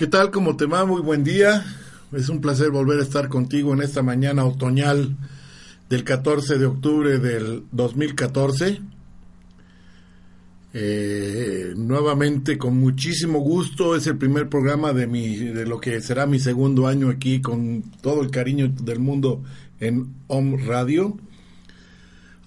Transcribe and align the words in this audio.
¿Qué 0.00 0.06
tal? 0.06 0.30
¿Cómo 0.30 0.56
te 0.56 0.64
va? 0.64 0.86
Muy 0.86 1.02
buen 1.02 1.24
día. 1.24 1.62
Es 2.12 2.30
un 2.30 2.40
placer 2.40 2.70
volver 2.70 3.00
a 3.00 3.02
estar 3.02 3.28
contigo 3.28 3.74
en 3.74 3.82
esta 3.82 4.02
mañana 4.02 4.46
otoñal 4.46 5.14
del 5.90 6.04
14 6.04 6.56
de 6.56 6.64
octubre 6.64 7.18
del 7.18 7.64
2014. 7.72 8.80
Eh, 10.72 11.74
nuevamente 11.76 12.56
con 12.56 12.78
muchísimo 12.78 13.40
gusto 13.40 13.94
es 13.94 14.06
el 14.06 14.16
primer 14.16 14.48
programa 14.48 14.94
de 14.94 15.06
mi 15.06 15.36
de 15.36 15.66
lo 15.66 15.78
que 15.82 16.00
será 16.00 16.24
mi 16.24 16.38
segundo 16.38 16.86
año 16.86 17.10
aquí 17.10 17.42
con 17.42 17.82
todo 18.00 18.22
el 18.22 18.30
cariño 18.30 18.72
del 18.80 19.00
mundo 19.00 19.42
en 19.80 20.14
Home 20.28 20.64
Radio. 20.64 21.18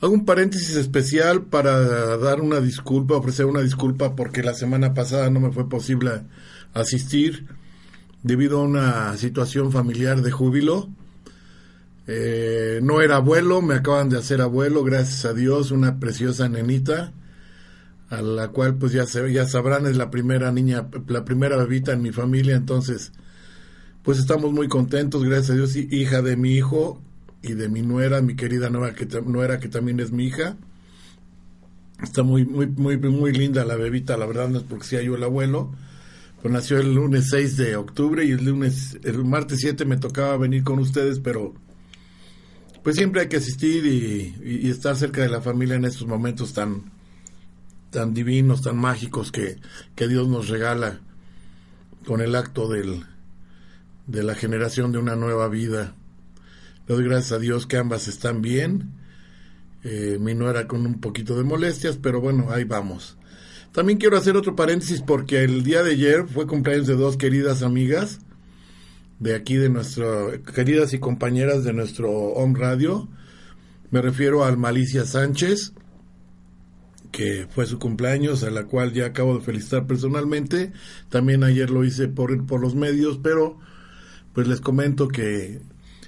Hago 0.01 0.11
un 0.11 0.25
paréntesis 0.25 0.75
especial 0.75 1.43
para 1.43 2.17
dar 2.17 2.41
una 2.41 2.61
disculpa, 2.61 3.13
ofrecer 3.13 3.45
una 3.45 3.61
disculpa 3.61 4.15
porque 4.15 4.41
la 4.41 4.55
semana 4.55 4.95
pasada 4.95 5.29
no 5.29 5.39
me 5.39 5.51
fue 5.51 5.69
posible 5.69 6.23
asistir 6.73 7.45
debido 8.23 8.61
a 8.61 8.63
una 8.63 9.17
situación 9.17 9.71
familiar 9.71 10.21
de 10.21 10.31
júbilo. 10.31 10.89
Eh, 12.07 12.79
no 12.83 13.01
era 13.01 13.17
abuelo, 13.17 13.61
me 13.61 13.75
acaban 13.75 14.09
de 14.09 14.17
hacer 14.17 14.41
abuelo, 14.41 14.83
gracias 14.83 15.25
a 15.25 15.33
Dios, 15.33 15.71
una 15.71 15.99
preciosa 15.99 16.49
nenita, 16.49 17.13
a 18.09 18.21
la 18.21 18.49
cual 18.49 18.75
pues 18.75 18.91
ya, 18.91 19.05
se, 19.05 19.31
ya 19.31 19.45
sabrán 19.45 19.85
es 19.85 19.95
la 19.95 20.09
primera 20.09 20.51
niña, 20.51 20.89
la 21.07 21.23
primera 21.23 21.55
bebita 21.57 21.93
en 21.93 22.01
mi 22.01 22.11
familia, 22.11 22.55
entonces 22.55 23.13
pues 24.03 24.19
estamos 24.19 24.51
muy 24.51 24.67
contentos, 24.67 25.23
gracias 25.23 25.51
a 25.51 25.53
Dios, 25.53 25.75
hija 25.77 26.21
de 26.21 26.35
mi 26.35 26.51
hijo 26.55 27.01
y 27.41 27.53
de 27.53 27.69
mi 27.69 27.81
nuera, 27.81 28.21
mi 28.21 28.35
querida 28.35 28.69
nuera 28.69 28.93
que, 28.95 29.05
nuera, 29.21 29.59
que 29.59 29.69
también 29.69 29.99
es 30.01 30.11
mi 30.11 30.25
hija. 30.25 30.57
Está 32.01 32.21
muy, 32.21 32.43
muy, 32.43 32.67
muy, 32.67 32.97
muy 32.97 33.31
linda 33.31 33.63
la 33.63 33.77
bebita, 33.77 34.17
la 34.17 34.25
verdad 34.25 34.49
no 34.49 34.57
es 34.57 34.63
porque 34.63 34.85
sea 34.85 35.01
yo 35.01 35.15
el 35.15 35.23
abuelo 35.23 35.71
pues 36.43 36.51
nació 36.51 36.79
el 36.79 36.93
lunes 36.93 37.29
6 37.29 37.55
de 37.55 37.77
octubre 37.77 38.25
y 38.25 38.31
el 38.31 38.43
lunes, 38.43 38.99
el 39.05 39.23
martes 39.23 39.61
7 39.61 39.85
me 39.85 39.95
tocaba 39.95 40.35
venir 40.35 40.65
con 40.65 40.77
ustedes, 40.77 41.21
pero 41.21 41.53
pues 42.83 42.97
siempre 42.97 43.21
hay 43.21 43.29
que 43.29 43.37
asistir 43.37 43.85
y, 43.85 44.69
estar 44.69 44.97
cerca 44.97 45.21
de 45.21 45.29
la 45.29 45.39
familia 45.39 45.75
en 45.75 45.85
estos 45.85 46.05
momentos 46.05 46.51
tan, 46.51 46.91
tan 47.91 48.13
divinos, 48.13 48.61
tan 48.61 48.75
mágicos 48.75 49.31
que, 49.31 49.55
que 49.95 50.09
Dios 50.09 50.27
nos 50.27 50.49
regala 50.49 50.99
con 52.05 52.19
el 52.19 52.35
acto 52.35 52.67
del, 52.67 53.05
de 54.07 54.23
la 54.23 54.35
generación 54.35 54.91
de 54.91 54.97
una 54.97 55.15
nueva 55.15 55.47
vida. 55.47 55.95
Le 56.89 56.95
doy 56.95 57.05
gracias 57.05 57.31
a 57.31 57.39
Dios 57.39 57.67
que 57.67 57.77
ambas 57.77 58.09
están 58.09 58.41
bien. 58.41 58.91
Eh, 59.85 60.17
mi 60.19 60.33
nuera 60.33 60.67
con 60.67 60.85
un 60.85 60.99
poquito 60.99 61.37
de 61.37 61.45
molestias, 61.45 61.95
pero 61.95 62.19
bueno, 62.19 62.51
ahí 62.51 62.65
vamos. 62.65 63.17
También 63.73 63.97
quiero 63.97 64.17
hacer 64.17 64.37
otro 64.37 64.55
paréntesis 64.55 65.01
porque 65.01 65.43
el 65.43 65.63
día 65.63 65.81
de 65.81 65.93
ayer 65.93 66.27
fue 66.27 66.45
cumpleaños 66.45 66.85
de 66.85 66.95
dos 66.95 67.17
queridas 67.17 67.63
amigas 67.63 68.19
de 69.19 69.33
aquí 69.33 69.55
de 69.55 69.69
nuestro, 69.69 70.43
queridas 70.43 70.93
y 70.93 70.99
compañeras 70.99 71.63
de 71.63 71.73
nuestro 71.73 72.11
Home 72.11 72.59
Radio. 72.59 73.09
Me 73.89 73.99
refiero 74.01 74.43
al 74.43 74.57
Malicia 74.57 75.05
Sánchez, 75.05 75.73
que 77.11 77.47
fue 77.49 77.65
su 77.65 77.79
cumpleaños, 77.79 78.43
a 78.43 78.51
la 78.51 78.65
cual 78.65 78.93
ya 78.93 79.07
acabo 79.07 79.39
de 79.39 79.43
felicitar 79.43 79.87
personalmente. 79.87 80.71
También 81.09 81.43
ayer 81.43 81.71
lo 81.71 81.83
hice 81.83 82.07
por, 82.07 82.45
por 82.45 82.61
los 82.61 82.75
medios, 82.75 83.19
pero 83.23 83.57
pues 84.33 84.47
les 84.47 84.61
comento 84.61 85.07
que 85.07 85.61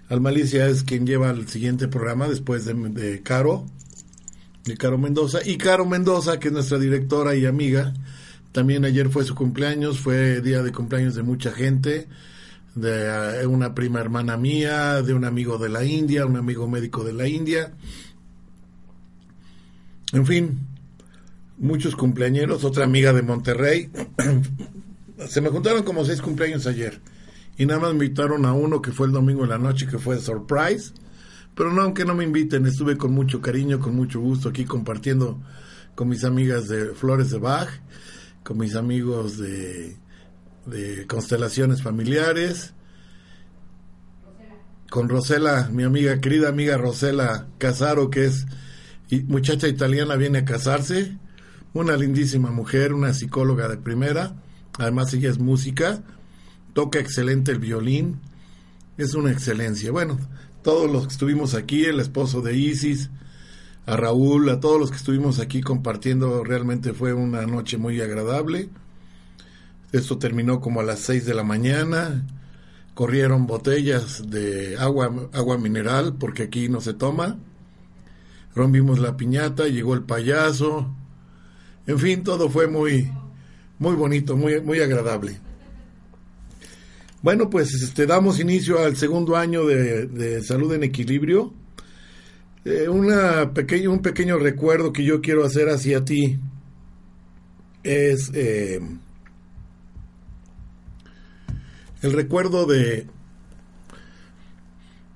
Almalicia 0.08 0.68
es 0.68 0.84
quien 0.84 1.08
lleva 1.08 1.32
el 1.32 1.48
siguiente 1.48 1.88
programa 1.88 2.28
después 2.28 2.64
de, 2.66 2.76
de 2.76 3.24
Caro 3.24 3.66
de 4.66 4.78
Caro 4.78 4.98
Mendoza. 4.98 5.40
Y 5.46 5.58
Caro 5.58 5.86
Mendoza, 5.86 6.40
que 6.40 6.48
es 6.48 6.54
nuestra 6.54 6.80
directora 6.80 7.36
y 7.36 7.46
amiga, 7.46 7.94
también 8.52 8.84
ayer 8.86 9.10
fue 9.10 9.24
su 9.24 9.36
cumpleaños, 9.36 10.00
fue 10.00 10.42
día 10.42 10.64
de 10.64 10.72
cumpleaños 10.72 11.16
de 11.16 11.24
mucha 11.24 11.52
gente, 11.52 12.08
de 12.74 13.42
eh, 13.42 13.46
una 13.46 13.76
prima 13.76 14.00
hermana 14.00 14.38
mía, 14.38 15.02
de 15.02 15.14
un 15.14 15.24
amigo 15.24 15.58
de 15.58 15.70
la 15.70 15.86
India, 15.86 16.26
un 16.26 16.38
amigo 16.38 16.68
médico 16.68 17.04
de 17.04 17.14
la 17.14 17.28
India. 17.28 17.74
En 20.14 20.26
fin, 20.26 20.60
muchos 21.58 21.96
cumpleañeros, 21.96 22.64
otra 22.64 22.86
amiga 22.86 23.14
de 23.14 23.22
Monterrey. 23.22 23.90
Se 25.28 25.42
me 25.42 25.50
juntaron 25.50 25.84
como 25.84 26.04
seis 26.04 26.22
cumpleaños 26.22 26.66
ayer. 26.68 27.00
Y 27.58 27.66
nada 27.66 27.80
más 27.80 27.94
me 27.94 28.06
invitaron 28.06 28.46
a 28.46 28.54
uno 28.54 28.82
que 28.82 28.92
fue 28.92 29.08
el 29.08 29.14
domingo 29.14 29.44
en 29.44 29.50
la 29.50 29.58
noche, 29.58 29.88
que 29.88 29.98
fue 29.98 30.20
Surprise 30.20 30.92
pero 31.56 31.72
no, 31.72 31.82
aunque 31.82 32.06
no 32.06 32.14
me 32.16 32.26
inviten, 32.26 32.66
estuve 32.66 32.98
con 32.98 33.14
mucho 33.14 33.42
cariño, 33.42 33.80
con 33.80 33.96
mucho 33.96 34.20
gusto 34.20 34.50
aquí 34.50 34.66
compartiendo 34.66 35.42
con 35.96 36.10
mis 36.10 36.26
amigas 36.26 36.68
de 36.68 36.94
Flores 36.94 37.32
de 37.32 37.40
Bach, 37.40 37.70
con 38.44 38.58
mis 38.58 38.76
amigos 38.76 39.38
de, 39.38 39.98
de 40.66 41.08
Constelaciones 41.08 41.82
Familiares, 41.82 42.74
con 44.90 45.10
Rosela, 45.10 45.70
mi 45.72 45.84
amiga, 45.84 46.20
querida 46.20 46.50
amiga 46.50 46.78
Rosela 46.78 47.48
Casaro, 47.58 48.10
que 48.10 48.26
es 48.26 48.46
muchacha 49.28 49.68
italiana, 49.68 50.16
viene 50.16 50.40
a 50.40 50.46
casarse, 50.46 51.18
una 51.74 51.96
lindísima 51.96 52.52
mujer, 52.52 52.94
una 52.94 53.14
psicóloga 53.14 53.70
de 53.70 53.78
primera, 53.78 54.36
además 54.78 55.14
ella 55.14 55.30
es 55.30 55.40
música, 55.40 56.04
toca 56.74 57.00
excelente 57.00 57.52
el 57.52 57.60
violín, 57.60 58.20
es 58.98 59.14
una 59.14 59.32
excelencia. 59.32 59.92
Bueno, 59.92 60.18
todos 60.66 60.92
los 60.92 61.04
que 61.04 61.14
estuvimos 61.14 61.54
aquí, 61.54 61.86
el 61.86 62.00
esposo 62.00 62.42
de 62.42 62.58
Isis, 62.58 63.12
a 63.86 63.96
Raúl, 63.96 64.50
a 64.50 64.60
todos 64.60 64.80
los 64.80 64.90
que 64.90 64.98
estuvimos 64.98 65.38
aquí 65.38 65.62
compartiendo, 65.62 66.44
realmente 66.44 66.92
fue 66.92 67.14
una 67.14 67.46
noche 67.46 67.78
muy 67.78 68.02
agradable. 68.02 68.70
Esto 69.92 70.18
terminó 70.18 70.62
como 70.62 70.80
a 70.80 70.84
las 70.84 71.02
6 71.02 71.28
de 71.28 71.36
la 71.36 71.44
mañana. 71.44 72.26
Corrieron 72.96 73.46
botellas 73.46 74.28
de 74.32 74.76
agua, 74.80 75.30
agua 75.34 75.60
mineral, 75.60 76.16
porque 76.20 76.42
aquí 76.42 76.68
no 76.68 76.82
se 76.82 76.96
toma. 76.96 77.38
Rompimos 78.56 78.98
la 78.98 79.16
piñata, 79.18 79.68
llegó 79.68 79.94
el 79.94 80.02
payaso. 80.02 80.92
En 81.86 82.00
fin, 82.00 82.24
todo 82.24 82.50
fue 82.50 82.66
muy, 82.66 83.12
muy 83.78 83.94
bonito, 83.94 84.36
muy, 84.36 84.60
muy 84.62 84.80
agradable. 84.80 85.40
Bueno, 87.26 87.50
pues 87.50 87.74
este, 87.74 88.06
damos 88.06 88.40
inicio 88.40 88.78
al 88.78 88.98
segundo 88.98 89.36
año 89.36 89.66
de, 89.66 90.44
Salud 90.44 90.72
en 90.74 90.84
Equilibrio. 90.84 91.56
Eh, 92.64 92.88
un 92.88 94.00
pequeño 94.04 94.38
recuerdo 94.38 94.94
que 94.94 95.04
yo 95.04 95.22
quiero 95.22 95.44
hacer 95.44 95.70
hacia 95.70 96.06
ti 96.06 96.38
es 97.82 98.30
eh, 98.36 98.80
el 102.04 102.14
recuerdo 102.14 102.68
de, 102.68 103.08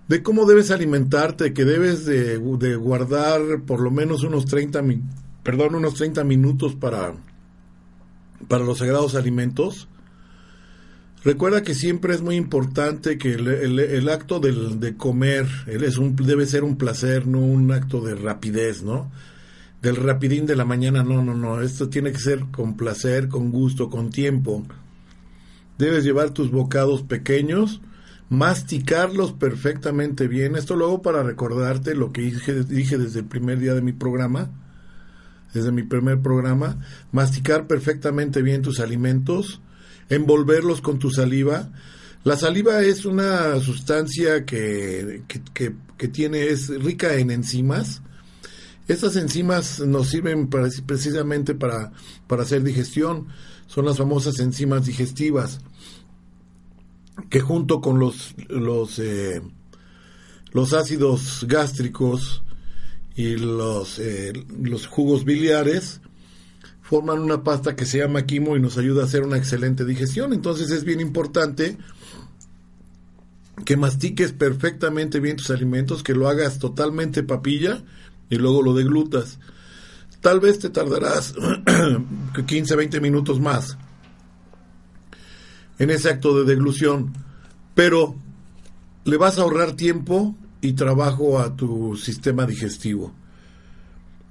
de 0.07 0.23
cómo 0.23 0.47
debes 0.47 0.71
alimentarte, 0.71 1.53
que 1.53 1.63
debes 1.63 2.05
de, 2.05 2.37
guardar 2.37 3.61
por 3.67 3.81
lo 3.81 3.91
menos 3.91 4.23
unos 4.23 4.45
30, 4.45 4.81
perdón, 5.43 5.75
unos 5.75 5.93
30 5.93 6.23
minutos 6.23 6.73
para, 6.73 7.13
para 8.47 8.63
los 8.63 8.79
sagrados 8.79 9.13
alimentos 9.13 9.87
Recuerda 11.23 11.63
que 11.63 11.73
siempre 11.73 12.13
es 12.13 12.21
muy 12.21 12.37
importante 12.37 13.17
que 13.17 13.33
el, 13.33 14.09
acto 14.09 14.39
del, 14.39 14.79
de 14.79 14.95
comer 14.95 15.47
es 15.67 15.97
un, 15.97 16.15
debe 16.15 16.45
ser 16.45 16.63
un 16.63 16.77
placer, 16.77 17.27
no 17.27 17.39
un 17.39 17.71
acto 17.73 17.99
de 17.99 18.15
rapidez, 18.15 18.83
¿no? 18.83 19.11
Del 19.81 19.97
rapidín 19.97 20.45
de 20.45 20.55
la 20.55 20.63
mañana, 20.63 21.03
no, 21.03 21.21
no, 21.21 21.33
no. 21.33 21.61
Esto 21.61 21.89
tiene 21.89 22.13
que 22.13 22.19
ser 22.19 22.45
con 22.51 22.77
placer, 22.77 23.27
con 23.27 23.51
gusto, 23.51 23.89
con 23.89 24.11
tiempo. 24.11 24.65
Debes 25.77 26.05
llevar 26.05 26.29
tus 26.29 26.51
bocados 26.51 27.03
pequeños, 27.03 27.81
masticarlos 28.29 29.33
perfectamente 29.33 30.29
bien. 30.29 30.55
Esto 30.55 30.77
luego 30.77 31.01
para 31.01 31.21
recordarte 31.21 31.95
lo 31.95 32.13
que 32.13 32.21
dije, 32.21 32.63
dije 32.63 32.97
desde 32.97 33.19
el 33.19 33.25
primer 33.25 33.59
día 33.59 33.73
de 33.73 33.81
mi 33.81 33.91
programa, 33.91 34.51
desde 35.53 35.73
mi 35.73 35.83
primer 35.83 36.21
programa, 36.21 36.77
masticar 37.11 37.67
perfectamente 37.67 38.41
bien 38.41 38.61
tus 38.61 38.79
alimentos 38.79 39.61
envolverlos 40.09 40.81
con 40.81 40.99
tu 40.99 41.11
saliva. 41.11 41.71
La 42.23 42.35
saliva 42.35 42.81
es 42.81 43.05
una 43.05 43.59
sustancia 43.59 44.45
que, 44.45 45.23
que, 45.27 46.07
tiene, 46.07 46.47
es 46.47 46.69
rica 46.69 47.15
en 47.15 47.31
enzimas. 47.31 48.01
Estas 48.87 49.15
enzimas 49.15 49.79
nos 49.79 50.09
sirven 50.09 50.49
precisamente 50.49 51.55
para, 51.55 51.91
para 52.27 52.43
hacer 52.43 52.63
digestión. 52.63 53.27
Son 53.67 53.85
las 53.85 53.97
famosas 53.97 54.39
enzimas 54.39 54.85
digestivas 54.85 55.61
que 57.29 57.39
junto 57.39 57.81
con 57.81 57.99
los, 57.99 58.33
los, 58.47 58.99
eh, 58.99 59.41
los 60.51 60.73
ácidos 60.73 61.45
gástricos 61.47 62.43
y 63.15 63.35
los, 63.35 63.99
eh, 63.99 64.33
los 64.61 64.87
jugos 64.87 65.25
biliares 65.25 66.01
forman 66.89 67.19
una 67.19 67.43
pasta 67.43 67.75
que 67.75 67.85
se 67.85 67.99
llama 67.99 68.25
quimo 68.25 68.57
y 68.57 68.59
nos 68.59 68.79
ayuda 68.79 69.03
a 69.03 69.05
hacer 69.05 69.21
una 69.21 69.37
excelente 69.37 69.85
digestión. 69.85 70.33
Entonces 70.33 70.71
es 70.71 70.83
bien 70.83 70.99
importante 70.99 71.77
que 73.63 73.77
mastiques 73.77 74.31
perfectamente 74.31 75.19
bien 75.19 75.37
tus 75.37 75.51
alimentos, 75.51 76.01
que 76.01 76.15
lo 76.15 76.27
hagas 76.27 76.57
totalmente 76.57 77.21
papilla 77.21 77.83
y 78.31 78.37
luego 78.37 78.63
lo 78.63 78.73
deglutas. 78.73 79.37
Tal 80.19 80.39
vez 80.39 80.57
te 80.57 80.71
tardarás 80.71 81.35
15, 82.47 82.75
20 82.75 83.01
minutos 83.01 83.39
más 83.39 83.77
en 85.77 85.91
ese 85.91 86.09
acto 86.09 86.39
de 86.39 86.43
deglución, 86.43 87.13
pero 87.75 88.15
le 89.05 89.17
vas 89.17 89.37
a 89.37 89.43
ahorrar 89.43 89.73
tiempo 89.73 90.35
y 90.59 90.73
trabajo 90.73 91.37
a 91.37 91.55
tu 91.55 91.95
sistema 91.95 92.47
digestivo 92.47 93.13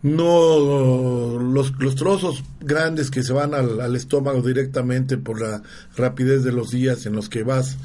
no 0.02 1.38
los, 1.38 1.72
los, 1.78 1.94
trozos 1.96 2.44
grandes 2.60 3.10
que 3.10 3.22
se 3.22 3.32
van 3.32 3.52
al, 3.54 3.96
estómago 3.96 4.42
directamente 4.42 5.18
por 5.18 5.40
la 5.40 5.62
rapidez 5.96 6.44
de 6.44 6.52
los 6.52 6.70
días 6.70 7.04
en 7.06 7.16
los 7.16 7.28
que 7.28 7.42
vas 7.42 7.78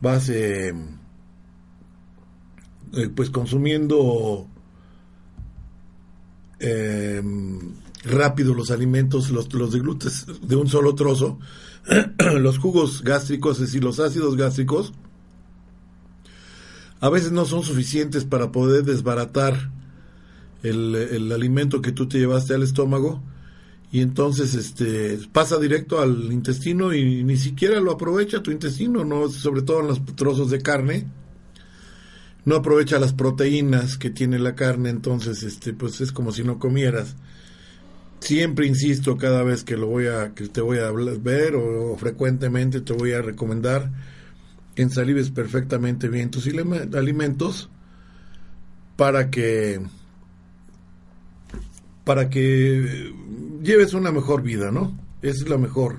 vas 0.00 0.28
eh, 0.28 0.74
eh, 2.94 3.08
pues 3.14 3.30
consumiendo 3.30 4.48
eh, 6.58 7.22
rápido 8.02 8.52
los 8.52 8.72
alimentos 8.72 9.30
los, 9.30 9.52
los 9.54 9.76
glutes 9.76 10.26
de 10.42 10.56
un 10.56 10.66
solo 10.66 10.96
trozo 10.96 11.38
los 12.18 12.58
jugos 12.58 13.02
gástricos 13.04 13.60
es 13.60 13.66
decir 13.66 13.84
los 13.84 14.00
ácidos 14.00 14.36
gástricos 14.36 14.92
a 16.98 17.08
veces 17.08 17.30
no 17.30 17.44
son 17.44 17.62
suficientes 17.62 18.24
para 18.24 18.50
poder 18.50 18.82
desbaratar 18.82 19.75
el, 20.62 21.32
alimento 21.32 21.80
que 21.80 21.92
tú 21.92 22.08
te 22.08 22.18
llevaste 22.18 22.54
al 22.54 22.62
estómago 22.62 23.22
y 23.92 24.00
entonces 24.00 24.54
este 24.54 25.18
pasa 25.32 25.58
directo 25.58 26.00
al 26.00 26.32
intestino 26.32 26.92
y 26.92 27.22
ni 27.24 27.36
siquiera 27.36 27.80
lo 27.80 27.92
aprovecha 27.92 28.42
tu 28.42 28.50
intestino, 28.50 29.04
no 29.04 29.28
sobre 29.28 29.62
todo 29.62 29.80
en 29.80 29.88
los 29.88 30.04
trozos 30.16 30.50
de 30.50 30.60
carne. 30.60 31.06
No 32.44 32.56
aprovecha 32.56 33.00
las 33.00 33.12
proteínas 33.12 33.98
que 33.98 34.10
tiene 34.10 34.38
la 34.38 34.54
carne, 34.54 34.90
entonces 34.90 35.42
este 35.42 35.72
pues 35.72 36.00
es 36.00 36.12
como 36.12 36.30
si 36.30 36.44
no 36.44 36.58
comieras. 36.58 37.16
Siempre 38.20 38.66
insisto 38.66 39.16
cada 39.16 39.42
vez 39.42 39.64
que 39.64 39.76
lo 39.76 39.88
voy 39.88 40.06
a 40.06 40.32
que 40.34 40.48
te 40.48 40.60
voy 40.60 40.78
a 40.78 40.90
ver 40.90 41.56
o, 41.56 41.96
frecuentemente 41.96 42.80
te 42.80 42.92
voy 42.92 43.12
a 43.12 43.22
recomendar 43.22 43.90
ensalives 44.76 45.30
perfectamente 45.30 46.08
bien 46.08 46.30
tus 46.30 46.46
alimentos 46.46 47.70
para 48.96 49.30
que 49.30 49.80
para 52.06 52.30
que 52.30 53.12
lleves 53.64 53.92
una 53.92 54.12
mejor 54.12 54.40
vida, 54.40 54.70
¿no? 54.70 54.96
Es 55.22 55.48
la 55.48 55.58
mejor, 55.58 55.96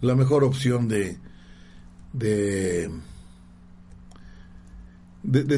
la 0.00 0.14
mejor 0.14 0.44
opción 0.44 0.86
de, 0.86 1.18
de, 2.12 2.88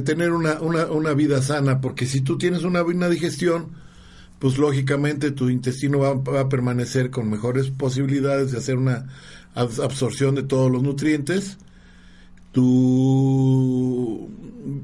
tener 0.01 0.33
una, 0.33 0.63
una, 0.63 0.87
una, 0.87 1.13
vida 1.13 1.43
sana, 1.43 1.83
porque 1.83 2.07
si 2.07 2.23
tú 2.23 2.39
tienes 2.39 2.63
una 2.63 2.81
buena 2.81 3.11
digestión, 3.11 3.73
pues 4.39 4.57
lógicamente 4.57 5.31
tu 5.31 5.51
intestino 5.51 5.99
va, 5.99 6.15
va, 6.15 6.41
a 6.41 6.49
permanecer 6.49 7.11
con 7.11 7.29
mejores 7.29 7.69
posibilidades 7.69 8.53
de 8.53 8.59
hacer 8.59 8.79
una 8.79 9.09
absorción 9.55 10.35
de 10.37 10.45
todos 10.45 10.73
los 10.73 10.83
nutrientes, 10.83 11.59
tu 12.51 14.31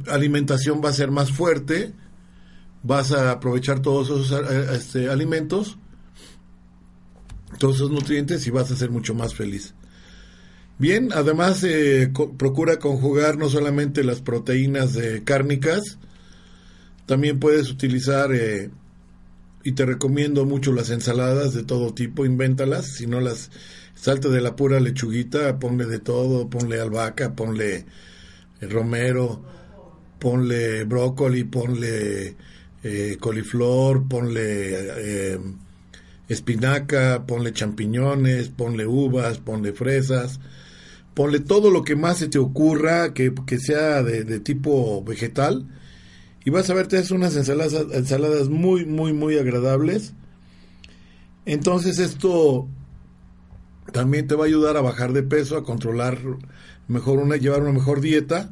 alimentación 0.06 0.82
va 0.84 0.90
a 0.90 0.92
ser 0.92 1.10
más 1.10 1.32
fuerte, 1.32 1.94
vas 2.82 3.12
a 3.12 3.30
aprovechar 3.30 3.80
todos 3.80 4.08
esos 4.08 4.32
eh, 4.32 4.66
este, 4.74 5.08
alimentos, 5.08 5.78
todos 7.58 7.76
esos 7.76 7.90
nutrientes 7.90 8.46
y 8.46 8.50
vas 8.50 8.70
a 8.70 8.76
ser 8.76 8.90
mucho 8.90 9.14
más 9.14 9.34
feliz. 9.34 9.74
Bien, 10.78 11.10
además 11.14 11.62
eh, 11.64 12.10
procura 12.38 12.78
conjugar 12.78 13.38
no 13.38 13.48
solamente 13.48 14.02
las 14.02 14.20
proteínas 14.20 14.94
de 14.94 15.22
cárnicas, 15.22 15.98
también 17.06 17.38
puedes 17.38 17.70
utilizar, 17.70 18.32
eh, 18.32 18.70
y 19.64 19.72
te 19.72 19.86
recomiendo 19.86 20.44
mucho 20.44 20.72
las 20.72 20.90
ensaladas 20.90 21.54
de 21.54 21.62
todo 21.62 21.94
tipo, 21.94 22.24
invéntalas, 22.24 22.86
si 22.86 23.06
no 23.06 23.20
las 23.20 23.50
salte 23.94 24.28
de 24.28 24.40
la 24.40 24.56
pura 24.56 24.80
lechuguita, 24.80 25.58
ponle 25.58 25.86
de 25.86 26.00
todo, 26.00 26.48
ponle 26.50 26.80
albahaca, 26.80 27.36
ponle 27.36 27.86
romero, 28.60 29.44
ponle 30.18 30.84
brócoli, 30.84 31.44
ponle 31.44 32.36
eh, 32.82 33.16
coliflor, 33.20 34.08
ponle 34.08 35.34
eh, 35.34 35.38
espinaca, 36.28 37.24
ponle 37.26 37.52
champiñones, 37.52 38.48
ponle 38.48 38.86
uvas, 38.86 39.38
ponle 39.38 39.72
fresas, 39.72 40.40
ponle 41.14 41.40
todo 41.40 41.70
lo 41.70 41.84
que 41.84 41.94
más 41.94 42.18
se 42.18 42.28
te 42.28 42.38
ocurra 42.38 43.14
que, 43.14 43.32
sea 43.58 44.02
de, 44.02 44.40
tipo 44.40 45.02
vegetal. 45.04 45.68
Y 46.44 46.50
vas 46.50 46.68
a 46.70 46.74
ver, 46.74 46.88
te 46.88 46.96
haces 46.96 47.12
unas 47.12 47.36
ensaladas, 47.36 47.86
ensaladas 47.92 48.48
muy, 48.48 48.84
muy, 48.84 49.12
muy 49.12 49.38
agradables. 49.38 50.14
Entonces 51.46 52.00
esto 52.00 52.66
también 53.92 54.26
te 54.26 54.34
va 54.34 54.44
a 54.44 54.46
ayudar 54.48 54.76
a 54.76 54.80
bajar 54.80 55.12
de 55.12 55.22
peso, 55.22 55.56
a 55.56 55.64
controlar 55.64 56.18
mejor 56.88 57.18
una, 57.18 57.36
llevar 57.36 57.62
una 57.62 57.72
mejor 57.72 58.00
dieta, 58.00 58.50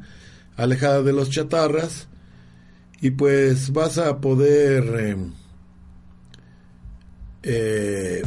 alejada 0.55 1.01
de 1.03 1.11
los 1.11 1.29
chatarras 1.29 2.07
y 3.01 3.11
pues 3.11 3.73
vas 3.73 3.97
a 3.97 4.21
poder 4.21 4.83
eh, 4.99 5.17
eh, 7.43 8.21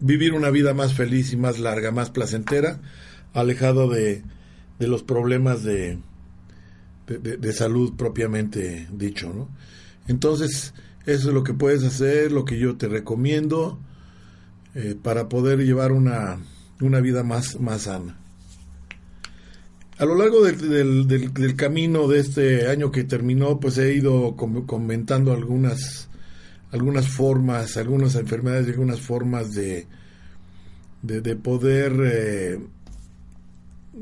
vivir 0.00 0.32
una 0.32 0.50
vida 0.50 0.72
más 0.72 0.94
feliz 0.94 1.32
y 1.32 1.36
más 1.36 1.58
larga, 1.58 1.92
más 1.92 2.10
placentera, 2.10 2.80
alejado 3.34 3.88
de, 3.88 4.22
de 4.78 4.88
los 4.88 5.02
problemas 5.02 5.62
de, 5.62 5.98
de, 7.06 7.52
salud 7.52 7.94
propiamente 7.96 8.88
dicho, 8.90 9.32
¿no? 9.34 9.48
Entonces, 10.08 10.72
eso 11.04 11.28
es 11.28 11.34
lo 11.34 11.44
que 11.44 11.52
puedes 11.52 11.84
hacer, 11.84 12.32
lo 12.32 12.46
que 12.46 12.58
yo 12.58 12.76
te 12.76 12.88
recomiendo 12.88 13.78
eh, 14.74 14.96
para 15.00 15.28
poder 15.28 15.58
llevar 15.60 15.92
una, 15.92 16.38
una 16.80 17.00
vida 17.00 17.22
más, 17.24 17.60
más 17.60 17.82
sana. 17.82 18.18
A 19.96 20.04
lo 20.04 20.16
largo 20.16 20.42
del, 20.42 21.06
del, 21.06 21.54
camino 21.54 22.08
de 22.08 22.18
este 22.18 22.66
año 22.66 22.90
que 22.90 23.04
terminó, 23.04 23.60
pues 23.60 23.78
he 23.78 23.94
ido 23.94 24.34
comentando 24.34 25.32
algunas, 25.32 26.08
algunas 26.72 27.06
formas, 27.06 27.76
algunas 27.76 28.16
enfermedades 28.16 28.66
y 28.66 28.70
algunas 28.70 29.00
formas 29.00 29.54
de, 29.54 29.86
de, 31.02 31.36
poder 31.36 31.92
eh, 32.04 32.58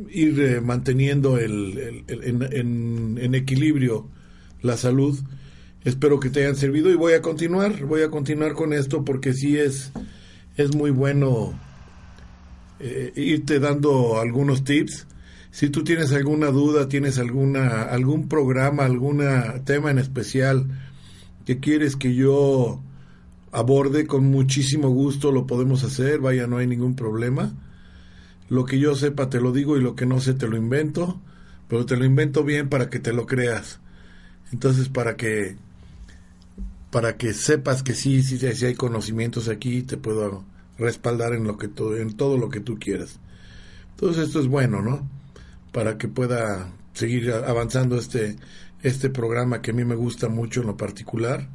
ir 0.09 0.41
eh, 0.41 0.61
manteniendo 0.63 1.37
el, 1.37 2.05
en, 2.09 3.19
en, 3.21 3.35
equilibrio 3.35 4.09
la 4.63 4.79
salud. 4.79 5.19
Espero 5.85 6.19
que 6.21 6.31
te 6.31 6.41
hayan 6.41 6.57
servido 6.57 6.91
y 6.91 6.95
voy 6.95 7.13
a 7.13 7.21
continuar, 7.21 7.85
voy 7.85 8.01
a 8.01 8.11
continuar 8.11 8.55
con 8.55 8.73
esto 8.73 9.05
porque 9.05 9.35
sí 9.35 9.59
es, 9.59 9.93
es 10.57 10.75
muy 10.75 10.91
bueno 10.91 11.53
eh, 12.81 13.13
irte 13.15 13.59
dando 13.59 14.19
algunos 14.19 14.65
tips 14.65 15.07
si 15.53 15.69
tú 15.69 15.85
tienes 15.85 16.13
alguna 16.13 16.47
duda, 16.47 16.89
tienes 16.89 17.19
alguna 17.19 17.83
algún 17.83 18.27
programa, 18.27 18.87
algún 18.87 19.23
tema 19.65 19.91
en 19.91 19.99
especial 19.99 20.67
que 21.45 21.61
quieres 21.61 21.95
que 21.95 22.15
yo 22.15 22.81
aborde 23.53 24.07
con 24.07 24.25
muchísimo 24.25 24.89
gusto, 24.89 25.31
lo 25.31 25.47
podemos 25.47 25.85
hacer, 25.85 26.21
vaya, 26.21 26.47
no 26.47 26.57
hay 26.57 26.67
ningún 26.67 26.97
problema. 26.97 27.53
lo 28.49 28.65
que 28.65 28.79
yo 28.79 28.95
sepa 28.95 29.31
te 29.31 29.41
lo 29.41 29.53
digo 29.53 29.77
y 29.77 29.83
lo 29.83 29.95
que 29.95 30.07
no 30.07 30.21
sé 30.21 30.35
te 30.35 30.49
lo 30.49 30.57
invento, 30.57 31.21
pero 31.69 31.87
te 31.87 31.97
lo 31.97 32.05
invento 32.07 32.45
bien 32.45 32.69
para 32.69 32.91
que 32.91 32.99
te 32.99 33.13
lo 33.13 33.27
creas. 33.27 33.79
Entonces, 34.53 34.89
para 34.89 35.17
que 35.17 35.57
para 36.91 37.17
que 37.17 37.33
sepas 37.35 37.83
que 37.83 37.95
sí, 37.95 38.23
sí, 38.23 38.39
sí 38.39 38.67
hay 38.67 38.75
conocimientos 38.75 39.49
aquí, 39.49 39.83
te 39.83 39.97
puedo 39.97 40.45
respaldar 40.79 41.35
en 41.35 41.45
lo 41.45 41.57
que 41.59 41.71
en 41.99 42.17
todo 42.17 42.39
lo 42.39 42.49
que 42.49 42.61
tú 42.61 42.79
quieras. 42.79 43.21
Entonces 43.97 44.29
esto 44.29 44.41
es 44.41 44.49
bueno, 44.49 44.83
¿no? 44.83 45.09
Para 45.73 45.99
que 45.99 46.09
pueda 46.09 46.73
seguir 46.93 47.33
avanzando 47.33 47.97
este 47.99 48.37
este 48.83 49.11
programa 49.11 49.63
que 49.63 49.71
a 49.71 49.75
mí 49.75 49.85
me 49.85 49.95
gusta 49.95 50.29
mucho 50.29 50.61
en 50.61 50.67
lo 50.67 50.77
particular, 50.77 51.49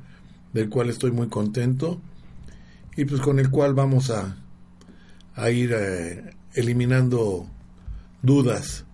del 0.53 0.69
cual 0.69 0.89
estoy 0.89 1.11
muy 1.11 1.27
contento 1.27 2.01
y 2.95 3.05
pues 3.05 3.21
con 3.21 3.39
el 3.39 3.49
cual 3.49 3.73
vamos 3.73 4.09
a, 4.09 4.37
a 5.35 5.49
ir 5.51 5.73
eh, 5.73 6.35
eliminando 6.53 7.47
dudas 8.21 8.85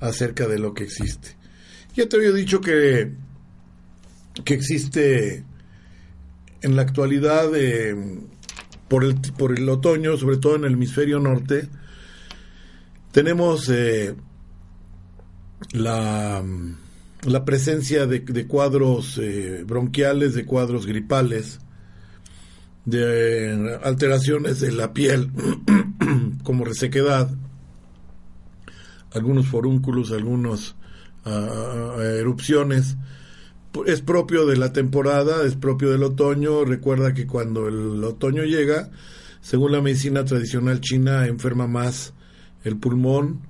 acerca 0.00 0.46
de 0.46 0.58
lo 0.58 0.74
que 0.74 0.84
existe. 0.84 1.36
Ya 1.94 2.08
te 2.08 2.16
había 2.16 2.32
dicho 2.32 2.60
que, 2.60 3.12
que 4.44 4.54
existe 4.54 5.44
en 6.62 6.76
la 6.76 6.82
actualidad, 6.82 7.54
eh, 7.54 7.94
por, 8.88 9.04
el, 9.04 9.20
por 9.36 9.58
el 9.58 9.68
otoño, 9.68 10.16
sobre 10.16 10.38
todo 10.38 10.56
en 10.56 10.64
el 10.64 10.74
hemisferio 10.74 11.18
norte, 11.18 11.68
tenemos 13.10 13.68
eh, 13.68 14.14
la, 15.72 16.42
la, 17.22 17.44
presencia 17.44 18.06
de, 18.06 18.46
cuadros 18.46 19.18
eh, 19.18 19.64
bronquiales, 19.66 20.34
de 20.34 20.44
cuadros 20.44 20.86
gripales, 20.86 21.60
de 22.84 23.78
alteraciones 23.82 24.60
de 24.60 24.72
la 24.72 24.92
piel, 24.92 25.30
como 26.42 26.64
resequedad, 26.64 27.30
algunos 29.12 29.46
forúnculos, 29.46 30.12
algunas 30.12 30.74
ah, 31.24 31.94
ah, 31.98 32.02
erupciones. 32.02 32.96
Es 33.86 34.02
propio 34.02 34.44
de 34.46 34.56
la 34.56 34.72
temporada, 34.72 35.44
es 35.46 35.54
propio 35.54 35.90
del 35.90 36.02
otoño. 36.02 36.64
Recuerda 36.64 37.14
que 37.14 37.26
cuando 37.26 37.68
el 37.68 38.04
otoño 38.04 38.44
llega, 38.44 38.90
según 39.40 39.72
la 39.72 39.80
medicina 39.80 40.24
tradicional 40.24 40.80
china, 40.80 41.26
enferma 41.26 41.66
más 41.66 42.12
el 42.64 42.76
pulmón, 42.76 43.40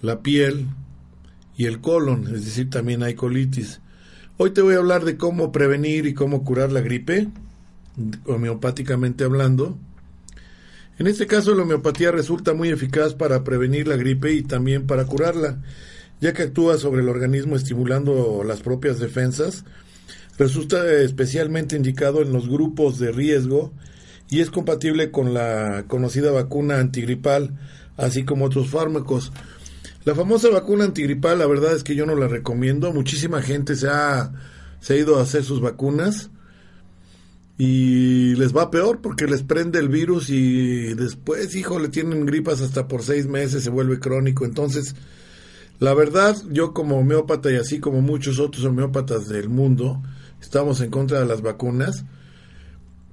la 0.00 0.22
piel 0.22 0.68
y 1.56 1.66
el 1.66 1.80
colon, 1.80 2.26
es 2.34 2.44
decir, 2.44 2.70
también 2.70 3.02
hay 3.02 3.14
colitis. 3.14 3.80
Hoy 4.36 4.50
te 4.50 4.62
voy 4.62 4.74
a 4.74 4.78
hablar 4.78 5.04
de 5.04 5.16
cómo 5.16 5.52
prevenir 5.52 6.06
y 6.06 6.14
cómo 6.14 6.44
curar 6.44 6.72
la 6.72 6.80
gripe, 6.80 7.28
homeopáticamente 8.26 9.24
hablando. 9.24 9.78
En 10.98 11.06
este 11.06 11.26
caso, 11.26 11.54
la 11.54 11.62
homeopatía 11.62 12.10
resulta 12.10 12.54
muy 12.54 12.70
eficaz 12.70 13.14
para 13.14 13.44
prevenir 13.44 13.88
la 13.88 13.96
gripe 13.96 14.32
y 14.32 14.42
también 14.42 14.86
para 14.86 15.04
curarla, 15.04 15.62
ya 16.20 16.32
que 16.32 16.42
actúa 16.42 16.78
sobre 16.78 17.02
el 17.02 17.08
organismo 17.08 17.56
estimulando 17.56 18.42
las 18.44 18.60
propias 18.60 18.98
defensas. 18.98 19.64
Resulta 20.38 20.92
especialmente 21.00 21.76
indicado 21.76 22.22
en 22.22 22.32
los 22.32 22.48
grupos 22.48 22.98
de 22.98 23.12
riesgo 23.12 23.72
y 24.28 24.40
es 24.40 24.50
compatible 24.50 25.12
con 25.12 25.34
la 25.34 25.84
conocida 25.86 26.32
vacuna 26.32 26.78
antigripal, 26.78 27.56
así 27.96 28.24
como 28.24 28.46
otros 28.46 28.70
fármacos. 28.70 29.32
La 30.04 30.14
famosa 30.14 30.50
vacuna 30.50 30.84
antigripal, 30.84 31.38
la 31.38 31.46
verdad 31.46 31.74
es 31.74 31.82
que 31.82 31.94
yo 31.94 32.04
no 32.04 32.14
la 32.14 32.28
recomiendo. 32.28 32.92
Muchísima 32.92 33.40
gente 33.40 33.74
se 33.74 33.88
ha, 33.88 34.32
ido 34.90 35.18
a 35.18 35.22
hacer 35.22 35.44
sus 35.44 35.62
vacunas 35.62 36.30
y 37.56 38.34
les 38.34 38.54
va 38.54 38.70
peor 38.70 39.00
porque 39.00 39.26
les 39.26 39.42
prende 39.42 39.78
el 39.78 39.88
virus 39.88 40.28
y 40.28 40.92
después, 40.92 41.56
hijo, 41.56 41.78
le 41.78 41.88
tienen 41.88 42.26
gripas 42.26 42.60
hasta 42.60 42.86
por 42.86 43.02
seis 43.02 43.26
meses, 43.26 43.64
se 43.64 43.70
vuelve 43.70 43.98
crónico. 43.98 44.44
Entonces, 44.44 44.94
la 45.80 45.94
verdad, 45.94 46.36
yo 46.50 46.74
como 46.74 46.98
homeópata 46.98 47.50
y 47.50 47.56
así 47.56 47.80
como 47.80 48.02
muchos 48.02 48.38
otros 48.40 48.66
homeópatas 48.66 49.26
del 49.26 49.48
mundo, 49.48 50.02
estamos 50.38 50.82
en 50.82 50.90
contra 50.90 51.20
de 51.20 51.26
las 51.26 51.40
vacunas. 51.40 52.04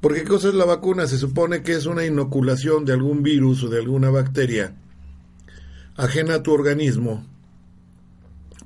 Porque 0.01 0.23
¿qué 0.23 0.27
cosa 0.27 0.49
es 0.49 0.55
la 0.55 0.65
vacuna? 0.65 1.07
Se 1.07 1.17
supone 1.17 1.63
que 1.63 1.71
es 1.71 1.85
una 1.85 2.05
inoculación 2.05 2.83
de 2.83 2.91
algún 2.91 3.23
virus 3.23 3.63
o 3.63 3.69
de 3.69 3.79
alguna 3.79 4.09
bacteria 4.09 4.75
ajena 6.01 6.35
a 6.35 6.43
tu 6.43 6.51
organismo 6.51 7.23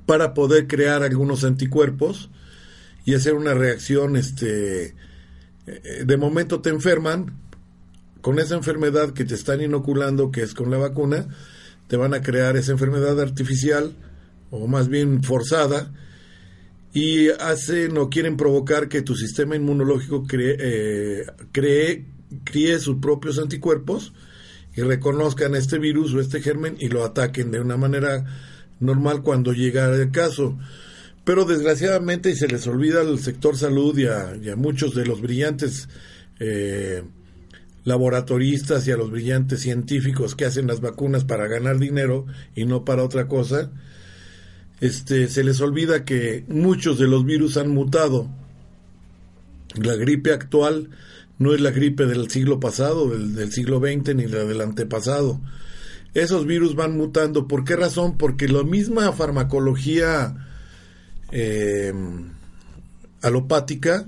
para 0.05 0.33
poder 0.33 0.67
crear 0.67 1.03
algunos 1.03 1.43
anticuerpos 1.43 2.29
y 3.03 3.13
hacer 3.13 3.33
una 3.33 3.53
reacción, 3.53 4.15
este, 4.15 4.95
eh, 5.67 6.03
de 6.05 6.17
momento 6.17 6.61
te 6.61 6.69
enferman, 6.69 7.33
con 8.21 8.39
esa 8.39 8.55
enfermedad 8.55 9.11
que 9.11 9.25
te 9.25 9.35
están 9.35 9.61
inoculando, 9.61 10.31
que 10.31 10.41
es 10.41 10.53
con 10.53 10.71
la 10.71 10.77
vacuna, 10.77 11.27
te 11.87 11.97
van 11.97 12.13
a 12.13 12.21
crear 12.21 12.55
esa 12.55 12.71
enfermedad 12.71 13.19
artificial, 13.19 13.93
o 14.49 14.67
más 14.67 14.87
bien 14.87 15.21
forzada, 15.21 15.93
y 16.93 17.29
hacen 17.29 17.97
o 17.97 18.09
quieren 18.09 18.37
provocar 18.37 18.87
que 18.87 19.01
tu 19.01 19.15
sistema 19.15 19.55
inmunológico 19.57 20.23
cree, 20.23 20.55
eh, 20.57 21.25
cree, 21.51 22.05
críe 22.45 22.79
sus 22.79 22.97
propios 22.97 23.37
anticuerpos 23.37 24.13
y 24.75 24.81
reconozcan 24.81 25.55
este 25.55 25.79
virus 25.79 26.13
o 26.13 26.19
este 26.19 26.41
germen 26.41 26.75
y 26.79 26.89
lo 26.89 27.05
ataquen 27.05 27.51
de 27.51 27.59
una 27.59 27.77
manera 27.77 28.25
normal 28.79 29.21
cuando 29.21 29.53
llega 29.53 29.93
el 29.93 30.11
caso. 30.11 30.57
Pero 31.23 31.45
desgraciadamente 31.45 32.29
y 32.29 32.35
se 32.35 32.47
les 32.47 32.67
olvida 32.67 33.01
al 33.01 33.19
sector 33.19 33.57
salud 33.57 33.97
y 33.97 34.07
a, 34.07 34.55
muchos 34.55 34.93
de 34.93 35.05
los 35.05 35.21
brillantes 35.21 35.89
eh, 36.39 37.03
laboratoristas 37.83 38.87
y 38.87 38.91
a 38.91 38.97
los 38.97 39.11
brillantes 39.11 39.61
científicos 39.61 40.35
que 40.35 40.45
hacen 40.45 40.67
las 40.67 40.81
vacunas 40.81 41.23
para 41.23 41.47
ganar 41.47 41.79
dinero 41.79 42.25
y 42.55 42.65
no 42.65 42.83
para 42.83 43.03
otra 43.03 43.27
cosa, 43.27 43.71
este, 44.81 45.27
se 45.29 45.43
les 45.43 45.61
olvida 45.61 46.03
que 46.03 46.43
muchos 46.47 46.99
de 46.99 47.07
los 47.07 47.25
virus 47.25 47.57
han 47.57 47.69
mutado. 47.69 48.29
La 49.75 49.95
gripe 49.95 50.31
actual 50.31 50.89
no 51.37 51.53
es 51.53 51.61
la 51.61 51.71
gripe 51.71 52.05
del 52.05 52.29
siglo 52.29 52.59
pasado, 52.59 53.09
del, 53.09 53.51
siglo 53.51 53.79
XX, 53.79 54.15
ni 54.15 54.25
la 54.25 54.45
del 54.45 54.61
antepasado. 54.61 55.41
Esos 56.13 56.45
virus 56.45 56.75
van 56.75 56.97
mutando. 56.97 57.47
¿Por 57.47 57.65
qué 57.65 57.75
razón? 57.75 58.17
Porque 58.17 58.47
la 58.47 58.63
misma 58.63 59.11
farmacología 59.11 60.47
eh, 61.31 61.93
alopática 63.21 64.07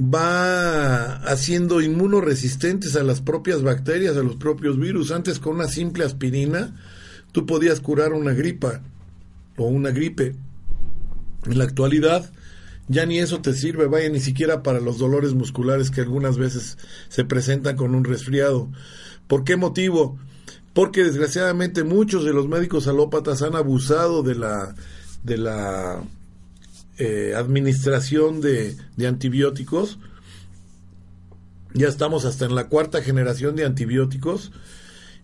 va 0.00 1.16
haciendo 1.16 1.80
inmunoresistentes 1.80 2.96
a 2.96 3.04
las 3.04 3.20
propias 3.20 3.62
bacterias, 3.62 4.16
a 4.16 4.22
los 4.22 4.36
propios 4.36 4.78
virus. 4.78 5.12
Antes 5.12 5.38
con 5.38 5.56
una 5.56 5.68
simple 5.68 6.04
aspirina 6.04 6.74
tú 7.32 7.46
podías 7.46 7.80
curar 7.80 8.12
una 8.12 8.32
gripa 8.32 8.80
o 9.56 9.66
una 9.66 9.90
gripe. 9.90 10.34
En 11.46 11.58
la 11.58 11.64
actualidad 11.64 12.30
ya 12.88 13.06
ni 13.06 13.18
eso 13.18 13.40
te 13.40 13.54
sirve, 13.54 13.86
vaya, 13.86 14.08
ni 14.08 14.20
siquiera 14.20 14.62
para 14.62 14.80
los 14.80 14.98
dolores 14.98 15.34
musculares 15.34 15.90
que 15.90 16.02
algunas 16.02 16.36
veces 16.36 16.76
se 17.08 17.24
presentan 17.24 17.76
con 17.76 17.94
un 17.94 18.04
resfriado. 18.04 18.70
¿Por 19.26 19.44
qué 19.44 19.56
motivo? 19.56 20.18
Porque 20.74 21.04
desgraciadamente 21.04 21.84
muchos 21.84 22.24
de 22.24 22.32
los 22.32 22.48
médicos 22.48 22.86
alópatas 22.86 23.42
han 23.42 23.56
abusado 23.56 24.22
de 24.22 24.34
la, 24.34 24.74
de 25.22 25.38
la 25.38 26.02
eh, 26.98 27.32
administración 27.36 28.40
de, 28.40 28.76
de 28.96 29.06
antibióticos. 29.06 29.98
Ya 31.72 31.88
estamos 31.88 32.24
hasta 32.24 32.44
en 32.44 32.54
la 32.54 32.68
cuarta 32.68 33.02
generación 33.02 33.56
de 33.56 33.64
antibióticos. 33.64 34.52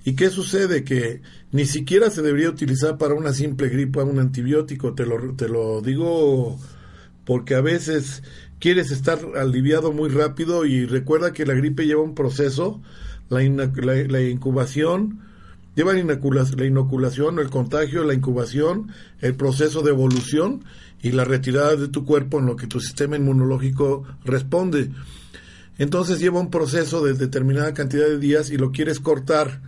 ¿Y 0.04 0.14
qué 0.14 0.30
sucede? 0.30 0.82
Que 0.82 1.20
ni 1.52 1.66
siquiera 1.66 2.10
se 2.10 2.22
debería 2.22 2.48
utilizar 2.48 2.96
para 2.96 3.14
una 3.14 3.34
simple 3.34 3.68
gripa 3.68 4.02
un 4.02 4.18
antibiótico. 4.18 4.94
Te 4.94 5.04
lo, 5.04 5.34
te 5.34 5.48
lo 5.48 5.82
digo 5.82 6.58
porque 7.24 7.54
a 7.54 7.60
veces 7.60 8.22
quieres 8.58 8.90
estar 8.90 9.18
aliviado 9.36 9.92
muy 9.92 10.10
rápido 10.10 10.64
y 10.64 10.86
recuerda 10.86 11.32
que 11.32 11.46
la 11.46 11.54
gripe 11.54 11.86
lleva 11.86 12.02
un 12.02 12.14
proceso, 12.14 12.80
la, 13.28 13.42
incubación, 13.42 15.20
lleva 15.74 15.92
la, 15.94 16.48
la 16.56 16.64
inoculación, 16.66 17.38
el 17.38 17.50
contagio, 17.50 18.04
la 18.04 18.14
incubación, 18.14 18.92
el 19.20 19.34
proceso 19.34 19.82
de 19.82 19.90
evolución 19.90 20.64
y 21.02 21.12
la 21.12 21.24
retirada 21.24 21.76
de 21.76 21.88
tu 21.88 22.04
cuerpo 22.04 22.38
en 22.38 22.46
lo 22.46 22.56
que 22.56 22.66
tu 22.66 22.80
sistema 22.80 23.16
inmunológico 23.16 24.04
responde. 24.24 24.90
Entonces 25.78 26.20
lleva 26.20 26.40
un 26.40 26.50
proceso 26.50 27.02
de 27.02 27.14
determinada 27.14 27.72
cantidad 27.72 28.06
de 28.06 28.18
días 28.18 28.50
y 28.50 28.58
lo 28.58 28.70
quieres 28.70 29.00
cortar 29.00 29.62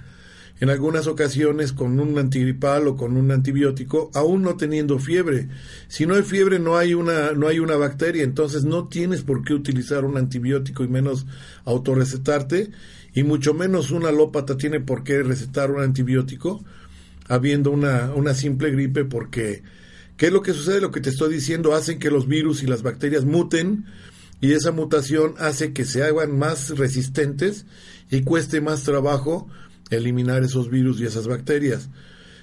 en 0.60 0.70
algunas 0.70 1.06
ocasiones 1.06 1.72
con 1.72 1.98
un 1.98 2.18
antigripal 2.18 2.86
o 2.86 2.96
con 2.96 3.16
un 3.16 3.30
antibiótico, 3.30 4.10
aún 4.14 4.42
no 4.42 4.56
teniendo 4.56 4.98
fiebre. 4.98 5.48
Si 5.88 6.06
no 6.06 6.14
hay 6.14 6.22
fiebre 6.22 6.58
no 6.58 6.76
hay 6.76 6.94
una, 6.94 7.32
no 7.32 7.48
hay 7.48 7.58
una 7.58 7.76
bacteria, 7.76 8.22
entonces 8.22 8.64
no 8.64 8.88
tienes 8.88 9.22
por 9.22 9.44
qué 9.44 9.54
utilizar 9.54 10.04
un 10.04 10.16
antibiótico 10.16 10.84
y 10.84 10.88
menos 10.88 11.26
autorrecetarte, 11.64 12.70
y 13.14 13.24
mucho 13.24 13.54
menos 13.54 13.90
un 13.90 14.06
alópata 14.06 14.56
tiene 14.56 14.80
por 14.80 15.04
qué 15.04 15.22
recetar 15.22 15.70
un 15.70 15.82
antibiótico 15.82 16.64
habiendo 17.28 17.70
una, 17.70 18.12
una 18.14 18.34
simple 18.34 18.70
gripe 18.70 19.04
porque 19.04 19.62
¿qué 20.16 20.26
es 20.26 20.32
lo 20.32 20.42
que 20.42 20.52
sucede? 20.52 20.80
Lo 20.80 20.90
que 20.90 21.00
te 21.00 21.10
estoy 21.10 21.32
diciendo 21.32 21.74
hacen 21.74 21.98
que 21.98 22.10
los 22.10 22.26
virus 22.26 22.62
y 22.62 22.66
las 22.66 22.82
bacterias 22.82 23.24
muten 23.24 23.84
y 24.40 24.52
esa 24.52 24.72
mutación 24.72 25.34
hace 25.38 25.72
que 25.72 25.84
se 25.84 26.02
hagan 26.02 26.36
más 26.36 26.76
resistentes 26.76 27.66
y 28.10 28.22
cueste 28.22 28.60
más 28.60 28.82
trabajo 28.82 29.48
eliminar 29.96 30.42
esos 30.42 30.70
virus 30.70 31.00
y 31.00 31.06
esas 31.06 31.26
bacterias. 31.26 31.88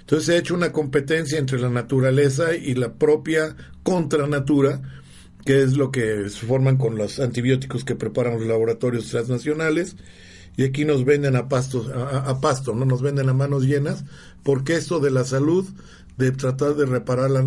Entonces 0.02 0.26
se 0.26 0.34
ha 0.34 0.38
hecho 0.38 0.56
una 0.56 0.72
competencia 0.72 1.38
entre 1.38 1.60
la 1.60 1.70
naturaleza 1.70 2.56
y 2.56 2.74
la 2.74 2.94
propia 2.94 3.56
contranatura, 3.84 4.82
que 5.46 5.62
es 5.62 5.78
lo 5.78 5.92
que 5.92 6.30
se 6.30 6.46
forman 6.46 6.78
con 6.78 6.98
los 6.98 7.20
antibióticos 7.20 7.86
que 7.86 7.96
preparan 7.96 8.40
los 8.40 8.48
laboratorios 8.48 9.08
transnacionales. 9.10 9.96
Y 10.58 10.64
aquí 10.64 10.84
nos 10.84 11.06
venden 11.06 11.36
a, 11.36 11.48
pasto, 11.48 11.86
a, 11.94 12.42
pasto, 12.42 12.74
no 12.74 12.86
nos 12.86 13.02
venden 13.02 13.30
a 13.30 13.34
manos 13.34 13.64
llenas, 13.64 14.04
porque 14.44 14.76
esto 14.76 15.00
de 15.00 15.12
la 15.12 15.24
salud, 15.24 15.66
de 16.18 16.32
tratar 16.32 16.76
de 16.76 16.86
reparar 16.86 17.30
la, 17.30 17.44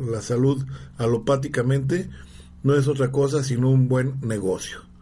la 0.00 0.22
salud 0.22 0.64
alopáticamente, 0.96 2.08
no 2.62 2.74
es 2.74 2.88
otra 2.88 3.10
cosa 3.10 3.42
sino 3.42 3.70
un 3.70 3.88
buen 3.88 4.20
negocio. 4.22 4.93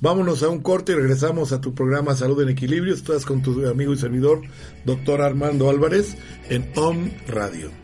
Vámonos 0.00 0.42
a 0.42 0.48
un 0.48 0.60
corte 0.60 0.92
y 0.92 0.94
regresamos 0.94 1.52
a 1.52 1.60
tu 1.60 1.74
programa 1.74 2.16
Salud 2.16 2.40
en 2.42 2.48
Equilibrio. 2.48 2.94
Estás 2.94 3.26
con 3.26 3.42
tu 3.42 3.68
amigo 3.68 3.92
y 3.92 3.98
servidor, 3.98 4.40
doctor 4.86 5.20
Armando 5.20 5.68
Álvarez, 5.68 6.16
en 6.48 6.72
OM 6.74 7.10
Radio. 7.28 7.79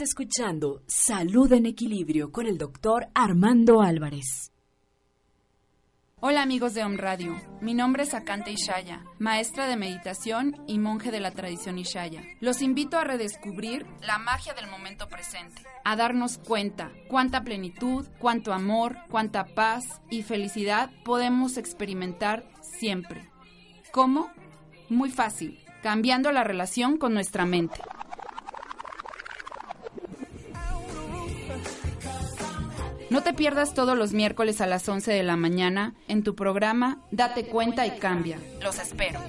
Escuchando 0.00 0.82
Salud 0.86 1.52
en 1.52 1.66
Equilibrio 1.66 2.32
con 2.32 2.46
el 2.46 2.56
doctor 2.56 3.08
Armando 3.14 3.82
Álvarez. 3.82 4.50
Hola 6.18 6.42
amigos 6.42 6.72
de 6.74 6.82
Om 6.82 6.96
Radio, 6.96 7.36
mi 7.60 7.74
nombre 7.74 8.04
es 8.04 8.14
Akante 8.14 8.50
Ishaya, 8.50 9.04
maestra 9.18 9.66
de 9.68 9.76
meditación 9.76 10.56
y 10.66 10.78
monje 10.78 11.10
de 11.10 11.20
la 11.20 11.30
tradición 11.30 11.78
Ishaya. 11.78 12.22
Los 12.40 12.62
invito 12.62 12.98
a 12.98 13.04
redescubrir 13.04 13.86
la 14.00 14.18
magia 14.18 14.54
del 14.54 14.68
momento 14.68 15.08
presente, 15.08 15.62
a 15.84 15.94
darnos 15.94 16.38
cuenta 16.38 16.90
cuánta 17.08 17.42
plenitud, 17.42 18.06
cuánto 18.18 18.52
amor, 18.52 18.96
cuánta 19.10 19.44
paz 19.44 19.84
y 20.10 20.22
felicidad 20.22 20.90
podemos 21.04 21.58
experimentar 21.58 22.44
siempre. 22.80 23.30
¿Cómo? 23.92 24.32
Muy 24.88 25.10
fácil, 25.10 25.58
cambiando 25.82 26.32
la 26.32 26.44
relación 26.44 26.96
con 26.96 27.14
nuestra 27.14 27.44
mente. 27.46 27.80
No 33.12 33.22
te 33.22 33.34
pierdas 33.34 33.74
todos 33.74 33.94
los 33.94 34.14
miércoles 34.14 34.62
a 34.62 34.66
las 34.66 34.88
11 34.88 35.12
de 35.12 35.22
la 35.22 35.36
mañana 35.36 35.92
en 36.08 36.22
tu 36.22 36.34
programa 36.34 36.98
Date 37.10 37.44
cuenta 37.44 37.86
y 37.86 37.98
cambia. 37.98 38.38
Los 38.62 38.78
espero. 38.78 39.20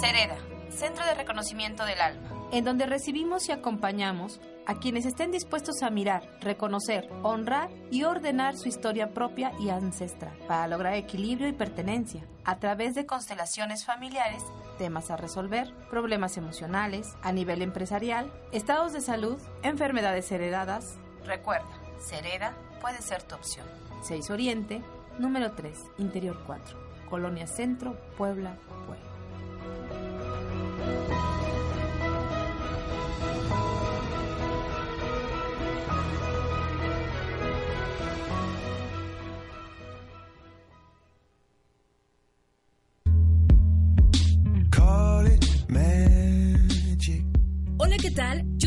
Cereda, 0.00 0.38
Centro 0.70 1.06
de 1.06 1.14
Reconocimiento 1.14 1.84
del 1.84 2.00
Alma, 2.00 2.48
en 2.50 2.64
donde 2.64 2.86
recibimos 2.86 3.48
y 3.48 3.52
acompañamos 3.52 4.40
a 4.66 4.80
quienes 4.80 5.06
estén 5.06 5.30
dispuestos 5.30 5.80
a 5.82 5.90
mirar, 5.90 6.28
reconocer, 6.40 7.08
honrar 7.22 7.70
y 7.92 8.02
ordenar 8.02 8.56
su 8.56 8.68
historia 8.68 9.14
propia 9.14 9.52
y 9.60 9.68
ancestral 9.68 10.36
para 10.48 10.66
lograr 10.66 10.94
equilibrio 10.94 11.46
y 11.46 11.52
pertenencia 11.52 12.24
a 12.44 12.58
través 12.58 12.96
de 12.96 13.06
constelaciones 13.06 13.84
familiares 13.84 14.42
temas 14.76 15.10
a 15.10 15.16
resolver, 15.16 15.72
problemas 15.90 16.36
emocionales, 16.36 17.16
a 17.22 17.32
nivel 17.32 17.62
empresarial, 17.62 18.30
estados 18.52 18.92
de 18.92 19.00
salud, 19.00 19.38
enfermedades 19.62 20.30
heredadas. 20.30 20.98
Recuerda, 21.24 21.66
Cereda 21.98 22.54
puede 22.80 23.02
ser 23.02 23.22
tu 23.22 23.34
opción. 23.34 23.66
6 24.02 24.30
Oriente, 24.30 24.82
número 25.18 25.52
3, 25.52 25.78
Interior 25.98 26.40
4, 26.46 26.78
Colonia 27.10 27.46
Centro, 27.46 27.96
Puebla, 28.16 28.54
Puebla. 28.86 31.15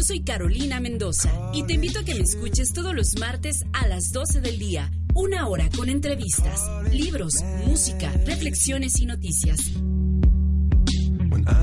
Soy 0.10 0.22
Carolina 0.24 0.80
Mendoza 0.80 1.32
y 1.54 1.62
te 1.68 1.74
invito 1.74 2.00
a 2.00 2.04
que 2.04 2.16
me 2.16 2.22
escuches 2.22 2.74
todos 2.74 2.96
los 2.96 3.20
martes 3.20 3.64
a 3.74 3.88
las 3.88 4.12
12 4.12 4.42
del 4.42 4.58
día, 4.58 4.90
una 5.14 5.48
hora 5.48 5.70
con 5.78 5.88
entrevistas, 5.88 6.64
libros, 6.92 7.36
música, 7.68 8.12
reflexiones 8.26 9.00
y 9.00 9.06
noticias. 9.06 9.60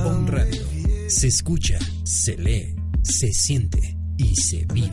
On 0.04 0.28
Radio. 0.28 0.62
Se 1.08 1.26
escucha, 1.26 1.76
se 2.04 2.36
lee, 2.36 2.76
se 3.02 3.32
siente 3.32 3.96
y 4.16 4.32
se 4.36 4.64
vive. 4.72 4.92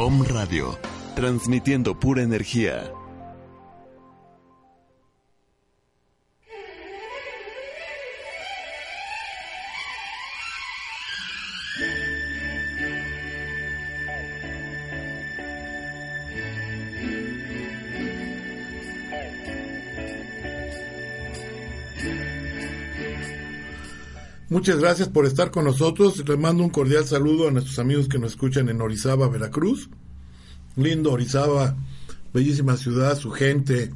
Om 0.00 0.22
Radio, 0.22 0.78
transmitiendo 1.16 1.98
pura 1.98 2.22
energía. 2.22 2.92
Muchas 24.58 24.80
gracias 24.80 25.06
por 25.06 25.24
estar 25.24 25.52
con 25.52 25.66
nosotros. 25.66 26.28
Les 26.28 26.36
mando 26.36 26.64
un 26.64 26.70
cordial 26.70 27.06
saludo 27.06 27.46
a 27.46 27.52
nuestros 27.52 27.78
amigos 27.78 28.08
que 28.08 28.18
nos 28.18 28.32
escuchan 28.32 28.68
en 28.68 28.80
Orizaba, 28.80 29.28
Veracruz. 29.28 29.88
Lindo 30.74 31.12
Orizaba, 31.12 31.76
bellísima 32.34 32.76
ciudad, 32.76 33.16
su 33.16 33.30
gente. 33.30 33.94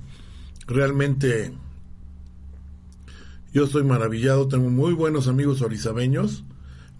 Realmente 0.68 1.52
yo 3.52 3.64
estoy 3.64 3.82
maravillado. 3.82 4.46
Tengo 4.46 4.70
muy 4.70 4.92
buenos 4.92 5.26
amigos 5.26 5.62
orizabeños. 5.62 6.44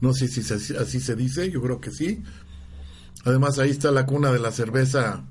No 0.00 0.12
sé 0.12 0.26
si 0.26 0.40
así 0.40 1.00
se 1.00 1.14
dice, 1.14 1.48
yo 1.48 1.62
creo 1.62 1.80
que 1.80 1.92
sí. 1.92 2.20
Además 3.24 3.60
ahí 3.60 3.70
está 3.70 3.92
la 3.92 4.06
cuna 4.06 4.32
de 4.32 4.40
la 4.40 4.50
cerveza 4.50 5.22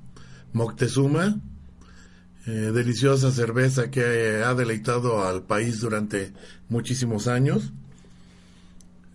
Moctezuma. 0.54 1.38
Eh, 2.46 2.72
deliciosa 2.72 3.30
cerveza 3.30 3.90
que 3.90 4.42
ha 4.42 4.54
deleitado 4.54 5.22
al 5.22 5.42
país 5.42 5.80
durante 5.80 6.32
muchísimos 6.70 7.28
años. 7.28 7.74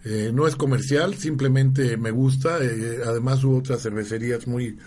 Eh, 0.06 0.32
no 0.34 0.48
es 0.48 0.56
comercial, 0.56 1.16
simplemente 1.16 1.98
me 1.98 2.12
gusta. 2.12 2.64
Eh, 2.64 3.00
además 3.06 3.44
hubo 3.44 3.58
otras 3.58 3.82
cervecerías 3.82 4.48
muy, 4.48 4.78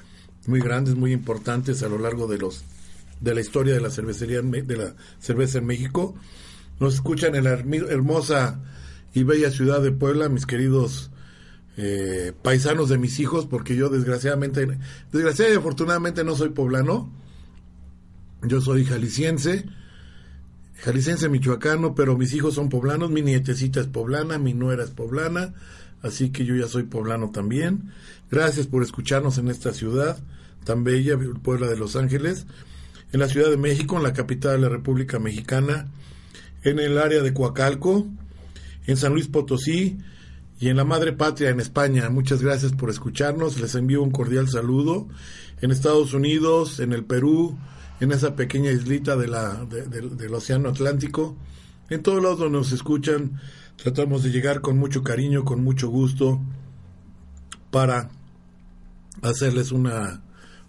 muy 0.47 0.61
grandes, 0.61 0.95
muy 0.95 1.13
importantes 1.13 1.83
a 1.83 1.89
lo 1.89 1.99
largo 1.99 2.27
de 2.27 2.39
los 2.39 2.65
de 3.21 3.35
la 3.35 3.41
historia 3.43 3.75
de 3.75 3.81
la 3.81 3.91
cervecería 3.91 4.41
de 4.41 4.77
la 4.77 4.95
cerveza 5.19 5.59
en 5.59 5.67
México. 5.67 6.15
Nos 6.79 6.95
escuchan 6.95 7.35
en 7.35 7.45
la 7.45 7.51
hermosa 7.51 8.61
y 9.13 9.25
bella 9.25 9.51
ciudad 9.51 9.83
de 9.83 9.93
Puebla, 9.93 10.31
mis 10.31 10.47
queridos 10.47 11.11
eh, 11.77 12.33
paisanos 12.43 12.89
de 12.89 12.97
mis 12.97 13.21
hijos, 13.21 13.45
porque 13.45 13.77
yo 13.77 13.91
desgraciadamente, 13.91 14.67
desgraciadamente 15.13 15.55
y 15.55 15.59
afortunadamente 15.59 16.25
no 16.25 16.35
soy 16.35 16.49
poblano. 16.49 17.13
Yo 18.43 18.63
soy 18.63 18.87
jalisciense 18.87 19.67
jalisciense 20.85 21.29
michoacano, 21.29 21.95
pero 21.95 22.17
mis 22.17 22.35
hijos 22.35 22.55
son 22.55 22.69
poblanos, 22.69 23.11
mi 23.11 23.23
nietecita 23.23 23.81
es 23.81 23.87
poblana, 23.87 24.39
mi 24.39 24.55
nuera 24.55 24.85
es 24.85 24.91
poblana, 24.91 25.55
así 26.03 26.31
que 26.31 26.45
yo 26.45 26.55
ya 26.55 26.67
soy 26.67 26.85
poblano 26.85 27.31
también. 27.31 27.93
Gracias 28.31 28.67
por 28.67 28.83
escucharnos 28.83 29.39
en 29.39 29.49
esta 29.49 29.73
ciudad 29.73 30.19
tan 30.65 30.85
bella, 30.85 31.19
Puebla 31.43 31.69
de 31.69 31.77
Los 31.77 31.97
Ángeles, 31.97 32.47
en 33.13 33.21
la 33.21 33.29
Ciudad 33.29 33.51
de 33.51 33.57
México, 33.57 33.97
en 33.97 34.03
la 34.03 34.13
capital 34.13 34.53
de 34.53 34.63
la 34.63 34.69
República 34.69 35.19
Mexicana, 35.19 35.89
en 36.63 36.79
el 36.79 36.99
área 36.99 37.23
de 37.23 37.35
Coacalco, 37.35 38.07
en 38.87 38.97
San 38.97 39.13
Luis 39.13 39.29
Potosí 39.29 39.99
y 40.59 40.69
en 40.69 40.77
la 40.77 40.85
Madre 40.85 41.13
Patria 41.13 41.51
en 41.51 41.61
España. 41.61 42.09
Muchas 42.11 42.43
gracias 42.43 42.73
por 42.73 42.91
escucharnos, 42.91 43.61
les 43.61 43.75
envío 43.75 44.03
un 44.03 44.11
cordial 44.11 44.49
saludo. 44.49 45.09
En 45.61 45.71
Estados 45.71 46.15
Unidos, 46.15 46.81
en 46.81 46.93
el 46.93 47.05
Perú, 47.05 47.59
en 48.01 48.13
esa 48.13 48.35
pequeña 48.35 48.73
islita 48.73 49.17
de 49.17 49.29
la, 49.29 49.65
del 49.67 50.35
Océano 50.35 50.71
Atlántico. 50.71 51.37
En 51.91 52.03
todos 52.03 52.23
lados 52.23 52.39
donde 52.39 52.59
nos 52.59 52.73
escuchan, 52.73 53.41
tratamos 53.77 54.23
de 54.23 54.31
llegar 54.31 54.63
con 54.63 54.79
mucho 54.79 55.03
cariño, 55.03 55.45
con 55.45 55.63
mucho 55.63 55.89
gusto, 55.89 56.41
para 57.71 58.11
hacerles 59.23 59.71
una, 59.71 60.23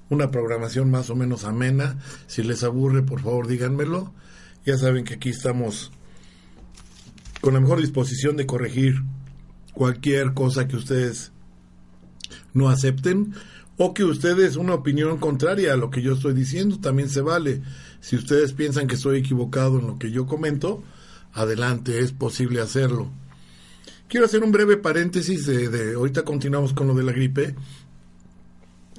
una 0.09 0.29
programación 0.29 0.91
más 0.91 1.09
o 1.09 1.15
menos 1.15 1.45
amena. 1.45 1.97
Si 2.27 2.43
les 2.43 2.63
aburre, 2.63 3.01
por 3.01 3.21
favor, 3.21 3.47
díganmelo. 3.47 4.13
Ya 4.65 4.77
saben 4.77 5.05
que 5.05 5.15
aquí 5.15 5.29
estamos 5.29 5.91
con 7.39 7.53
la 7.53 7.61
mejor 7.61 7.79
disposición 7.79 8.35
de 8.35 8.45
corregir 8.45 9.03
cualquier 9.73 10.33
cosa 10.33 10.67
que 10.67 10.75
ustedes 10.75 11.31
no 12.53 12.69
acepten 12.69 13.33
o 13.83 13.95
que 13.95 14.03
ustedes 14.03 14.57
una 14.57 14.75
opinión 14.75 15.17
contraria 15.17 15.73
a 15.73 15.75
lo 15.75 15.89
que 15.89 16.03
yo 16.03 16.13
estoy 16.13 16.35
diciendo 16.35 16.79
también 16.79 17.09
se 17.09 17.21
vale. 17.21 17.63
Si 17.99 18.15
ustedes 18.15 18.53
piensan 18.53 18.85
que 18.85 18.93
estoy 18.93 19.17
equivocado 19.17 19.79
en 19.79 19.87
lo 19.87 19.97
que 19.97 20.11
yo 20.11 20.27
comento, 20.27 20.83
adelante, 21.33 21.97
es 21.97 22.11
posible 22.11 22.61
hacerlo. 22.61 23.09
Quiero 24.07 24.27
hacer 24.27 24.43
un 24.43 24.51
breve 24.51 24.77
paréntesis 24.77 25.47
de, 25.47 25.95
ahorita 25.95 26.21
continuamos 26.21 26.73
con 26.73 26.89
lo 26.89 26.93
de 26.93 27.03
la 27.03 27.11
gripe. 27.11 27.55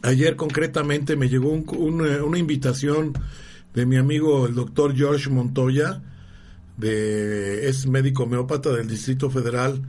Ayer 0.02 0.34
concretamente 0.34 1.14
me 1.14 1.28
llegó 1.28 1.52
una 1.52 2.38
invitación 2.38 3.12
de 3.74 3.86
mi 3.86 3.98
amigo 3.98 4.48
el 4.48 4.56
doctor 4.56 4.96
George 4.96 5.30
Montoya, 5.30 6.02
de, 6.76 7.68
es 7.68 7.86
médico 7.86 8.24
homeópata 8.24 8.72
del 8.72 8.88
Distrito 8.88 9.30
Federal, 9.30 9.80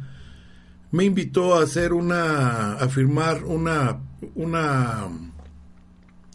me 0.91 1.03
invitó 1.03 1.56
a 1.56 1.63
hacer 1.63 1.93
una, 1.93 2.73
a 2.73 2.88
firmar 2.89 3.43
una, 3.45 3.99
una 4.36 5.10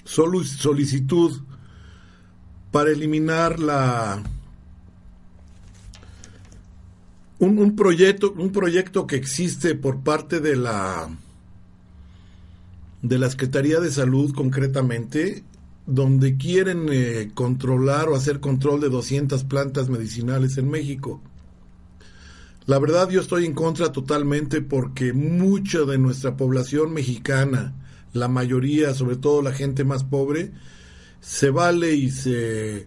solicitud 0.05 1.43
para 2.71 2.91
eliminar 2.91 3.59
la 3.61 4.23
un, 7.39 7.59
un, 7.59 7.77
proyecto 7.77 8.33
un 8.33 8.51
proyecto 8.51 9.07
que 9.07 9.17
existe 9.17 9.75
por 9.75 10.01
parte 10.01 10.41
de 10.41 10.57
la 10.57 11.09
de 13.03 13.19
la 13.19 13.31
Secretaría 13.31 13.81
de 13.81 13.91
Salud 13.91 14.35
concretamente 14.35 15.45
donde 15.89 16.37
quieren 16.37 16.89
eh, 16.91 17.31
controlar 17.33 18.11
o 18.11 18.15
hacer 18.15 18.41
control 18.41 18.81
de 18.81 18.91
200 18.91 19.45
plantas 19.45 19.89
medicinales 19.89 20.59
en 20.59 20.69
México. 20.69 21.23
La 22.69 22.79
verdad 22.79 23.09
yo 23.09 23.23
estoy 23.23 23.47
en 23.47 23.55
contra 23.55 23.93
totalmente 23.93 24.61
porque 24.61 25.15
mucha 25.15 25.87
de 25.87 25.97
nuestra 25.97 26.37
población 26.37 26.93
mexicana, 26.93 27.73
la 28.13 28.29
mayoría, 28.29 28.93
sobre 28.93 29.17
todo 29.17 29.41
la 29.41 29.53
gente 29.53 29.85
más 29.85 30.05
pobre, 30.05 30.53
se 31.19 31.49
vale 31.49 31.95
y 31.95 32.11
se, 32.11 32.87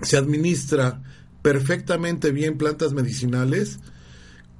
se 0.00 0.16
administra 0.16 1.02
perfectamente 1.42 2.30
bien 2.30 2.56
plantas 2.56 2.92
medicinales. 2.92 3.80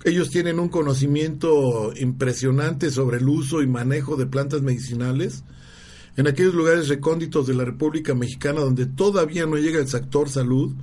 Ellos 0.03 0.31
tienen 0.31 0.59
un 0.59 0.69
conocimiento 0.69 1.93
impresionante 1.97 2.91
sobre 2.91 3.19
el 3.19 3.29
uso 3.29 3.63
y 3.63 3.69
manejo 3.69 4.17
de 4.17 4.27
plantas 4.27 4.63
medicinales 4.63 5.45
en 6.17 6.27
aquellos 6.27 6.55
lugares 6.55 6.89
recónditos 6.89 7.47
de 7.47 7.55
la 7.55 7.65
República 7.65 8.17
Mexicana 8.17 8.63
donde 8.63 8.87
todavía 8.87 9.47
no 9.47 9.59
llega 9.59 9.79
el 9.79 9.87
sector 9.87 10.29
salud, 10.29 10.75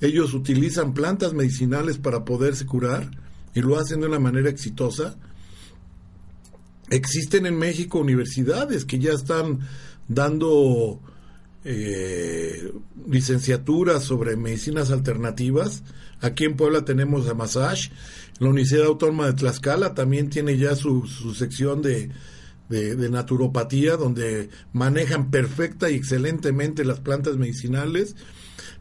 ellos 0.00 0.34
utilizan 0.34 0.94
plantas 0.94 1.34
medicinales 1.34 1.98
para 1.98 2.24
poderse 2.24 2.66
curar 2.66 3.10
y 3.54 3.60
lo 3.60 3.78
hacen 3.78 4.00
de 4.00 4.06
una 4.06 4.18
manera 4.18 4.50
exitosa. 4.50 5.16
Existen 6.90 7.46
en 7.46 7.58
México 7.58 7.98
universidades 7.98 8.84
que 8.84 8.98
ya 8.98 9.12
están 9.12 9.60
dando 10.08 11.00
eh, 11.64 12.72
licenciaturas 13.08 14.04
sobre 14.04 14.36
medicinas 14.36 14.90
alternativas. 14.90 15.82
Aquí 16.20 16.44
en 16.44 16.56
Puebla 16.56 16.84
tenemos 16.84 17.28
a 17.28 17.34
Massage. 17.34 17.90
La 18.38 18.48
Universidad 18.48 18.86
Autónoma 18.86 19.26
de 19.26 19.34
Tlaxcala 19.34 19.94
también 19.94 20.28
tiene 20.28 20.58
ya 20.58 20.74
su 20.74 21.06
sección 21.34 21.80
de, 21.80 22.10
de, 22.68 23.10
naturopatía, 23.10 23.96
donde 23.96 24.48
manejan 24.72 25.30
perfecta 25.30 25.90
y 25.90 25.96
excelentemente 25.96 26.84
las 26.84 27.00
plantas 27.00 27.36
medicinales. 27.36 28.16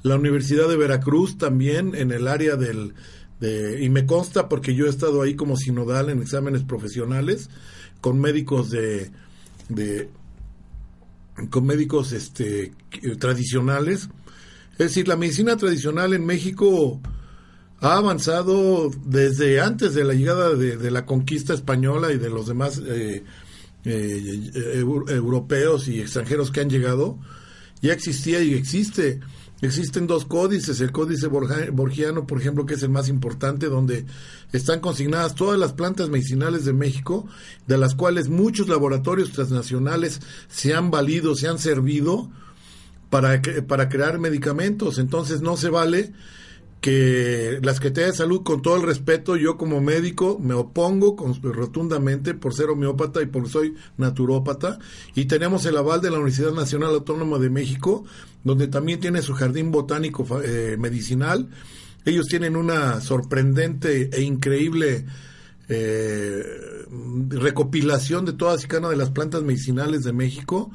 La 0.03 0.15
Universidad 0.15 0.69
de 0.69 0.77
Veracruz 0.77 1.37
también 1.37 1.95
en 1.95 2.11
el 2.11 2.27
área 2.27 2.55
del... 2.55 2.93
De, 3.39 3.83
y 3.83 3.89
me 3.89 4.05
consta 4.05 4.47
porque 4.47 4.75
yo 4.75 4.85
he 4.85 4.89
estado 4.89 5.21
ahí 5.21 5.35
como 5.35 5.57
sinodal 5.57 6.09
en 6.09 6.21
exámenes 6.21 6.63
profesionales 6.63 7.49
con 7.99 8.21
médicos 8.21 8.69
de, 8.69 9.11
de 9.67 10.09
con 11.49 11.65
médicos 11.65 12.13
este 12.13 12.71
tradicionales 13.19 14.07
es 14.73 14.77
decir 14.77 15.09
la 15.09 15.17
medicina 15.17 15.57
tradicional 15.57 16.13
en 16.13 16.25
México 16.25 17.01
ha 17.83 17.97
avanzado 17.97 18.91
desde 19.05 19.59
antes 19.59 19.93
de 19.93 20.05
la 20.05 20.13
llegada 20.13 20.55
de, 20.55 20.89
la 20.89 21.05
conquista 21.05 21.53
española 21.53 22.13
y 22.13 22.17
de 22.17 22.29
los 22.29 22.47
demás 22.47 22.81
eh, 22.85 23.25
eh, 23.83 24.79
europeos 24.79 25.89
y 25.89 25.99
extranjeros 25.99 26.49
que 26.49 26.61
han 26.61 26.69
llegado, 26.69 27.19
ya 27.81 27.91
existía 27.91 28.41
y 28.41 28.53
existe. 28.53 29.19
Existen 29.63 30.07
dos 30.07 30.25
códices, 30.25 30.81
el 30.81 30.91
códice 30.91 31.27
borgiano, 31.27 32.27
por 32.27 32.41
ejemplo, 32.41 32.65
que 32.65 32.73
es 32.73 32.83
el 32.83 32.89
más 32.89 33.07
importante, 33.07 33.67
donde 33.67 34.05
están 34.51 34.81
consignadas 34.81 35.35
todas 35.35 35.57
las 35.57 35.71
plantas 35.71 36.09
medicinales 36.09 36.65
de 36.65 36.73
México, 36.73 37.25
de 37.65 37.77
las 37.77 37.95
cuales 37.95 38.27
muchos 38.27 38.67
laboratorios 38.67 39.31
transnacionales 39.31 40.19
se 40.49 40.73
han 40.73 40.91
valido, 40.91 41.33
se 41.35 41.47
han 41.47 41.59
servido 41.59 42.29
para, 43.09 43.41
para 43.65 43.87
crear 43.87 44.19
medicamentos. 44.19 44.99
Entonces 44.99 45.41
no 45.41 45.55
se 45.55 45.69
vale 45.69 46.11
que 46.81 47.59
la 47.61 47.73
Secretaría 47.73 48.11
de 48.11 48.17
Salud, 48.17 48.43
con 48.43 48.61
todo 48.61 48.75
el 48.75 48.81
respeto, 48.81 49.37
yo 49.37 49.55
como 49.55 49.79
médico 49.79 50.37
me 50.41 50.53
opongo 50.53 51.15
rotundamente 51.41 52.33
por 52.33 52.53
ser 52.53 52.69
homeópata 52.69 53.21
y 53.21 53.27
porque 53.27 53.49
soy 53.49 53.75
naturópata, 53.95 54.79
y 55.15 55.23
tenemos 55.23 55.65
el 55.65 55.77
aval 55.77 56.01
de 56.01 56.11
la 56.11 56.17
Universidad 56.17 56.51
Nacional 56.51 56.89
Autónoma 56.89 57.39
de 57.39 57.49
México, 57.49 58.03
donde 58.43 58.67
también 58.67 58.99
tiene 58.99 59.21
su 59.21 59.33
jardín 59.33 59.71
botánico 59.71 60.25
eh, 60.41 60.75
medicinal. 60.77 61.49
Ellos 62.05 62.27
tienen 62.27 62.55
una 62.55 62.99
sorprendente 63.01 64.09
e 64.11 64.21
increíble 64.21 65.05
eh, 65.69 66.43
recopilación 67.29 68.25
de 68.25 68.33
todas 68.33 68.63
y 68.63 68.67
cada 68.67 68.81
una 68.81 68.89
de 68.89 68.97
las 68.97 69.11
plantas 69.11 69.43
medicinales 69.43 70.03
de 70.03 70.13
México. 70.13 70.71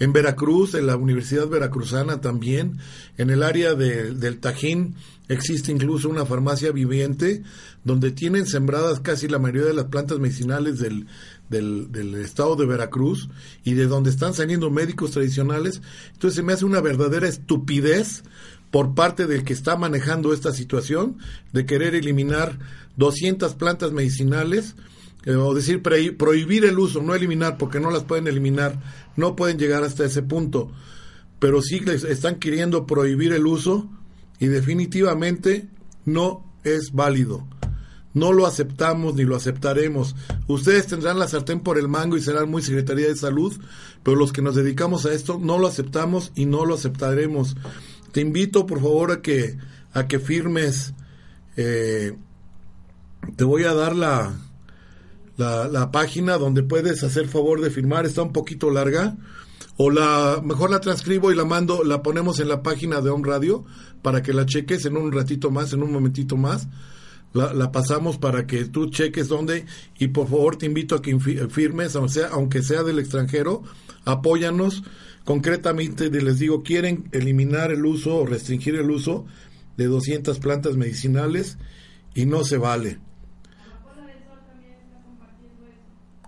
En 0.00 0.12
Veracruz, 0.12 0.74
en 0.74 0.86
la 0.86 0.96
Universidad 0.96 1.46
Veracruzana 1.46 2.20
también, 2.20 2.78
en 3.18 3.30
el 3.30 3.42
área 3.42 3.74
del 3.74 4.38
Tajín, 4.40 4.96
Existe 5.32 5.72
incluso 5.72 6.08
una 6.08 6.26
farmacia 6.26 6.72
viviente 6.72 7.42
donde 7.84 8.10
tienen 8.10 8.46
sembradas 8.46 9.00
casi 9.00 9.28
la 9.28 9.38
mayoría 9.38 9.68
de 9.68 9.74
las 9.74 9.86
plantas 9.86 10.18
medicinales 10.18 10.78
del, 10.78 11.06
del, 11.52 12.14
estado 12.16 12.56
de 12.56 12.66
Veracruz 12.66 13.28
y 13.62 13.74
de 13.74 13.86
donde 13.86 14.10
están 14.10 14.34
saliendo 14.34 14.70
médicos 14.70 15.12
tradicionales. 15.12 15.82
Entonces 16.12 16.36
se 16.36 16.42
me 16.42 16.52
hace 16.52 16.64
una 16.64 16.80
verdadera 16.80 17.28
estupidez 17.28 18.24
por 18.70 18.94
parte 18.94 19.26
del 19.26 19.44
que 19.44 19.52
está 19.52 19.76
manejando 19.76 20.32
esta 20.32 20.52
situación 20.52 21.18
de 21.52 21.66
querer 21.66 21.94
eliminar 21.94 22.58
200 22.96 23.54
plantas 23.54 23.92
medicinales 23.92 24.74
eh, 25.24 25.34
o 25.34 25.54
decir 25.54 25.82
prohibir 25.82 26.64
el 26.64 26.78
uso, 26.78 27.02
no 27.02 27.14
eliminar 27.14 27.58
porque 27.58 27.80
no 27.80 27.90
las 27.90 28.04
pueden 28.04 28.26
eliminar, 28.26 28.80
no 29.16 29.36
pueden 29.36 29.58
llegar 29.58 29.84
hasta 29.84 30.04
ese 30.04 30.22
punto, 30.22 30.72
pero 31.38 31.60
sí 31.60 31.80
les 31.80 32.02
están 32.02 32.36
queriendo 32.36 32.86
prohibir 32.86 33.32
el 33.32 33.46
uso 33.46 33.88
y 34.40 34.46
definitivamente 34.46 35.68
no 36.04 36.44
es 36.64 36.92
válido. 36.92 37.46
No 38.14 38.32
lo 38.32 38.46
aceptamos 38.46 39.14
ni 39.14 39.24
lo 39.24 39.36
aceptaremos. 39.36 40.14
Ustedes 40.46 40.86
tendrán 40.86 41.18
la 41.18 41.28
sartén 41.28 41.60
por 41.60 41.78
el 41.78 41.88
mango 41.88 42.16
y 42.16 42.20
serán 42.20 42.50
muy 42.50 42.62
Secretaría 42.62 43.08
de 43.08 43.16
Salud, 43.16 43.54
pero 44.02 44.16
los 44.16 44.32
que 44.32 44.42
nos 44.42 44.54
dedicamos 44.54 45.06
a 45.06 45.12
esto 45.12 45.38
no 45.40 45.58
lo 45.58 45.66
aceptamos 45.66 46.32
y 46.34 46.46
no 46.46 46.64
lo 46.66 46.74
aceptaremos. 46.74 47.56
Te 48.12 48.20
invito 48.20 48.66
por 48.66 48.80
favor 48.80 49.12
a 49.12 49.22
que 49.22 49.56
a 49.94 50.06
que 50.06 50.18
firmes. 50.18 50.94
Eh, 51.56 52.16
te 53.36 53.44
voy 53.44 53.64
a 53.64 53.74
dar 53.74 53.94
la, 53.94 54.34
la, 55.36 55.90
página 55.90 56.38
donde 56.38 56.62
puedes 56.62 57.02
hacer 57.04 57.28
favor 57.28 57.60
de 57.60 57.70
firmar. 57.70 58.06
Está 58.06 58.22
un 58.22 58.32
poquito 58.32 58.70
larga 58.70 59.16
o 59.76 59.90
la 59.90 60.40
mejor 60.44 60.70
la 60.70 60.80
transcribo 60.80 61.32
y 61.32 61.34
la 61.34 61.44
mando, 61.44 61.84
la 61.84 62.02
ponemos 62.02 62.40
en 62.40 62.48
la 62.48 62.62
página 62.62 63.00
de 63.00 63.10
Home 63.10 63.26
Radio 63.26 63.64
para 64.02 64.22
que 64.22 64.32
la 64.32 64.44
cheques 64.44 64.84
en 64.84 64.96
un 64.96 65.12
ratito 65.12 65.50
más, 65.50 65.72
en 65.72 65.82
un 65.82 65.92
momentito 65.92 66.36
más. 66.36 66.68
La, 67.32 67.72
pasamos 67.72 68.18
para 68.18 68.46
que 68.46 68.66
tú 68.66 68.90
cheques 68.90 69.28
dónde 69.28 69.64
y 69.98 70.08
por 70.08 70.28
favor 70.28 70.56
te 70.56 70.66
invito 70.66 70.96
a 70.96 71.02
que 71.02 71.18
firmes, 71.18 71.96
sea, 72.08 72.28
aunque 72.28 72.62
sea 72.62 72.82
del 72.82 72.98
extranjero, 72.98 73.62
apóyanos. 74.04 74.82
Concretamente, 75.24 76.10
les 76.10 76.38
digo, 76.38 76.62
quieren 76.62 77.08
eliminar 77.12 77.70
el 77.70 77.86
uso 77.86 78.16
o 78.16 78.26
restringir 78.26 78.74
el 78.74 78.90
uso 78.90 79.24
de 79.76 79.86
200 79.86 80.38
plantas 80.40 80.76
medicinales 80.76 81.58
y 82.14 82.26
no 82.26 82.44
se 82.44 82.58
vale. 82.58 82.98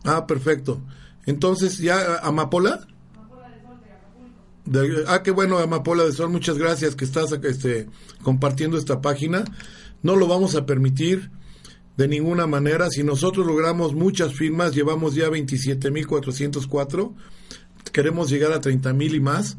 Ah, 0.05 0.27
perfecto. 0.27 0.81
Entonces, 1.27 1.79
¿ya 1.79 2.19
Amapola? 2.19 2.87
ah, 5.09 5.23
qué 5.23 5.31
bueno, 5.31 5.59
Amapola 5.59 6.05
de 6.05 6.13
Sol, 6.13 6.31
muchas 6.31 6.59
gracias 6.59 6.95
que 6.95 7.05
estás 7.05 7.33
este, 7.33 7.89
compartiendo 8.23 8.79
esta 8.79 9.01
página. 9.01 9.45
No 10.05 10.17
lo 10.17 10.29
vamos 10.29 10.55
a 10.55 10.67
permitir 10.67 11.31
de 11.97 12.09
ninguna 12.09 12.47
manera. 12.47 12.91
Si 12.91 13.03
nosotros 13.03 13.47
logramos 13.47 13.95
muchas 13.95 14.35
firmas, 14.35 14.75
llevamos 14.75 15.15
ya 15.15 15.29
27.404, 15.31 17.15
queremos 17.91 18.29
llegar 18.29 18.53
a 18.53 18.61
30 18.61 18.93
mil 18.93 19.15
y 19.15 19.21
más. 19.21 19.57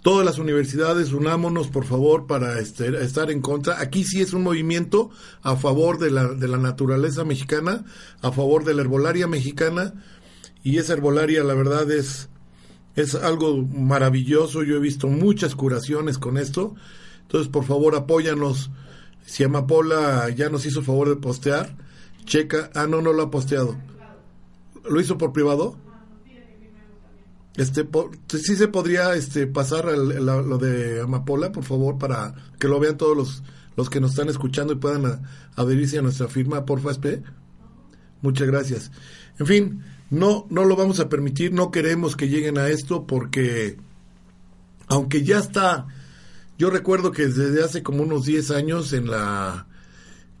Todas 0.00 0.24
las 0.24 0.38
universidades, 0.38 1.12
unámonos 1.12 1.68
por 1.68 1.84
favor 1.84 2.26
para 2.26 2.58
este, 2.60 3.04
estar 3.04 3.30
en 3.30 3.42
contra. 3.42 3.78
Aquí 3.78 4.04
sí 4.04 4.22
es 4.22 4.32
un 4.32 4.42
movimiento 4.42 5.10
a 5.42 5.54
favor 5.56 5.98
de 5.98 6.10
la, 6.10 6.28
de 6.28 6.48
la 6.48 6.56
naturaleza 6.56 7.22
mexicana, 7.24 7.84
a 8.22 8.32
favor 8.32 8.64
de 8.64 8.72
la 8.72 8.80
herbolaria 8.80 9.28
mexicana. 9.28 9.92
Y 10.64 10.78
esa 10.78 10.94
herbolaria, 10.94 11.44
la 11.44 11.52
verdad, 11.52 11.90
es, 11.90 12.30
es 12.96 13.14
algo 13.14 13.58
maravilloso. 13.58 14.62
Yo 14.64 14.76
he 14.76 14.80
visto 14.80 15.08
muchas 15.08 15.54
curaciones 15.54 16.16
con 16.16 16.38
esto. 16.38 16.74
Entonces, 17.24 17.50
por 17.50 17.66
favor, 17.66 17.94
apóyanos. 17.94 18.70
Si 19.24 19.44
Amapola 19.44 20.28
ya 20.30 20.48
nos 20.48 20.66
hizo 20.66 20.82
favor 20.82 21.08
de 21.08 21.16
postear, 21.16 21.76
checa. 22.24 22.70
Ah, 22.74 22.86
no, 22.86 23.00
no 23.00 23.12
lo 23.12 23.22
ha 23.22 23.30
posteado. 23.30 23.76
¿Lo 24.88 25.00
hizo 25.00 25.18
por 25.18 25.32
privado? 25.32 25.76
Este, 27.56 27.86
sí 28.28 28.56
se 28.56 28.68
podría 28.68 29.14
este, 29.14 29.46
pasar 29.46 29.84
lo 29.84 30.58
de 30.58 31.02
Amapola, 31.02 31.52
por 31.52 31.64
favor, 31.64 31.98
para 31.98 32.34
que 32.58 32.66
lo 32.66 32.80
vean 32.80 32.96
todos 32.96 33.16
los, 33.16 33.42
los 33.76 33.90
que 33.90 34.00
nos 34.00 34.12
están 34.12 34.30
escuchando 34.30 34.72
y 34.72 34.76
puedan 34.76 35.22
adherirse 35.56 35.98
a 35.98 36.02
nuestra 36.02 36.28
firma, 36.28 36.64
porfa, 36.64 36.92
SP. 36.96 37.22
Muchas 38.22 38.46
gracias. 38.46 38.90
En 39.38 39.46
fin, 39.46 39.84
no, 40.10 40.46
no 40.48 40.64
lo 40.64 40.76
vamos 40.76 41.00
a 41.00 41.08
permitir, 41.08 41.52
no 41.52 41.70
queremos 41.70 42.16
que 42.16 42.28
lleguen 42.28 42.56
a 42.56 42.68
esto 42.68 43.06
porque, 43.06 43.76
aunque 44.88 45.22
ya 45.22 45.38
está, 45.38 45.86
yo 46.58 46.70
recuerdo 46.70 47.12
que 47.12 47.26
desde 47.26 47.62
hace 47.62 47.82
como 47.82 48.02
unos 48.02 48.24
10 48.24 48.50
años 48.50 48.92
en 48.92 49.10
la, 49.10 49.66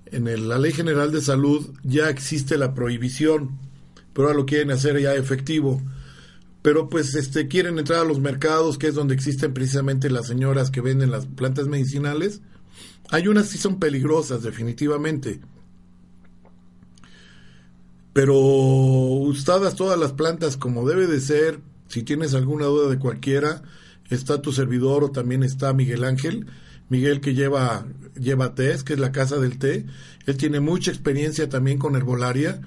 en 0.06 0.48
la 0.48 0.58
Ley 0.58 0.72
General 0.72 1.10
de 1.10 1.20
Salud 1.20 1.70
ya 1.82 2.10
existe 2.10 2.58
la 2.58 2.74
prohibición, 2.74 3.58
pero 4.12 4.28
ahora 4.28 4.40
lo 4.40 4.46
quieren 4.46 4.70
hacer 4.70 5.00
ya 5.00 5.14
efectivo. 5.14 5.80
Pero 6.60 6.88
pues 6.88 7.14
este 7.16 7.48
quieren 7.48 7.78
entrar 7.78 8.00
a 8.00 8.04
los 8.04 8.20
mercados 8.20 8.78
que 8.78 8.86
es 8.86 8.94
donde 8.94 9.14
existen 9.14 9.52
precisamente 9.52 10.10
las 10.10 10.28
señoras 10.28 10.70
que 10.70 10.80
venden 10.80 11.10
las 11.10 11.26
plantas 11.26 11.66
medicinales. 11.66 12.40
Hay 13.10 13.26
unas 13.26 13.46
que 13.46 13.52
sí 13.52 13.58
son 13.58 13.80
peligrosas 13.80 14.42
definitivamente. 14.42 15.40
Pero 18.12 18.36
usadas 18.36 19.74
todas 19.74 19.98
las 19.98 20.12
plantas 20.12 20.56
como 20.56 20.86
debe 20.86 21.06
de 21.06 21.20
ser 21.20 21.60
si 21.88 22.02
tienes 22.02 22.34
alguna 22.34 22.66
duda 22.66 22.88
de 22.88 22.98
cualquiera 22.98 23.62
está 24.10 24.42
tu 24.42 24.52
servidor 24.52 25.04
o 25.04 25.10
también 25.10 25.42
está 25.42 25.72
Miguel 25.72 26.04
Ángel 26.04 26.46
Miguel 26.88 27.20
que 27.20 27.34
lleva 27.34 27.86
lleva 28.18 28.54
TES 28.54 28.84
que 28.84 28.94
es 28.94 28.98
la 28.98 29.12
casa 29.12 29.38
del 29.38 29.58
té 29.58 29.86
él 30.26 30.36
tiene 30.36 30.60
mucha 30.60 30.90
experiencia 30.90 31.48
también 31.48 31.78
con 31.78 31.96
herbolaria 31.96 32.60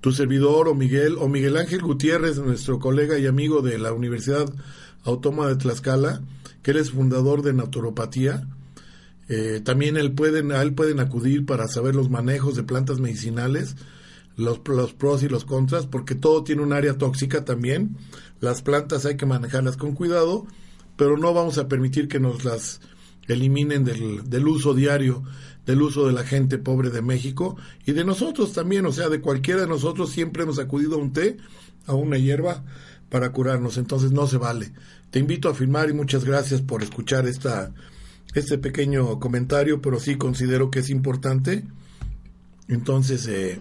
tu 0.00 0.12
servidor 0.12 0.68
o 0.68 0.74
Miguel 0.74 1.16
o 1.18 1.28
Miguel 1.28 1.56
Ángel 1.56 1.82
Gutiérrez, 1.82 2.38
nuestro 2.38 2.78
colega 2.78 3.18
y 3.18 3.26
amigo 3.26 3.62
de 3.62 3.78
la 3.78 3.92
Universidad 3.92 4.46
Autónoma 5.04 5.48
de 5.48 5.56
Tlaxcala, 5.56 6.22
que 6.62 6.72
él 6.72 6.76
es 6.76 6.90
fundador 6.90 7.42
de 7.42 7.52
naturopatía. 7.52 8.46
Eh, 9.28 9.60
también 9.64 9.96
él 9.96 10.12
pueden, 10.12 10.52
a 10.52 10.62
él 10.62 10.74
pueden 10.74 11.00
acudir 11.00 11.44
para 11.46 11.66
saber 11.66 11.94
los 11.94 12.10
manejos 12.10 12.54
de 12.54 12.62
plantas 12.62 13.00
medicinales, 13.00 13.74
los, 14.36 14.60
los 14.68 14.92
pros 14.92 15.22
y 15.22 15.28
los 15.28 15.44
contras, 15.44 15.86
porque 15.86 16.14
todo 16.14 16.44
tiene 16.44 16.62
un 16.62 16.72
área 16.72 16.98
tóxica 16.98 17.44
también. 17.44 17.96
Las 18.40 18.62
plantas 18.62 19.06
hay 19.06 19.16
que 19.16 19.26
manejarlas 19.26 19.76
con 19.76 19.94
cuidado, 19.94 20.46
pero 20.96 21.16
no 21.16 21.32
vamos 21.34 21.58
a 21.58 21.68
permitir 21.68 22.08
que 22.08 22.20
nos 22.20 22.44
las 22.44 22.80
eliminen 23.28 23.84
del, 23.84 24.28
del 24.28 24.48
uso 24.48 24.74
diario 24.74 25.24
del 25.66 25.82
uso 25.82 26.06
de 26.06 26.12
la 26.12 26.24
gente 26.24 26.58
pobre 26.58 26.90
de 26.90 27.02
México 27.02 27.56
y 27.84 27.92
de 27.92 28.04
nosotros 28.04 28.52
también, 28.52 28.86
o 28.86 28.92
sea, 28.92 29.08
de 29.08 29.20
cualquiera 29.20 29.62
de 29.62 29.66
nosotros 29.66 30.10
siempre 30.10 30.44
hemos 30.44 30.60
acudido 30.60 30.94
a 30.94 30.98
un 30.98 31.12
té, 31.12 31.36
a 31.86 31.94
una 31.94 32.16
hierba 32.16 32.64
para 33.10 33.32
curarnos, 33.32 33.76
entonces 33.76 34.12
no 34.12 34.26
se 34.28 34.38
vale. 34.38 34.72
Te 35.10 35.18
invito 35.18 35.48
a 35.48 35.54
firmar 35.54 35.90
y 35.90 35.92
muchas 35.92 36.24
gracias 36.24 36.62
por 36.62 36.82
escuchar 36.82 37.26
esta 37.26 37.72
este 38.34 38.58
pequeño 38.58 39.18
comentario, 39.18 39.80
pero 39.80 39.98
sí 39.98 40.16
considero 40.16 40.70
que 40.70 40.80
es 40.80 40.90
importante. 40.90 41.64
Entonces, 42.68 43.26
eh, 43.28 43.60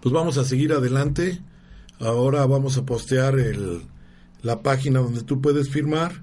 pues 0.00 0.12
vamos 0.12 0.38
a 0.38 0.44
seguir 0.44 0.72
adelante. 0.72 1.40
Ahora 1.98 2.46
vamos 2.46 2.78
a 2.78 2.86
postear 2.86 3.38
el, 3.38 3.82
la 4.42 4.62
página 4.62 5.00
donde 5.00 5.22
tú 5.22 5.40
puedes 5.40 5.68
firmar. 5.68 6.22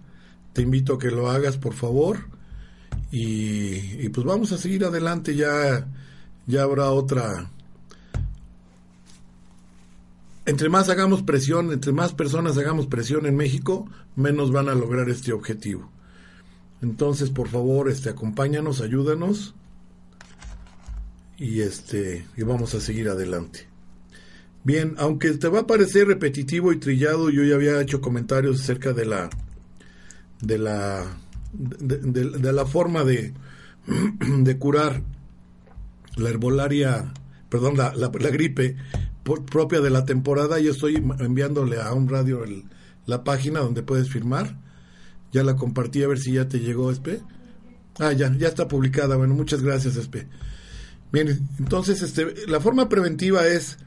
Te 0.53 0.62
invito 0.62 0.95
a 0.95 0.99
que 0.99 1.12
lo 1.12 1.30
hagas, 1.30 1.58
por 1.58 1.73
favor. 1.73 2.30
Y, 3.12 4.10
pues 4.10 4.25
vamos 4.25 4.51
a 4.51 4.58
seguir 4.58 4.84
adelante, 4.84 5.36
ya, 5.36 5.88
ya 6.45 6.63
habrá 6.63 6.91
otra. 6.91 7.49
Entre 10.45 10.69
más 10.69 10.89
hagamos 10.89 11.23
presión, 11.23 11.71
entre 11.71 11.91
más 11.91 12.13
personas 12.13 12.58
hagamos 12.58 12.88
presión 12.88 13.25
en 13.25 13.36
México, 13.36 13.89
menos 14.15 14.51
van 14.51 14.69
a 14.69 14.75
lograr 14.75 15.10
este 15.10 15.34
objetivo. 15.34 15.89
Entonces, 16.82 17.30
por 17.30 17.49
favor, 17.49 17.89
este, 17.89 18.10
acompáñanos, 18.10 18.82
ayúdanos 18.82 19.56
y 21.38 21.62
este 21.62 22.25
y 22.36 22.43
vamos 22.43 22.73
a 22.75 22.82
seguir 22.82 23.10
adelante. 23.10 23.67
Bien, 24.67 24.95
aunque 24.97 25.32
te 25.32 25.47
va 25.47 25.62
a 25.62 25.65
parecer 25.65 26.08
repetitivo 26.08 26.73
y 26.73 26.77
trillado, 26.77 27.30
yo 27.30 27.41
ya 27.45 27.56
había 27.56 27.80
hecho 27.80 28.01
comentarios 28.01 28.60
acerca 28.60 28.91
de 28.91 29.06
la 29.06 29.30
de 30.41 30.58
la 30.58 31.06
de, 31.53 32.51
la 32.51 32.65
forma 32.65 33.06
de, 33.06 33.34
de 34.39 34.58
curar 34.58 35.03
la 36.17 36.32
herbolaria, 36.32 37.13
perdón, 37.47 37.77
la, 37.77 38.10
gripe 38.10 38.75
propia 39.23 39.80
de 39.80 39.89
la 39.89 40.03
temporada. 40.03 40.60
Yo 40.60 40.71
estoy 40.71 40.95
enviándole 40.95 41.80
a 41.80 41.93
un 41.93 42.10
radio 42.10 42.43
la 43.06 43.23
página 43.23 43.62
donde 43.62 43.84
puedes 43.84 44.10
firmar. 44.10 44.60
Ya 45.32 45.43
la 45.43 45.56
compartí 45.56 46.03
a 46.03 46.10
ver 46.10 46.19
si 46.19 46.34
ya 46.34 46.49
te 46.49 46.60
llegó, 46.60 46.91
Espe. 46.91 47.21
Ah, 47.99 48.12
ya, 48.12 48.36
ya 48.38 48.49
está 48.49 48.67
publicada. 48.67 49.15
Bueno, 49.15 49.34
muchas 49.34 49.62
gracias, 49.62 49.95
Espe. 49.95 50.27
Bien, 51.13 51.47
entonces, 51.58 52.01
este, 52.01 52.47
la 52.47 52.60
forma 52.60 52.89
preventiva 52.89 53.47
es, 53.47 53.77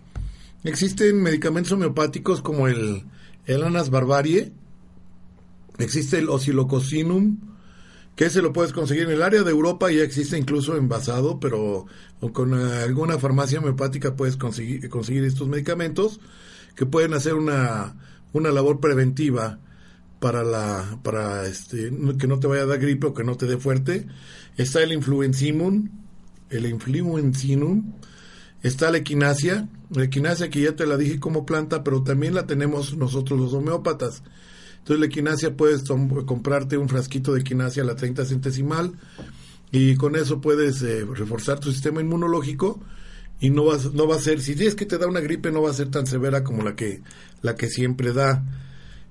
existen 0.65 1.23
medicamentos 1.23 1.73
homeopáticos 1.73 2.43
como 2.43 2.69
el, 2.69 3.05
el 3.47 3.63
Anas 3.63 3.91
barbarie, 3.91 4.53
existe 5.79 6.19
el 6.19 6.29
Oscilocosinum, 6.29 7.39
que 8.17 8.27
ese 8.27 8.43
lo 8.43 8.53
puedes 8.53 8.73
conseguir 8.73 9.05
en 9.05 9.13
el 9.13 9.23
área 9.23 9.43
de 9.43 9.51
Europa, 9.51 9.91
ya 9.91 10.03
existe 10.03 10.37
incluso 10.37 10.77
envasado, 10.77 11.41
pero 11.41 11.87
con 12.33 12.53
alguna 12.53 13.19
farmacia 13.19 13.61
homeopática 13.61 14.15
puedes 14.15 14.37
conseguir, 14.37 14.89
conseguir 14.91 15.25
estos 15.25 15.49
medicamentos 15.49 16.21
que 16.75 16.87
pueden 16.87 17.15
hacer 17.15 17.35
una, 17.35 17.97
una 18.33 18.51
labor 18.51 18.81
preventiva 18.81 19.59
para 20.21 20.45
la 20.45 20.99
para 21.03 21.47
este 21.47 21.91
que 22.19 22.27
no 22.27 22.39
te 22.39 22.47
vaya 22.47 22.63
a 22.63 22.67
dar 22.67 22.79
gripe 22.79 23.07
o 23.07 23.15
que 23.15 23.25
no 23.25 23.37
te 23.37 23.47
dé 23.47 23.57
fuerte. 23.57 24.07
Está 24.57 24.83
el 24.83 24.93
influenzimum, 24.93 25.89
el 26.51 26.67
influencinum, 26.67 27.95
está 28.63 28.91
la 28.91 28.99
equinacia, 28.99 29.69
la 29.91 30.05
equinacia 30.05 30.51
que 30.51 30.63
ya 30.63 30.77
te 30.77 30.87
la 30.87 30.97
dije 30.97 31.19
como 31.19 31.47
planta, 31.47 31.83
pero 31.83 32.03
también 32.03 32.35
la 32.35 32.47
tenemos 32.47 32.97
nosotros 32.97 33.39
los 33.39 33.53
homeópatas. 33.55 34.23
Entonces 34.79 35.01
la 35.01 35.07
equinacia 35.07 35.57
puedes 35.57 35.85
comprarte 35.85 36.77
un 36.79 36.89
frasquito 36.89 37.35
de 37.35 37.41
equinacia 37.41 37.83
a 37.83 37.87
la 37.87 37.97
30 37.97 38.25
centesimal 38.25 38.93
y 39.71 39.97
con 39.97 40.17
eso 40.17 40.41
puedes 40.41 40.83
eh, 40.83 41.05
reforzar 41.05 41.61
tu 41.61 41.71
sistema 41.71 42.01
inmunológico 42.01 42.81
y 43.41 43.51
no, 43.51 43.65
no 43.95 44.07
va 44.07 44.17
a 44.17 44.21
ser, 44.21 44.41
si 44.41 44.53
es 44.53 44.75
que 44.75 44.87
te 44.87 44.99
da 44.99 45.07
una 45.07 45.21
gripe 45.21 45.51
no 45.51 45.63
va 45.63 45.71
a 45.71 45.75
ser 45.75 45.91
tan 45.91 46.07
severa 46.07 46.45
como 46.45 46.63
la 46.63 46.77
que, 46.77 47.03
la 47.41 47.55
que 47.57 47.69
siempre 47.69 48.13
da, 48.13 48.45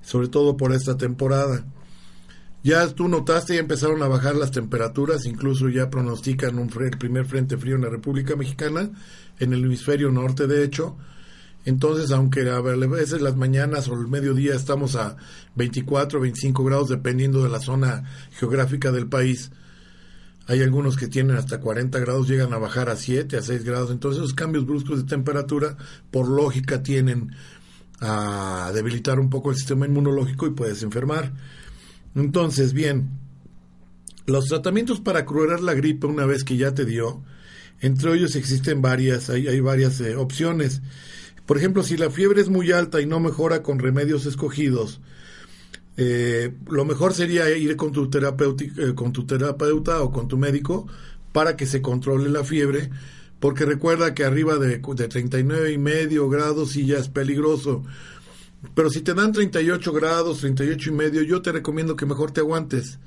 sobre 0.02 0.28
todo 0.28 0.56
por 0.56 0.72
esta 0.72 0.96
temporada. 0.96 1.64
Ya 2.62 2.86
tú 2.88 3.08
notaste, 3.08 3.54
ya 3.54 3.60
empezaron 3.60 4.02
a 4.02 4.08
bajar 4.08 4.36
las 4.36 4.50
temperaturas, 4.50 5.24
incluso 5.24 5.68
ya 5.68 5.88
pronostican 5.88 6.58
un 6.58 6.70
el 6.82 6.98
primer 6.98 7.24
frente 7.24 7.56
frío 7.56 7.76
en 7.76 7.82
la 7.82 7.88
República 7.88 8.36
Mexicana, 8.36 8.90
en 9.38 9.52
el 9.52 9.64
hemisferio 9.64 10.10
norte 10.10 10.46
de 10.46 10.62
hecho, 10.62 10.96
entonces, 11.64 12.10
aunque 12.10 12.48
a 12.48 12.60
veces 12.60 13.20
las 13.20 13.36
mañanas 13.36 13.88
o 13.88 13.94
el 13.94 14.08
mediodía 14.08 14.54
estamos 14.54 14.96
a 14.96 15.16
24, 15.56 16.20
25 16.20 16.64
grados, 16.64 16.88
dependiendo 16.88 17.42
de 17.42 17.50
la 17.50 17.60
zona 17.60 18.04
geográfica 18.32 18.90
del 18.90 19.08
país, 19.08 19.50
hay 20.46 20.62
algunos 20.62 20.96
que 20.96 21.06
tienen 21.06 21.36
hasta 21.36 21.60
40 21.60 21.98
grados, 21.98 22.28
llegan 22.28 22.54
a 22.54 22.58
bajar 22.58 22.88
a 22.88 22.96
7, 22.96 23.36
a 23.36 23.42
6 23.42 23.64
grados. 23.64 23.90
Entonces, 23.90 24.22
esos 24.22 24.34
cambios 24.34 24.66
bruscos 24.66 25.02
de 25.02 25.08
temperatura, 25.08 25.76
por 26.10 26.28
lógica, 26.28 26.82
tienen 26.82 27.36
a 28.00 28.72
debilitar 28.74 29.20
un 29.20 29.28
poco 29.28 29.50
el 29.50 29.56
sistema 29.56 29.86
inmunológico 29.86 30.46
y 30.46 30.50
puedes 30.50 30.82
enfermar. 30.82 31.32
Entonces, 32.14 32.72
bien, 32.72 33.10
los 34.26 34.46
tratamientos 34.46 35.00
para 35.00 35.24
curar 35.24 35.60
la 35.60 35.74
gripe 35.74 36.06
una 36.06 36.26
vez 36.26 36.44
que 36.44 36.56
ya 36.56 36.74
te 36.74 36.84
dio, 36.84 37.22
entre 37.80 38.12
ellos 38.14 38.36
existen 38.36 38.82
varias, 38.82 39.30
hay, 39.30 39.48
hay 39.48 39.60
varias 39.60 40.00
eh, 40.00 40.16
opciones. 40.16 40.82
Por 41.46 41.58
ejemplo, 41.58 41.82
si 41.82 41.96
la 41.96 42.10
fiebre 42.10 42.40
es 42.40 42.48
muy 42.48 42.72
alta 42.72 43.00
y 43.00 43.06
no 43.06 43.20
mejora 43.20 43.62
con 43.62 43.78
remedios 43.78 44.26
escogidos, 44.26 45.00
eh, 45.96 46.52
lo 46.70 46.84
mejor 46.84 47.12
sería 47.12 47.50
ir 47.56 47.76
con 47.76 47.92
tu, 47.92 48.08
eh, 48.12 48.94
con 48.94 49.12
tu 49.12 49.26
terapeuta 49.26 50.02
o 50.02 50.12
con 50.12 50.28
tu 50.28 50.38
médico 50.38 50.86
para 51.32 51.56
que 51.56 51.66
se 51.66 51.82
controle 51.82 52.28
la 52.30 52.44
fiebre, 52.44 52.90
porque 53.38 53.64
recuerda 53.64 54.14
que 54.14 54.24
arriba 54.24 54.56
de, 54.58 54.78
de 54.78 55.08
39 55.08 55.72
y 55.72 55.78
medio 55.78 56.28
grados 56.28 56.70
sí 56.70 56.86
ya 56.86 56.98
es 56.98 57.08
peligroso. 57.08 57.84
Pero 58.74 58.90
si 58.90 59.00
te 59.00 59.14
dan 59.14 59.32
38 59.32 59.92
grados, 59.92 60.40
38 60.40 60.90
y 60.90 60.92
medio, 60.92 61.22
yo 61.22 61.42
te 61.42 61.52
recomiendo 61.52 61.96
que 61.96 62.06
mejor 62.06 62.30
te 62.30 62.40
aguantes, 62.40 62.98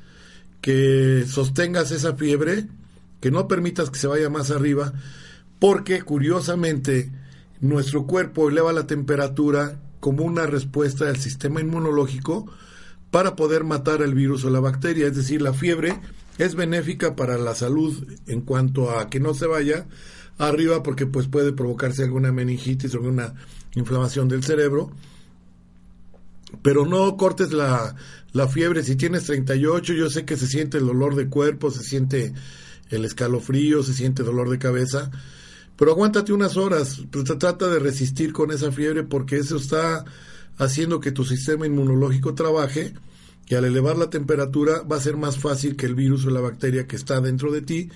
que 0.61 1.25
sostengas 1.27 1.91
esa 1.91 2.15
fiebre, 2.15 2.67
que 3.19 3.31
no 3.31 3.47
permitas 3.47 3.89
que 3.89 3.99
se 3.99 4.07
vaya 4.07 4.29
más 4.29 4.51
arriba, 4.51 4.93
porque 5.59 6.01
curiosamente 6.01 7.11
nuestro 7.61 8.05
cuerpo 8.05 8.49
eleva 8.49 8.73
la 8.73 8.87
temperatura 8.87 9.79
como 9.99 10.23
una 10.23 10.45
respuesta 10.45 11.05
del 11.05 11.17
sistema 11.17 11.61
inmunológico 11.61 12.45
para 13.11 13.35
poder 13.35 13.63
matar 13.63 14.01
el 14.01 14.13
virus 14.15 14.43
o 14.43 14.49
la 14.49 14.59
bacteria, 14.59 15.07
es 15.07 15.15
decir, 15.15 15.41
la 15.41 15.53
fiebre 15.53 15.99
es 16.37 16.55
benéfica 16.55 17.15
para 17.15 17.37
la 17.37 17.55
salud 17.55 18.05
en 18.27 18.41
cuanto 18.41 18.97
a 18.97 19.09
que 19.09 19.19
no 19.19 19.33
se 19.33 19.47
vaya 19.47 19.85
arriba 20.37 20.83
porque 20.83 21.05
pues 21.05 21.27
puede 21.27 21.53
provocarse 21.53 22.03
alguna 22.03 22.31
meningitis 22.31 22.93
o 22.93 22.97
alguna 22.97 23.35
inflamación 23.75 24.27
del 24.27 24.43
cerebro. 24.43 24.91
Pero 26.61 26.85
no 26.85 27.17
cortes 27.17 27.51
la, 27.51 27.95
la 28.31 28.47
fiebre. 28.47 28.83
Si 28.83 28.95
tienes 28.95 29.25
38, 29.25 29.93
yo 29.93 30.09
sé 30.09 30.25
que 30.25 30.37
se 30.37 30.47
siente 30.47 30.77
el 30.77 30.85
dolor 30.85 31.15
de 31.15 31.29
cuerpo, 31.29 31.71
se 31.71 31.83
siente 31.83 32.33
el 32.89 33.05
escalofrío, 33.05 33.83
se 33.83 33.93
siente 33.93 34.23
dolor 34.23 34.49
de 34.49 34.59
cabeza. 34.59 35.11
Pero 35.77 35.91
aguántate 35.91 36.33
unas 36.33 36.57
horas, 36.57 37.01
pues, 37.11 37.25
trata 37.25 37.67
de 37.67 37.79
resistir 37.79 38.31
con 38.31 38.51
esa 38.51 38.71
fiebre 38.71 39.03
porque 39.03 39.37
eso 39.37 39.57
está 39.57 40.05
haciendo 40.57 40.99
que 40.99 41.11
tu 41.11 41.25
sistema 41.25 41.65
inmunológico 41.65 42.35
trabaje 42.35 42.93
y 43.47 43.55
al 43.55 43.65
elevar 43.65 43.97
la 43.97 44.09
temperatura 44.09 44.83
va 44.83 44.97
a 44.97 45.01
ser 45.01 45.17
más 45.17 45.39
fácil 45.39 45.75
que 45.75 45.85
el 45.85 45.95
virus 45.95 46.25
o 46.25 46.29
la 46.29 46.41
bacteria 46.41 46.87
que 46.87 46.95
está 46.95 47.19
dentro 47.21 47.51
de 47.51 47.61
ti 47.61 47.89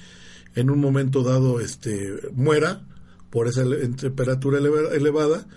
en 0.56 0.70
un 0.70 0.80
momento 0.80 1.24
dado 1.24 1.60
este 1.60 2.14
muera 2.34 2.82
por 3.30 3.48
esa 3.48 3.64
temperatura 3.96 4.58
elevada 4.58 5.48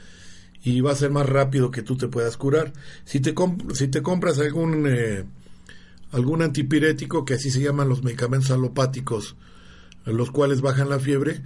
y 0.63 0.81
va 0.81 0.93
a 0.93 0.97
ser 0.97 1.11
más 1.11 1.29
rápido 1.29 1.71
que 1.71 1.83
tú 1.83 1.97
te 1.97 2.09
puedas 2.09 2.37
curar. 2.37 2.73
Si 3.05 3.21
te, 3.21 3.35
si 3.75 3.89
te 3.89 4.03
compras 4.03 4.39
algún, 4.39 4.87
eh, 4.87 5.25
algún 6.13 6.43
antipirético, 6.43 7.25
que 7.25 7.35
así 7.35 7.51
se 7.51 7.63
llaman 7.63 7.89
los 7.89 8.03
medicamentos 8.03 8.51
alopáticos, 8.51 9.37
los 10.05 10.31
cuales 10.31 10.61
bajan 10.61 10.91
la 10.91 10.99
fiebre, 10.99 11.43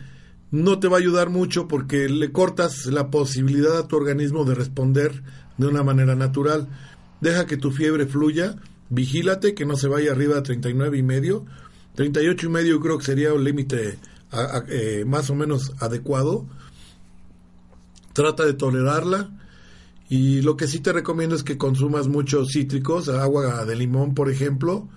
no 0.50 0.78
te 0.78 0.88
va 0.88 0.96
a 0.96 1.00
ayudar 1.00 1.30
mucho 1.30 1.68
porque 1.68 2.08
le 2.08 2.32
cortas 2.32 2.86
la 2.86 3.10
posibilidad 3.10 3.76
a 3.76 3.88
tu 3.88 3.96
organismo 3.96 4.44
de 4.44 4.54
responder 4.54 5.22
de 5.58 5.66
una 5.66 5.82
manera 5.82 6.14
natural. 6.14 6.68
Deja 7.20 7.46
que 7.46 7.56
tu 7.56 7.70
fiebre 7.70 8.06
fluya, 8.06 8.56
vigílate 8.90 9.54
que 9.54 9.66
no 9.66 9.76
se 9.76 9.88
vaya 9.88 10.12
arriba 10.12 10.36
de 10.36 10.42
39 10.42 10.98
y 10.98 11.02
medio. 11.02 11.44
38 11.96 12.46
y 12.46 12.48
medio 12.50 12.80
creo 12.80 12.98
que 12.98 13.04
sería 13.04 13.32
un 13.32 13.44
límite 13.44 13.98
eh, 14.68 15.04
más 15.06 15.30
o 15.30 15.34
menos 15.34 15.72
adecuado. 15.80 16.46
Trata 18.14 18.46
de 18.46 18.54
tolerarla. 18.54 19.30
Y 20.08 20.40
lo 20.40 20.56
que 20.56 20.66
sí 20.66 20.80
te 20.80 20.94
recomiendo 20.94 21.36
es 21.36 21.42
que 21.42 21.58
consumas 21.58 22.08
muchos 22.08 22.48
cítricos, 22.52 23.10
agua 23.10 23.66
de 23.66 23.76
limón, 23.76 24.14
por 24.14 24.30
ejemplo. 24.30 24.88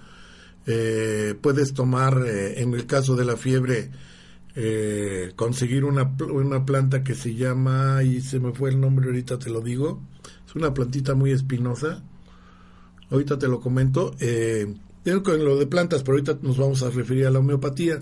Eh, 0.65 1.35
puedes 1.41 1.73
tomar, 1.73 2.23
eh, 2.25 2.61
en 2.61 2.73
el 2.73 2.85
caso 2.85 3.17
de 3.17 3.25
la 3.25 3.35
fiebre, 3.35 3.91
conseguir 5.35 5.83
una, 5.83 6.15
una 6.31 6.65
planta 6.65 7.03
que 7.03 7.13
se 7.13 7.35
llama, 7.35 8.01
y 8.03 8.21
se 8.21 8.39
me 8.39 8.53
fue 8.53 8.71
el 8.71 8.79
nombre, 8.79 9.05
ahorita 9.05 9.37
te 9.37 9.51
lo 9.51 9.61
digo, 9.61 10.01
es 10.47 10.55
una 10.55 10.73
plantita 10.73 11.13
muy 11.13 11.31
espinosa. 11.31 12.01
Ahorita 13.09 13.37
te 13.37 13.47
lo 13.47 13.59
comento. 13.59 14.15
Eh, 14.19 14.73
con 15.23 15.43
lo 15.43 15.57
de 15.57 15.67
plantas, 15.67 16.03
pero 16.03 16.13
ahorita 16.13 16.39
nos 16.41 16.57
vamos 16.57 16.83
a 16.83 16.89
referir 16.89 17.27
a 17.27 17.31
la 17.31 17.39
homeopatía. 17.39 18.01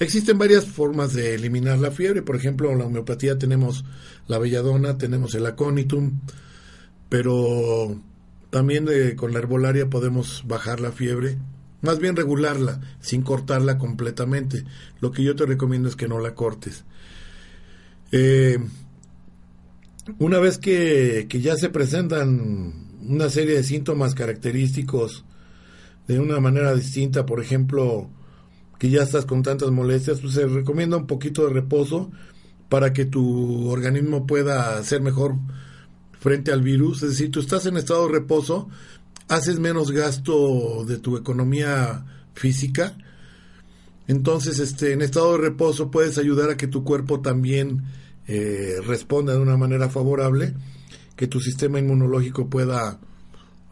Existen 0.00 0.38
varias 0.38 0.64
formas 0.64 1.12
de 1.12 1.34
eliminar 1.34 1.78
la 1.78 1.90
fiebre. 1.90 2.22
Por 2.22 2.34
ejemplo, 2.34 2.72
en 2.72 2.78
la 2.78 2.86
homeopatía 2.86 3.38
tenemos 3.38 3.84
la 4.26 4.38
belladona, 4.38 4.96
tenemos 4.96 5.34
el 5.34 5.44
aconitum, 5.44 6.20
pero 7.10 8.00
también 8.48 8.88
con 9.16 9.32
la 9.32 9.38
herbolaria 9.38 9.90
podemos 9.90 10.42
bajar 10.46 10.80
la 10.80 10.90
fiebre, 10.90 11.36
más 11.82 11.98
bien 11.98 12.16
regularla, 12.16 12.80
sin 13.00 13.22
cortarla 13.22 13.76
completamente. 13.76 14.64
Lo 15.00 15.12
que 15.12 15.22
yo 15.22 15.36
te 15.36 15.46
recomiendo 15.46 15.88
es 15.88 15.96
que 15.96 16.08
no 16.08 16.18
la 16.18 16.34
cortes. 16.34 16.84
Eh, 18.10 18.58
una 20.18 20.38
vez 20.38 20.56
que, 20.58 21.26
ya 21.30 21.56
se 21.56 21.68
presentan 21.68 22.88
una 23.06 23.28
serie 23.28 23.54
de 23.54 23.64
síntomas 23.64 24.14
característicos 24.14 25.24
de 26.08 26.18
una 26.18 26.40
manera 26.40 26.74
distinta, 26.74 27.26
por 27.26 27.40
ejemplo, 27.40 28.08
que 28.80 28.88
ya 28.88 29.02
estás 29.02 29.26
con 29.26 29.42
tantas 29.42 29.70
molestias, 29.70 30.20
pues 30.20 30.32
se 30.32 30.46
recomienda 30.46 30.96
un 30.96 31.06
poquito 31.06 31.46
de 31.46 31.52
reposo 31.52 32.10
para 32.70 32.94
que 32.94 33.04
tu 33.04 33.68
organismo 33.68 34.26
pueda 34.26 34.82
ser 34.82 35.02
mejor 35.02 35.36
frente 36.18 36.50
al 36.50 36.62
virus. 36.62 37.02
Es 37.02 37.10
decir, 37.10 37.30
tú 37.30 37.40
estás 37.40 37.66
en 37.66 37.76
estado 37.76 38.06
de 38.06 38.14
reposo, 38.14 38.70
haces 39.28 39.60
menos 39.60 39.90
gasto 39.90 40.86
de 40.86 40.96
tu 40.96 41.18
economía 41.18 42.06
física. 42.32 42.96
Entonces, 44.08 44.58
este, 44.58 44.94
en 44.94 45.02
estado 45.02 45.32
de 45.32 45.42
reposo 45.50 45.90
puedes 45.90 46.16
ayudar 46.16 46.48
a 46.48 46.56
que 46.56 46.66
tu 46.66 46.82
cuerpo 46.82 47.20
también 47.20 47.82
eh, 48.28 48.76
responda 48.86 49.34
de 49.34 49.40
una 49.40 49.58
manera 49.58 49.90
favorable, 49.90 50.54
que 51.16 51.26
tu 51.26 51.38
sistema 51.38 51.78
inmunológico 51.78 52.48
pueda 52.48 52.98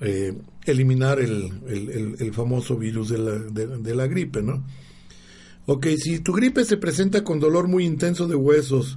eh, 0.02 0.36
eliminar 0.66 1.18
el, 1.18 2.30
famoso 2.34 2.76
virus 2.76 3.08
de 3.08 3.18
la, 3.18 3.38
de, 3.38 3.94
la 3.94 4.06
gripe, 4.06 4.42
¿no? 4.42 4.64
Ok, 5.70 5.86
si 6.02 6.20
tu 6.20 6.32
gripe 6.32 6.64
se 6.64 6.78
presenta 6.78 7.22
con 7.24 7.40
dolor 7.40 7.68
muy 7.68 7.84
intenso 7.84 8.26
de 8.26 8.34
huesos, 8.34 8.96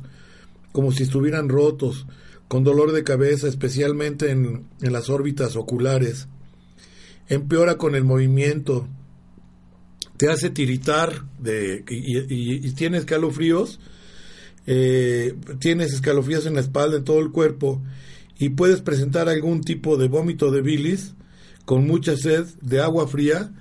como 0.72 0.94
si 0.94 1.04
estuvieran 1.04 1.50
rotos, 1.50 2.08
con 2.48 2.64
dolor 2.64 2.94
de 2.94 3.04
cabeza, 3.04 3.50
especialmente 3.50 4.32
en, 4.32 4.70
las 4.80 5.10
órbitas 5.10 5.58
oculares, 5.58 6.30
empeora 7.28 7.78
con 7.78 7.94
el 7.94 8.06
movimiento, 8.06 8.88
te 10.16 10.30
hace 10.30 10.50
tiritar 10.50 11.26
de, 11.40 11.84
y, 11.90 12.66
y, 12.66 12.72
tienes 12.72 13.04
calofríos, 13.04 13.82
eh, 14.66 15.36
tienes 15.60 15.92
escalofríos 15.92 16.46
en 16.46 16.54
la 16.54 16.62
espalda, 16.62 17.00
en 17.00 17.04
todo 17.04 17.20
el 17.20 17.32
cuerpo, 17.32 17.82
y 18.40 18.48
puedes 18.48 18.80
presentar 18.80 19.28
algún 19.28 19.60
tipo 19.60 19.98
de 19.98 20.08
vómito 20.08 20.52
de 20.52 20.62
bilis 20.62 21.16
con 21.66 21.86
mucha 21.86 22.16
sed 22.16 22.46
de 22.62 22.80
agua 22.80 23.10
fría, 23.10 23.52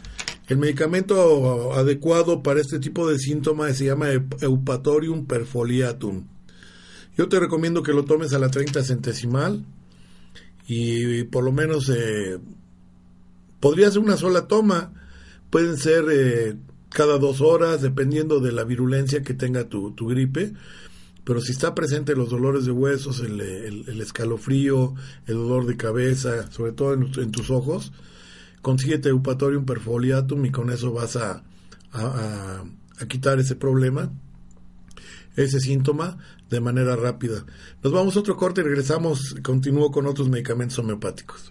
el 0.51 0.59
medicamento 0.59 1.73
adecuado 1.73 2.43
para 2.43 2.61
este 2.61 2.79
tipo 2.79 3.09
de 3.09 3.19
síntomas 3.19 3.79
se 3.79 3.87
llama 3.87 4.09
Eupatorium 4.41 5.25
perfoliatum. 5.25 6.27
Yo 7.17 7.29
te 7.29 7.41
recomiendo 7.41 7.83
que 7.83 7.95
lo 7.95 8.05
tomes 8.05 8.35
a 8.35 8.39
la 8.39 8.51
30 8.51 8.85
centesimal 8.85 9.65
y 10.67 11.25
por 11.25 11.45
lo 11.45 11.53
menos 11.53 11.89
eh, 11.89 12.39
podría 13.61 13.91
ser 13.91 14.01
una 14.01 14.19
sola 14.19 14.47
toma, 14.47 14.93
pueden 15.49 15.79
ser 15.79 16.05
eh, 16.13 16.57
cada 16.91 17.17
dos 17.19 17.41
horas 17.41 17.81
dependiendo 17.81 18.41
de 18.41 18.53
la 18.53 18.65
virulencia 18.65 19.23
que 19.23 19.33
tenga 19.33 19.69
tu, 19.69 19.93
tu 19.93 20.07
gripe 20.07 20.53
pero 21.25 21.41
si 21.41 21.53
está 21.53 21.75
presente 21.77 22.17
los 22.17 22.31
dolores 22.31 22.65
de 22.65 22.73
huesos, 22.73 23.21
el, 23.21 24.01
escalofrío, 24.01 24.95
el 25.27 25.35
dolor 25.35 25.67
de 25.67 25.77
cabeza, 25.77 26.51
sobre 26.51 26.73
todo 26.73 26.95
en, 26.95 27.31
tus 27.31 27.51
ojos, 27.51 27.93
consíguete 28.63 29.09
Eupatorium 29.09 29.65
perfoliatum 29.65 30.45
y 30.47 30.51
con 30.51 30.71
eso 30.71 30.93
vas 30.93 31.17
a, 31.17 31.43
a, 31.93 32.65
quitar 33.09 33.39
ese 33.39 33.57
problema, 33.57 34.11
ese 35.37 35.61
síntoma, 35.61 36.19
de 36.51 36.61
manera 36.61 36.97
rápida. 36.97 37.45
Nos 37.83 37.93
vamos 37.93 38.17
a 38.17 38.21
otro 38.21 38.37
corte 38.37 38.61
y 38.61 38.65
regresamos, 38.65 39.37
continúo 39.43 39.91
con 39.91 40.07
otros 40.07 40.29
medicamentos 40.29 40.79
homeopáticos. 40.79 41.51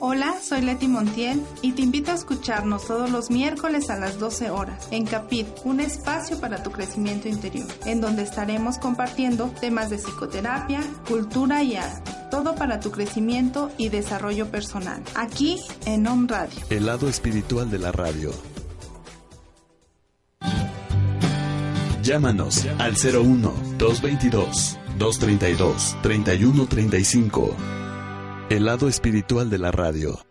Hola, 0.00 0.36
soy 0.40 0.60
Leti 0.60 0.86
Montiel 0.86 1.42
y 1.60 1.72
te 1.72 1.82
invito 1.82 2.12
a 2.12 2.14
escucharnos 2.14 2.86
todos 2.86 3.10
los 3.10 3.32
miércoles 3.32 3.90
a 3.90 3.98
las 3.98 4.20
12 4.20 4.48
horas 4.48 4.86
en 4.92 5.04
Capit, 5.04 5.48
un 5.64 5.80
espacio 5.80 6.38
para 6.38 6.62
tu 6.62 6.70
crecimiento 6.70 7.26
interior, 7.26 7.66
en 7.84 8.00
donde 8.00 8.22
estaremos 8.22 8.78
compartiendo 8.78 9.52
temas 9.60 9.90
de 9.90 9.98
psicoterapia, 9.98 10.82
cultura 11.08 11.64
y 11.64 11.74
arte, 11.74 12.12
todo 12.30 12.54
para 12.54 12.78
tu 12.78 12.92
crecimiento 12.92 13.72
y 13.76 13.88
desarrollo 13.88 14.46
personal, 14.52 15.02
aquí 15.16 15.58
en 15.84 16.06
Home 16.06 16.28
Radio. 16.28 16.60
El 16.70 16.86
lado 16.86 17.08
espiritual 17.08 17.68
de 17.68 17.78
la 17.80 17.90
radio. 17.90 18.30
Llámanos 22.04 22.68
al 22.78 22.94
01 22.94 23.52
222 23.78 24.78
232 24.96 25.96
3135 26.02 27.77
el 28.50 28.64
lado 28.64 28.88
espiritual 28.88 29.50
de 29.50 29.58
la 29.58 29.70
radio. 29.70 30.27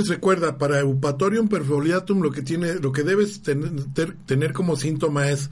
Entonces 0.00 0.16
recuerda, 0.16 0.56
para 0.56 0.80
Eupatorium 0.80 1.48
perfoliatum 1.48 2.22
lo 2.22 2.30
que 2.30 2.40
tiene, 2.40 2.76
lo 2.76 2.90
que 2.90 3.02
debes 3.02 3.42
tener, 3.42 4.52
como 4.54 4.76
síntoma 4.76 5.28
es 5.28 5.50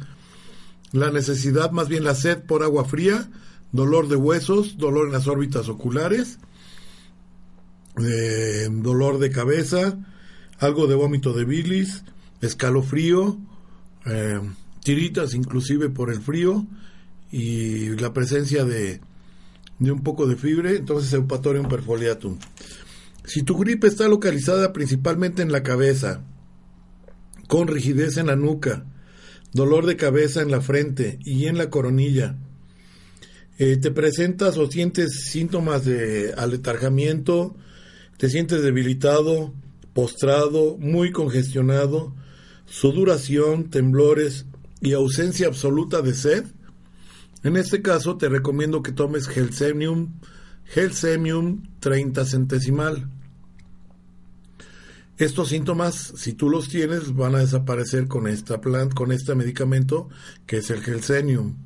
la 0.90 1.11
necesidad, 1.11 1.70
más 1.70 1.90
bien 1.90 2.03
la 2.03 2.14
sed 2.14 2.44
por 2.44 2.62
agua 2.62 2.86
fría, 2.86 3.28
dolor 3.72 4.09
de 4.09 4.16
huesos, 4.16 4.78
dolor 4.78 5.09
en 5.09 5.12
las 5.12 5.26
órbitas 5.26 5.68
oculares, 5.68 6.38
eh, 8.03 8.68
dolor 8.70 9.18
de 9.18 9.30
cabeza, 9.30 9.99
algo 10.61 10.86
de 10.86 10.94
vómito 10.94 11.34
de 11.34 11.44
bilis, 11.44 12.05
escalofrío, 12.40 13.36
eh, 14.07 14.40
tiritas 14.82 15.34
inclusive 15.34 15.90
por 15.90 16.11
el 16.11 16.22
frío 16.22 16.66
y 17.30 17.96
la 17.96 18.14
presencia 18.14 18.64
de, 18.64 19.03
de 19.78 19.92
un 19.92 20.03
poco 20.03 20.26
de 20.26 20.36
fiebre, 20.36 20.76
entonces 20.76 21.12
Eupatorium 21.12 21.68
perfoliatum. 21.68 22.38
Si 23.28 23.42
tu 23.42 23.58
gripe 23.58 23.86
está 23.86 24.08
localizada 24.08 24.72
principalmente 24.72 25.42
en 25.42 25.52
la 25.52 25.62
cabeza, 25.62 26.24
con 27.46 27.68
rigidez 27.68 28.16
en 28.16 28.28
la 28.28 28.36
nuca, 28.36 28.86
dolor 29.52 29.84
de 29.84 29.96
cabeza 29.96 30.40
en 30.40 30.50
la 30.50 30.62
frente 30.62 31.18
y 31.26 31.44
en 31.44 31.58
la 31.58 31.68
coronilla, 31.68 32.38
eh, 33.58 33.76
te 33.76 33.90
presentas 33.90 34.56
o 34.56 34.70
sientes 34.70 35.26
síntomas 35.26 35.84
de 35.84 36.32
aletargamiento, 36.38 37.54
te 38.16 38.30
sientes 38.30 38.62
debilitado, 38.62 39.52
postrado, 39.92 40.78
muy 40.78 41.12
congestionado, 41.12 42.14
sudoración, 42.64 43.68
temblores 43.68 44.46
y 44.80 44.94
ausencia 44.94 45.48
absoluta 45.48 46.00
de 46.00 46.14
sed, 46.14 46.44
en 47.44 47.58
este 47.58 47.82
caso 47.82 48.16
te 48.16 48.30
recomiendo 48.30 48.82
que 48.82 48.92
tomes 48.92 49.28
Gelsemium, 49.28 50.18
Gelsemium 50.64 51.64
30 51.80 52.24
centesimal. 52.24 53.17
Estos 55.18 55.48
síntomas, 55.48 56.12
si 56.16 56.32
tú 56.32 56.48
los 56.48 56.68
tienes, 56.68 57.12
van 57.12 57.34
a 57.34 57.40
desaparecer 57.40 58.06
con 58.06 58.28
esta 58.28 58.60
plant, 58.60 58.94
con 58.94 59.10
este 59.10 59.34
medicamento 59.34 60.08
que 60.46 60.58
es 60.58 60.70
el 60.70 60.80
Gelsenium. 60.80 61.56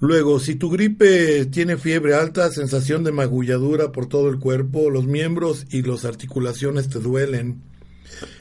Luego, 0.00 0.40
si 0.40 0.56
tu 0.56 0.68
gripe 0.68 1.46
tiene 1.46 1.76
fiebre 1.76 2.14
alta, 2.14 2.50
sensación 2.50 3.04
de 3.04 3.12
magulladura 3.12 3.92
por 3.92 4.08
todo 4.08 4.28
el 4.30 4.40
cuerpo, 4.40 4.90
los 4.90 5.06
miembros 5.06 5.64
y 5.70 5.82
las 5.82 6.04
articulaciones 6.04 6.88
te 6.88 6.98
duelen, 6.98 7.62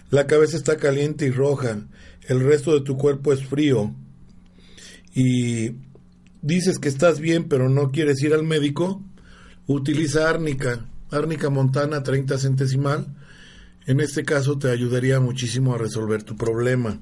la 0.10 0.26
cabeza 0.26 0.58
está 0.58 0.78
caliente 0.78 1.28
y 1.28 1.32
roja, 1.32 1.86
el 2.28 2.40
resto 2.40 2.74
de 2.74 2.82
tu 2.82 2.98
cuerpo 2.98 3.32
es 3.32 3.46
frío. 3.46 3.94
Y 5.14 5.76
dices 6.42 6.80
que 6.80 6.90
estás 6.90 7.20
bien 7.20 7.48
pero 7.48 7.70
no 7.70 7.92
quieres 7.92 8.24
ir 8.24 8.34
al 8.34 8.44
médico, 8.44 9.04
utiliza 9.68 10.28
árnica 10.28 10.89
árnica 11.12 11.50
montana 11.50 12.04
30 12.04 12.38
centesimal. 12.38 13.08
En 13.86 14.00
este 14.00 14.24
caso 14.24 14.58
te 14.58 14.70
ayudaría 14.70 15.20
muchísimo 15.20 15.74
a 15.74 15.78
resolver 15.78 16.24
tu 16.24 16.36
problema. 16.36 17.00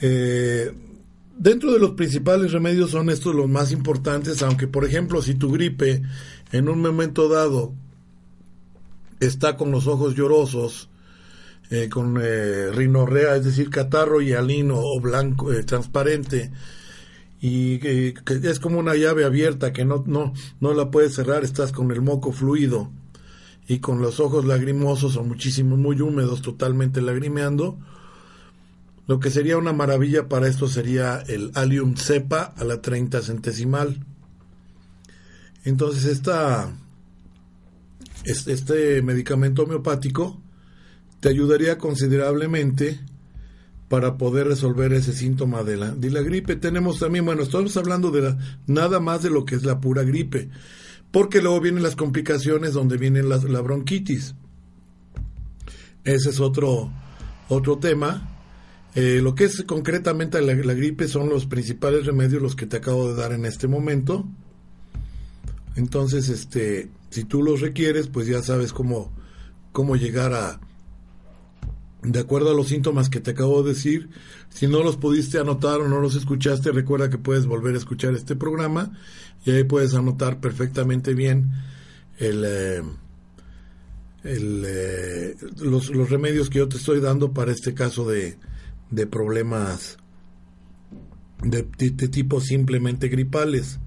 Eh, 0.00 0.72
dentro 1.36 1.72
de 1.72 1.78
los 1.78 1.92
principales 1.92 2.52
remedios 2.52 2.90
son 2.90 3.10
estos 3.10 3.34
los 3.34 3.48
más 3.48 3.72
importantes, 3.72 4.42
aunque 4.42 4.68
por 4.68 4.84
ejemplo 4.84 5.22
si 5.22 5.34
tu 5.34 5.50
gripe 5.50 6.02
en 6.52 6.68
un 6.68 6.80
momento 6.80 7.28
dado 7.28 7.72
está 9.20 9.56
con 9.56 9.70
los 9.70 9.86
ojos 9.86 10.14
llorosos, 10.14 10.88
eh, 11.70 11.88
con 11.88 12.18
eh, 12.22 12.70
rinorrea, 12.70 13.36
es 13.36 13.44
decir, 13.44 13.70
catarro 13.70 14.20
y 14.20 14.32
alino 14.32 14.76
o 14.78 15.00
blanco, 15.00 15.50
transparente, 15.66 16.52
y 17.40 17.78
que, 17.78 18.14
es 18.42 18.58
como 18.58 18.78
una 18.78 18.96
llave 18.96 19.24
abierta 19.24 19.72
que 19.72 19.84
no, 19.84 20.02
no, 20.06 20.32
no 20.60 20.74
la 20.74 20.90
puedes 20.90 21.14
cerrar, 21.14 21.44
estás 21.44 21.72
con 21.72 21.90
el 21.90 22.02
moco 22.02 22.32
fluido 22.32 22.90
y 23.68 23.78
con 23.78 24.00
los 24.00 24.18
ojos 24.18 24.44
lagrimosos 24.44 25.16
o 25.16 25.24
muchísimos, 25.24 25.78
muy 25.78 26.00
húmedos, 26.00 26.42
totalmente 26.42 27.00
lagrimeando. 27.00 27.78
Lo 29.06 29.20
que 29.20 29.30
sería 29.30 29.58
una 29.58 29.72
maravilla 29.72 30.28
para 30.28 30.48
esto 30.48 30.68
sería 30.68 31.22
el 31.28 31.52
Allium 31.54 31.96
cepa 31.96 32.54
a 32.56 32.64
la 32.64 32.80
30 32.80 33.22
centesimal. 33.22 34.04
Entonces 35.64 36.06
esta, 36.06 36.72
este 38.24 39.02
medicamento 39.02 39.62
homeopático 39.62 40.40
te 41.20 41.28
ayudaría 41.28 41.78
considerablemente 41.78 43.00
para 43.88 44.18
poder 44.18 44.46
resolver 44.46 44.92
ese 44.92 45.12
síntoma 45.12 45.62
de 45.62 45.76
la, 45.76 45.90
de 45.90 46.10
la 46.10 46.20
gripe. 46.20 46.56
Tenemos 46.56 46.98
también, 46.98 47.24
bueno, 47.24 47.42
estamos 47.42 47.76
hablando 47.76 48.10
de 48.10 48.22
la, 48.22 48.38
nada 48.66 49.00
más 49.00 49.22
de 49.22 49.30
lo 49.30 49.44
que 49.44 49.54
es 49.54 49.64
la 49.64 49.80
pura 49.80 50.02
gripe, 50.02 50.50
porque 51.10 51.40
luego 51.40 51.60
vienen 51.60 51.82
las 51.82 51.96
complicaciones 51.96 52.74
donde 52.74 52.98
viene 52.98 53.22
la, 53.22 53.38
bronquitis. 53.38 54.34
Ese 56.04 56.30
es 56.30 56.40
otro, 56.40 56.90
otro 57.48 57.78
tema. 57.78 58.34
Eh, 58.94 59.20
lo 59.22 59.34
que 59.34 59.44
es 59.44 59.62
concretamente 59.64 60.40
la, 60.42 60.54
la, 60.54 60.74
gripe 60.74 61.08
son 61.08 61.28
los 61.28 61.46
principales 61.46 62.04
remedios 62.04 62.42
los 62.42 62.56
que 62.56 62.66
te 62.66 62.78
acabo 62.78 63.08
de 63.08 63.20
dar 63.20 63.32
en 63.32 63.46
este 63.46 63.68
momento. 63.68 64.26
Entonces, 65.76 66.28
este, 66.28 66.90
si 67.10 67.24
tú 67.24 67.42
los 67.42 67.60
requieres, 67.60 68.08
pues 68.08 68.26
ya 68.26 68.42
sabes 68.42 68.72
cómo, 68.72 69.12
cómo 69.72 69.96
llegar 69.96 70.34
a, 70.34 70.60
de 72.02 72.20
acuerdo 72.20 72.50
a 72.50 72.54
los 72.54 72.68
síntomas 72.68 73.08
que 73.08 73.20
te 73.20 73.32
acabo 73.32 73.62
de 73.62 73.70
decir. 73.70 74.10
Si 74.50 74.66
no 74.66 74.82
los 74.82 74.96
pudiste 74.96 75.38
anotar 75.38 75.80
o 75.80 75.88
no 75.88 76.00
los 76.00 76.14
escuchaste, 76.14 76.72
recuerda 76.72 77.10
que 77.10 77.18
puedes 77.18 77.46
volver 77.46 77.74
a 77.74 77.78
escuchar 77.78 78.14
este 78.14 78.36
programa 78.36 78.92
y 79.44 79.50
ahí 79.50 79.64
puedes 79.64 79.94
anotar 79.94 80.40
perfectamente 80.40 81.14
bien 81.14 81.50
el, 82.18 82.44
eh, 82.46 82.82
eh, 84.24 85.36
los, 85.60 85.88
remedios 86.10 86.50
que 86.50 86.58
yo 86.58 86.68
te 86.68 86.76
estoy 86.76 87.00
dando 87.00 87.32
para 87.32 87.52
este 87.52 87.74
caso 87.74 88.08
de, 88.08 88.38
de 88.90 89.06
problemas 89.06 89.96
de, 91.42 91.66
de, 91.78 92.08
tipo 92.08 92.40
simplemente 92.40 93.08
gripales. 93.08 93.78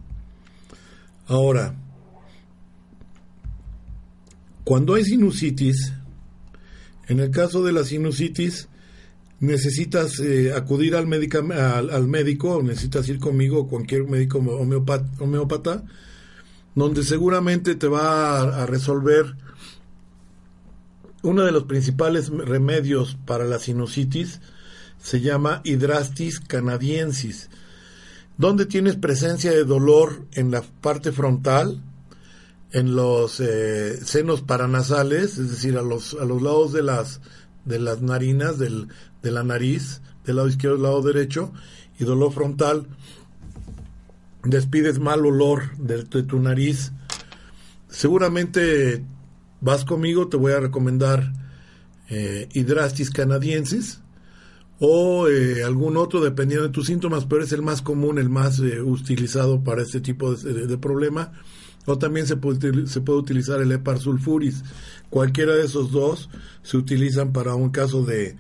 Ahora, 1.28 1.76
cuando 4.64 4.96
hay 4.96 5.04
sinusitis, 5.04 5.94
en 7.12 7.20
el 7.20 7.30
caso 7.30 7.62
de 7.62 7.74
la 7.74 7.84
sinusitis, 7.84 8.70
necesitas 9.42 10.18
eh, 10.22 10.54
acudir 10.54 10.96
al, 10.96 11.12
al, 11.12 11.90
al, 11.90 12.08
médico, 12.08 12.64
necesitas 12.64 13.10
ir 13.10 13.20
conmigo 13.20 13.60
o 13.60 13.68
cualquier 13.68 14.06
médico 14.06 14.38
homeópata, 14.40 15.84
donde 16.74 17.04
seguramente 17.04 17.76
te 17.76 17.88
va 17.88 18.40
a, 18.40 18.64
a, 18.64 18.66
resolver 18.66 19.36
uno 21.22 21.44
de 21.44 21.52
los 21.52 21.64
principales 21.64 22.30
remedios 22.30 23.18
para 23.26 23.44
la 23.44 23.60
sinusitis, 23.60 24.40
se 24.98 25.20
llama 25.20 25.60
hidrastis 25.66 26.40
canadiensis, 26.40 27.50
donde 28.38 28.66
tienes 28.66 28.96
presencia 28.96 29.52
de 29.52 29.66
dolor 29.66 30.28
en 30.32 30.50
la 30.50 30.62
parte 30.62 31.12
frontal, 31.12 31.84
en 32.72 32.96
los 32.96 33.40
eh, 33.40 34.00
senos 34.06 34.42
paranasales, 34.42 35.38
es 35.38 35.52
decir, 35.52 35.78
a 35.78 35.82
los, 35.82 36.16
a 36.20 36.26
los 36.26 36.42
lados 36.42 36.74
de 36.74 36.84
las, 36.84 37.22
de 37.66 37.80
las 37.80 38.02
narinas, 38.02 38.58
del, 38.58 38.88
de 39.22 39.32
la 39.32 39.44
nariz, 39.44 40.02
del 40.26 40.38
lado 40.38 40.48
izquierdo 40.48 40.78
del 40.78 40.84
lado 40.84 41.02
derecho, 41.02 41.52
y 42.00 42.04
dolor 42.04 42.32
frontal. 42.32 42.88
Despides 44.44 45.00
mal 45.00 45.26
olor 45.26 45.76
de, 45.78 46.04
tu 46.04 46.40
nariz. 46.40 46.92
Seguramente 47.90 49.04
vas 49.60 49.86
conmigo, 49.86 50.28
te 50.28 50.38
voy 50.38 50.54
a 50.54 50.60
recomendar 50.60 51.32
eh, 52.10 52.50
Hidrastis 52.54 53.12
canadiensis 53.12 54.02
o 54.80 55.28
eh, 55.28 55.64
algún 55.64 55.96
otro 55.96 56.22
dependiendo 56.22 56.66
de 56.66 56.74
tus 56.74 56.88
síntomas, 56.88 57.26
pero 57.26 57.44
es 57.44 57.52
el 57.52 57.62
más 57.62 57.84
común, 57.84 58.18
el 58.18 58.30
más 58.30 58.60
eh, 58.60 58.82
utilizado 58.82 59.64
para 59.64 59.84
este 59.84 60.02
tipo 60.02 60.34
de, 60.34 60.78
problema. 60.80 61.34
O 61.86 61.98
también 61.98 62.28
se 62.28 62.38
puede, 62.38 62.88
se 62.88 63.02
puede 63.02 63.20
utilizar 63.20 63.62
el 63.62 63.72
Epar 63.72 64.00
sulfuris. 64.00 64.64
Cualquiera 65.10 65.54
de 65.56 65.66
esos 65.66 65.92
dos 65.92 66.30
se 66.62 66.78
utilizan 66.78 67.34
para 67.34 67.56
un 67.56 67.70
caso 67.70 68.04
de, 68.04 68.38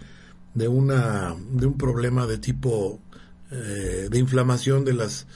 de, 0.54 0.68
una, 0.68 1.36
de 1.52 1.66
un 1.66 1.78
problema 1.78 2.28
de 2.28 2.38
tipo 2.38 3.00
eh, 3.52 4.08
de 4.10 4.20
inflamación 4.20 4.86
de, 4.86 4.94
las, 4.94 5.28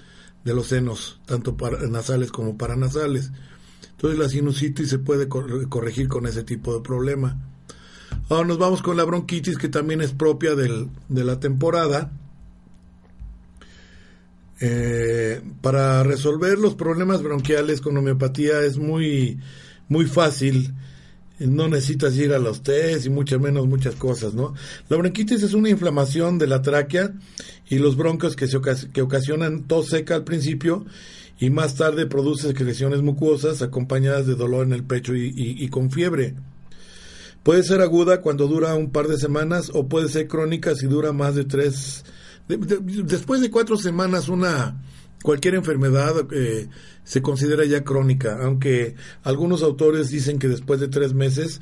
de 0.43 0.53
los 0.53 0.67
senos, 0.67 1.19
tanto 1.25 1.57
para, 1.57 1.87
nasales 1.87 2.31
como 2.31 2.57
paranasales. 2.57 3.31
Entonces 3.91 4.19
la 4.19 4.29
sinusitis 4.29 4.89
se 4.89 4.99
puede 4.99 5.27
corregir 5.27 6.07
con 6.07 6.27
ese 6.27 6.43
tipo 6.43 6.73
de 6.73 6.81
problema. 6.81 7.37
Ahora 8.29 8.47
nos 8.47 8.57
vamos 8.57 8.81
con 8.81 8.97
la 8.97 9.03
bronquitis 9.03 9.57
que 9.57 9.69
también 9.69 10.01
es 10.01 10.11
propia 10.11 10.55
del, 10.55 10.89
de 11.09 11.23
la 11.23 11.39
temporada. 11.39 12.11
Eh, 14.61 15.41
para 15.61 16.03
resolver 16.03 16.57
los 16.57 16.75
problemas 16.75 17.21
bronquiales 17.21 17.81
con 17.81 17.97
homeopatía 17.97 18.61
es 18.61 18.77
muy, 18.77 19.39
muy 19.89 20.05
fácil 20.05 20.73
no 21.39 21.67
necesitas 21.67 22.15
ir 22.17 22.33
a 22.33 22.39
los 22.39 22.63
test 22.63 23.05
y 23.05 23.09
mucho 23.09 23.39
menos 23.39 23.67
muchas 23.67 23.95
cosas, 23.95 24.33
¿no? 24.33 24.53
La 24.89 24.97
bronquitis 24.97 25.43
es 25.43 25.53
una 25.53 25.69
inflamación 25.69 26.37
de 26.37 26.47
la 26.47 26.61
tráquea 26.61 27.13
y 27.69 27.79
los 27.79 27.97
broncos 27.97 28.35
que, 28.35 28.47
se 28.47 28.59
que 28.93 29.01
ocasionan 29.01 29.63
tos 29.63 29.89
seca 29.89 30.15
al 30.15 30.23
principio 30.23 30.85
y 31.39 31.49
más 31.49 31.75
tarde 31.75 32.05
produce 32.05 32.47
secreciones 32.47 33.01
mucosas 33.01 33.61
acompañadas 33.61 34.27
de 34.27 34.35
dolor 34.35 34.65
en 34.65 34.73
el 34.73 34.83
pecho 34.83 35.13
y, 35.15 35.67
con 35.67 35.91
fiebre. 35.91 36.35
Puede 37.43 37.63
ser 37.63 37.81
aguda 37.81 38.21
cuando 38.21 38.47
dura 38.47 38.73
un 38.75 38.91
par 38.91 39.07
de 39.07 39.17
semanas 39.17 39.69
o 39.73 39.87
puede 39.87 40.07
ser 40.07 40.27
crónica 40.27 40.73
si 40.73 40.87
dura 40.87 41.11
más 41.11 41.35
de 41.35 41.43
tres. 41.43 42.05
Después 42.47 43.41
de 43.41 43.49
cuatro 43.49 43.77
semanas 43.77 44.29
una 44.29 44.81
cualquier 45.23 45.55
enfermedad 45.55 46.27
eh, 46.31 46.69
se 47.03 47.21
considera 47.21 47.65
ya 47.65 47.83
crónica, 47.83 48.37
aunque 48.43 48.95
algunos 49.23 49.63
autores 49.63 50.09
dicen 50.09 50.37
que 50.37 50.47
después 50.47 50.79
de 50.79 50.87
tres 50.87 51.13
meses, 51.13 51.61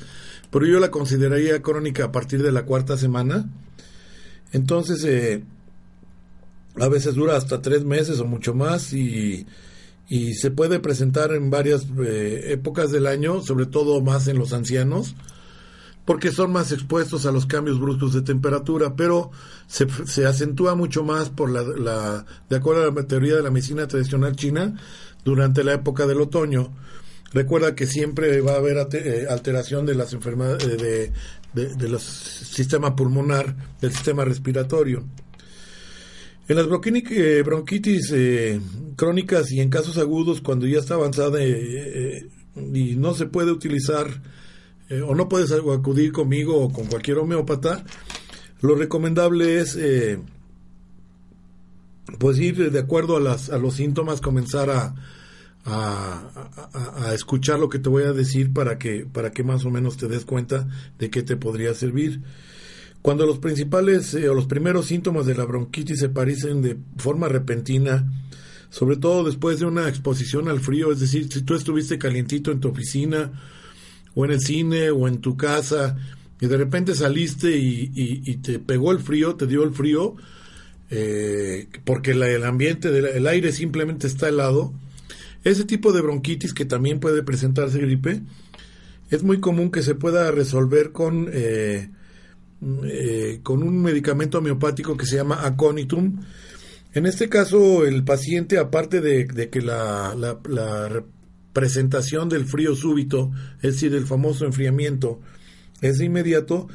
pero 0.51 0.65
yo 0.65 0.79
la 0.79 0.91
consideraría 0.91 1.61
crónica 1.61 2.05
a 2.05 2.11
partir 2.11 2.43
de 2.43 2.51
la 2.51 2.65
cuarta 2.65 2.97
semana. 2.97 3.49
Entonces, 4.51 5.03
eh, 5.05 5.43
a 6.75 6.87
veces 6.89 7.15
dura 7.15 7.37
hasta 7.37 7.61
tres 7.61 7.85
meses 7.85 8.19
o 8.19 8.25
mucho 8.25 8.53
más 8.53 8.93
y, 8.93 9.47
y 10.09 10.33
se 10.33 10.51
puede 10.51 10.79
presentar 10.79 11.31
en 11.31 11.49
varias 11.49 11.87
eh, 12.05 12.47
épocas 12.49 12.91
del 12.91 13.07
año, 13.07 13.41
sobre 13.41 13.65
todo 13.65 14.01
más 14.01 14.27
en 14.27 14.37
los 14.37 14.51
ancianos 14.51 15.15
porque 16.05 16.31
son 16.31 16.51
más 16.51 16.71
expuestos 16.71 17.25
a 17.25 17.31
los 17.31 17.45
cambios 17.45 17.79
bruscos 17.79 18.13
de 18.13 18.21
temperatura, 18.21 18.95
pero 18.95 19.31
se, 19.67 19.87
se 20.05 20.25
acentúa 20.25 20.75
mucho 20.75 21.03
más 21.03 21.29
por 21.29 21.49
la, 21.49 21.61
la, 21.63 22.25
de 22.49 22.55
acuerdo 22.55 22.83
a 22.83 22.91
la 22.91 23.07
teoría 23.07 23.35
de 23.35 23.43
la 23.43 23.51
medicina 23.51 23.87
tradicional 23.87 24.35
china, 24.35 24.75
durante 25.23 25.63
la 25.63 25.73
época 25.73 26.05
del 26.05 26.21
otoño. 26.21 26.73
Recuerda 27.33 27.75
que 27.75 27.87
siempre 27.87 28.41
va 28.41 28.53
a 28.53 28.57
haber 28.57 28.77
eh, 28.93 29.25
alteración 29.29 29.85
de 29.85 29.95
las 29.95 30.13
enfermedades 30.13 30.63
eh, 30.65 31.11
de, 31.53 31.99
sistema 31.99 32.95
pulmonar, 32.95 33.55
del 33.81 33.91
sistema 33.91 34.23
respiratorio. 34.23 35.03
En 36.47 36.57
las 36.57 36.67
eh, 36.67 37.41
bronquitis 37.43 38.13
crónicas 38.95 39.51
y 39.51 39.61
en 39.61 39.69
casos 39.69 39.97
agudos, 39.97 40.41
cuando 40.41 40.67
ya 40.67 40.79
está 40.79 40.95
avanzada 40.95 41.43
y 41.43 42.95
no 42.97 43.13
se 43.13 43.25
puede 43.27 43.51
utilizar 43.51 44.21
eh, 44.93 45.01
o 45.01 45.15
no 45.15 45.27
puedes 45.27 45.51
acudir 45.51 46.11
conmigo 46.11 46.57
o 46.57 46.71
con 46.71 46.85
cualquier 46.85 47.17
homeópata, 47.17 47.83
lo 48.61 48.75
recomendable 48.75 49.59
es 49.59 49.75
eh, 49.75 50.19
pues 52.19 52.37
ir 52.39 52.71
de 52.71 52.79
acuerdo 52.79 53.17
a, 53.17 53.19
las, 53.19 53.49
a 53.49 53.57
los 53.57 53.75
síntomas, 53.75 54.21
comenzar 54.21 54.69
a, 54.69 54.93
a, 55.65 57.13
escuchar 57.13 57.59
lo 57.59 57.69
que 57.69 57.79
te 57.79 57.89
voy 57.89 58.03
a 58.03 58.13
decir 58.13 58.53
para 58.53 58.77
que, 58.77 59.05
para 59.05 59.31
que 59.31 59.43
más 59.43 59.65
o 59.65 59.71
menos 59.71 59.97
te 59.97 60.07
des 60.07 60.25
cuenta 60.25 60.67
de 60.99 61.09
qué 61.09 61.23
te 61.23 61.37
podría 61.37 61.73
servir. 61.73 62.21
Cuando 63.01 63.25
los 63.25 63.39
principales 63.39 64.13
eh, 64.13 64.29
o 64.29 64.33
los 64.33 64.45
primeros 64.45 64.85
síntomas 64.85 65.25
de 65.25 65.35
la 65.35 65.45
bronquitis 65.45 65.99
se 65.99 66.09
parecen 66.09 66.61
de 66.61 66.77
forma 66.97 67.27
repentina, 67.27 68.09
sobre 68.69 68.97
todo 68.97 69.23
después 69.23 69.59
de 69.59 69.65
una 69.65 69.87
exposición 69.87 70.47
al 70.47 70.59
frío, 70.59 70.91
es 70.91 70.99
decir, 70.99 71.31
si 71.31 71.41
tú 71.41 71.55
estuviste 71.55 71.97
calientito 71.97 72.51
en 72.51 72.59
tu 72.59 72.69
oficina, 72.69 73.31
o 74.15 74.25
en 74.25 74.31
el 74.31 74.39
cine 74.39 74.91
o 74.91 75.07
en 75.07 75.19
tu 75.19 75.37
casa 75.37 75.95
y 76.43 76.47
de 76.47 76.57
repente 76.57 76.93
saliste 76.93 77.55
y, 77.57 78.37
te 78.43 78.59
pegó 78.59 78.91
el 78.91 78.99
frío, 78.99 79.35
te 79.35 79.47
dio 79.47 79.63
el 79.63 79.73
frío, 79.73 80.15
eh, 80.89 81.69
porque 81.85 82.11
el 82.11 82.43
ambiente, 82.43 82.89
el 82.89 83.27
aire 83.27 83.53
simplemente 83.53 84.07
está 84.07 84.27
helado, 84.27 84.73
ese 85.45 85.63
tipo 85.63 85.93
de 85.93 86.01
bronquitis 86.01 86.53
que 86.53 86.65
también 86.65 86.99
puede 86.99 87.23
presentarse 87.23 87.79
gripe, 87.79 88.21
es 89.09 89.23
muy 89.23 89.39
común 89.39 89.71
que 89.71 89.83
se 89.83 89.95
pueda 89.95 90.31
resolver 90.31 90.91
con, 90.91 91.29
eh, 91.31 91.89
eh, 92.83 93.39
con 93.41 93.63
un 93.63 93.81
medicamento 93.81 94.39
homeopático 94.39 94.97
que 94.97 95.05
se 95.05 95.15
llama 95.15 95.45
aconitum. 95.45 96.23
En 96.93 97.05
este 97.05 97.29
caso, 97.29 97.85
el 97.85 98.03
paciente, 98.03 98.57
aparte 98.57 98.99
de, 98.99 99.49
que 99.49 99.61
la, 99.61 100.13
la, 100.15 100.39
la 100.49 101.03
presentación 101.53 102.29
del 102.29 102.45
frío 102.45 102.75
súbito, 102.75 103.31
es 103.61 103.75
decir, 103.75 103.93
el 103.93 104.05
famoso 104.05 104.45
enfriamiento, 104.45 105.21
es 105.81 106.01
inmediato, 106.01 106.67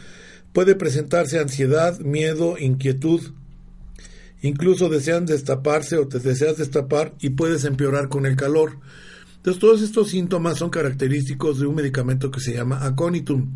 puede 0.53 0.74
presentarse 0.74 1.39
ansiedad, 1.39 1.99
miedo, 2.01 2.57
inquietud, 2.59 3.20
incluso 4.41 4.89
desean 4.89 5.26
destaparse 5.26 5.97
o 5.99 6.09
te 6.09 6.20
deseas 6.20 6.57
destapar 6.57 7.14
y 7.20 7.31
puedes 7.31 7.64
empeorar 7.64 8.09
con 8.09 8.24
el 8.26 8.37
calor. 8.37 8.79
Entonces 9.37 9.61
todos 9.61 9.83
estos 9.83 10.11
síntomas 10.11 10.59
son 10.59 10.70
característicos 10.70 11.59
de 11.59 11.66
un 11.66 11.74
medicamento 11.74 12.31
que 12.31 12.41
se 12.41 12.55
llama 12.55 12.85
aconitum. 12.85 13.51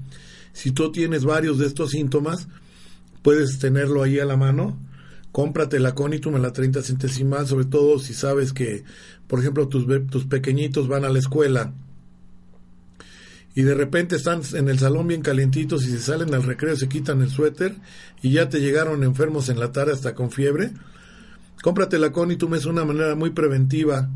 Si 0.52 0.72
tú 0.72 0.90
tienes 0.92 1.24
varios 1.24 1.58
de 1.58 1.66
estos 1.66 1.90
síntomas, 1.90 2.48
puedes 3.22 3.58
tenerlo 3.58 4.02
ahí 4.02 4.18
a 4.18 4.24
la 4.24 4.36
mano 4.36 4.78
cómprate 5.32 5.80
la 5.80 5.94
Conitum 5.94 6.36
en 6.36 6.42
la 6.42 6.52
30 6.52 6.82
centesimal, 6.82 7.46
sobre 7.46 7.64
todo 7.64 7.98
si 7.98 8.14
sabes 8.14 8.52
que, 8.52 8.84
por 9.26 9.40
ejemplo, 9.40 9.66
tus, 9.68 9.86
tus 10.08 10.26
pequeñitos 10.26 10.88
van 10.88 11.04
a 11.04 11.08
la 11.08 11.18
escuela 11.18 11.72
y 13.54 13.62
de 13.62 13.74
repente 13.74 14.16
están 14.16 14.40
en 14.54 14.68
el 14.68 14.78
salón 14.78 15.08
bien 15.08 15.20
calientitos 15.20 15.84
y 15.84 15.90
se 15.90 16.00
salen 16.00 16.32
al 16.34 16.42
recreo, 16.42 16.76
se 16.76 16.88
quitan 16.88 17.20
el 17.20 17.30
suéter 17.30 17.74
y 18.22 18.32
ya 18.32 18.48
te 18.48 18.60
llegaron 18.60 19.02
enfermos 19.04 19.48
en 19.48 19.60
la 19.60 19.72
tarde 19.72 19.92
hasta 19.92 20.14
con 20.14 20.30
fiebre. 20.30 20.70
Cómprate 21.62 21.98
la 21.98 22.12
Conitum, 22.12 22.54
es 22.54 22.64
una 22.64 22.84
manera 22.84 23.14
muy 23.14 23.30
preventiva, 23.30 24.08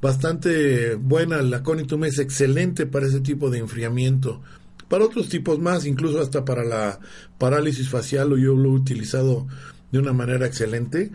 bastante 0.00 0.94
buena. 0.94 1.42
La 1.42 1.62
Conitum 1.62 2.04
es 2.04 2.18
excelente 2.18 2.86
para 2.86 3.06
ese 3.06 3.20
tipo 3.20 3.50
de 3.50 3.58
enfriamiento. 3.58 4.40
Para 4.88 5.04
otros 5.04 5.28
tipos 5.28 5.58
más, 5.58 5.84
incluso 5.84 6.20
hasta 6.20 6.44
para 6.44 6.64
la 6.64 7.00
parálisis 7.38 7.88
facial, 7.88 8.30
yo 8.30 8.54
lo 8.54 8.70
he 8.70 8.72
utilizado 8.72 9.48
de 9.92 9.98
una 9.98 10.12
manera 10.12 10.46
excelente, 10.46 11.10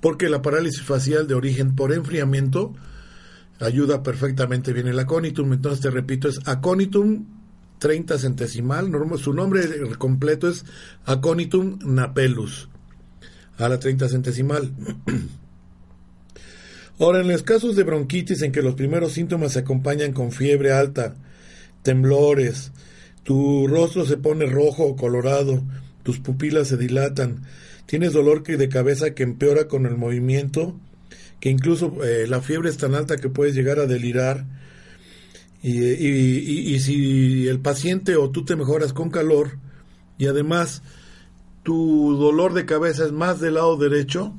porque 0.00 0.28
la 0.28 0.42
parálisis 0.42 0.82
facial 0.82 1.26
de 1.26 1.34
origen 1.34 1.74
por 1.74 1.92
enfriamiento 1.92 2.74
ayuda 3.60 4.02
perfectamente 4.02 4.72
bien 4.72 4.88
el 4.88 4.98
aconitum. 4.98 5.52
Entonces 5.52 5.80
te 5.80 5.90
repito, 5.90 6.28
es 6.28 6.40
aconitum 6.46 7.26
30 7.78 8.18
centesimal. 8.18 8.90
Su 9.18 9.32
nombre 9.32 9.62
completo 9.98 10.48
es 10.48 10.64
aconitum 11.04 11.78
napellus 11.82 12.68
a 13.58 13.68
la 13.68 13.78
30 13.78 14.08
centesimal. 14.08 14.72
Ahora, 16.98 17.20
en 17.20 17.28
los 17.28 17.42
casos 17.42 17.76
de 17.76 17.82
bronquitis 17.82 18.40
en 18.40 18.52
que 18.52 18.62
los 18.62 18.74
primeros 18.74 19.12
síntomas 19.12 19.52
se 19.52 19.58
acompañan 19.58 20.12
con 20.12 20.32
fiebre 20.32 20.72
alta, 20.72 21.14
temblores, 21.82 22.72
tu 23.22 23.66
rostro 23.66 24.06
se 24.06 24.16
pone 24.16 24.46
rojo 24.46 24.84
o 24.84 24.96
colorado, 24.96 25.62
tus 26.02 26.20
pupilas 26.20 26.68
se 26.68 26.78
dilatan, 26.78 27.42
tienes 27.86 28.12
dolor 28.12 28.42
de 28.42 28.68
cabeza 28.68 29.14
que 29.14 29.22
empeora 29.22 29.68
con 29.68 29.86
el 29.86 29.96
movimiento, 29.96 30.78
que 31.40 31.50
incluso 31.50 32.04
eh, 32.04 32.26
la 32.28 32.40
fiebre 32.40 32.68
es 32.68 32.76
tan 32.76 32.94
alta 32.94 33.16
que 33.16 33.28
puedes 33.28 33.54
llegar 33.54 33.78
a 33.78 33.86
delirar, 33.86 34.44
y, 35.62 36.78
si 36.78 37.48
el 37.48 37.58
paciente 37.58 38.14
o 38.16 38.30
tú 38.30 38.44
te 38.44 38.54
mejoras 38.54 38.92
con 38.92 39.10
calor, 39.10 39.58
y 40.18 40.26
además 40.26 40.82
tu 41.64 42.16
dolor 42.16 42.54
de 42.54 42.66
cabeza 42.66 43.04
es 43.04 43.12
más 43.12 43.40
del 43.40 43.54
lado 43.54 43.76
derecho, 43.76 44.38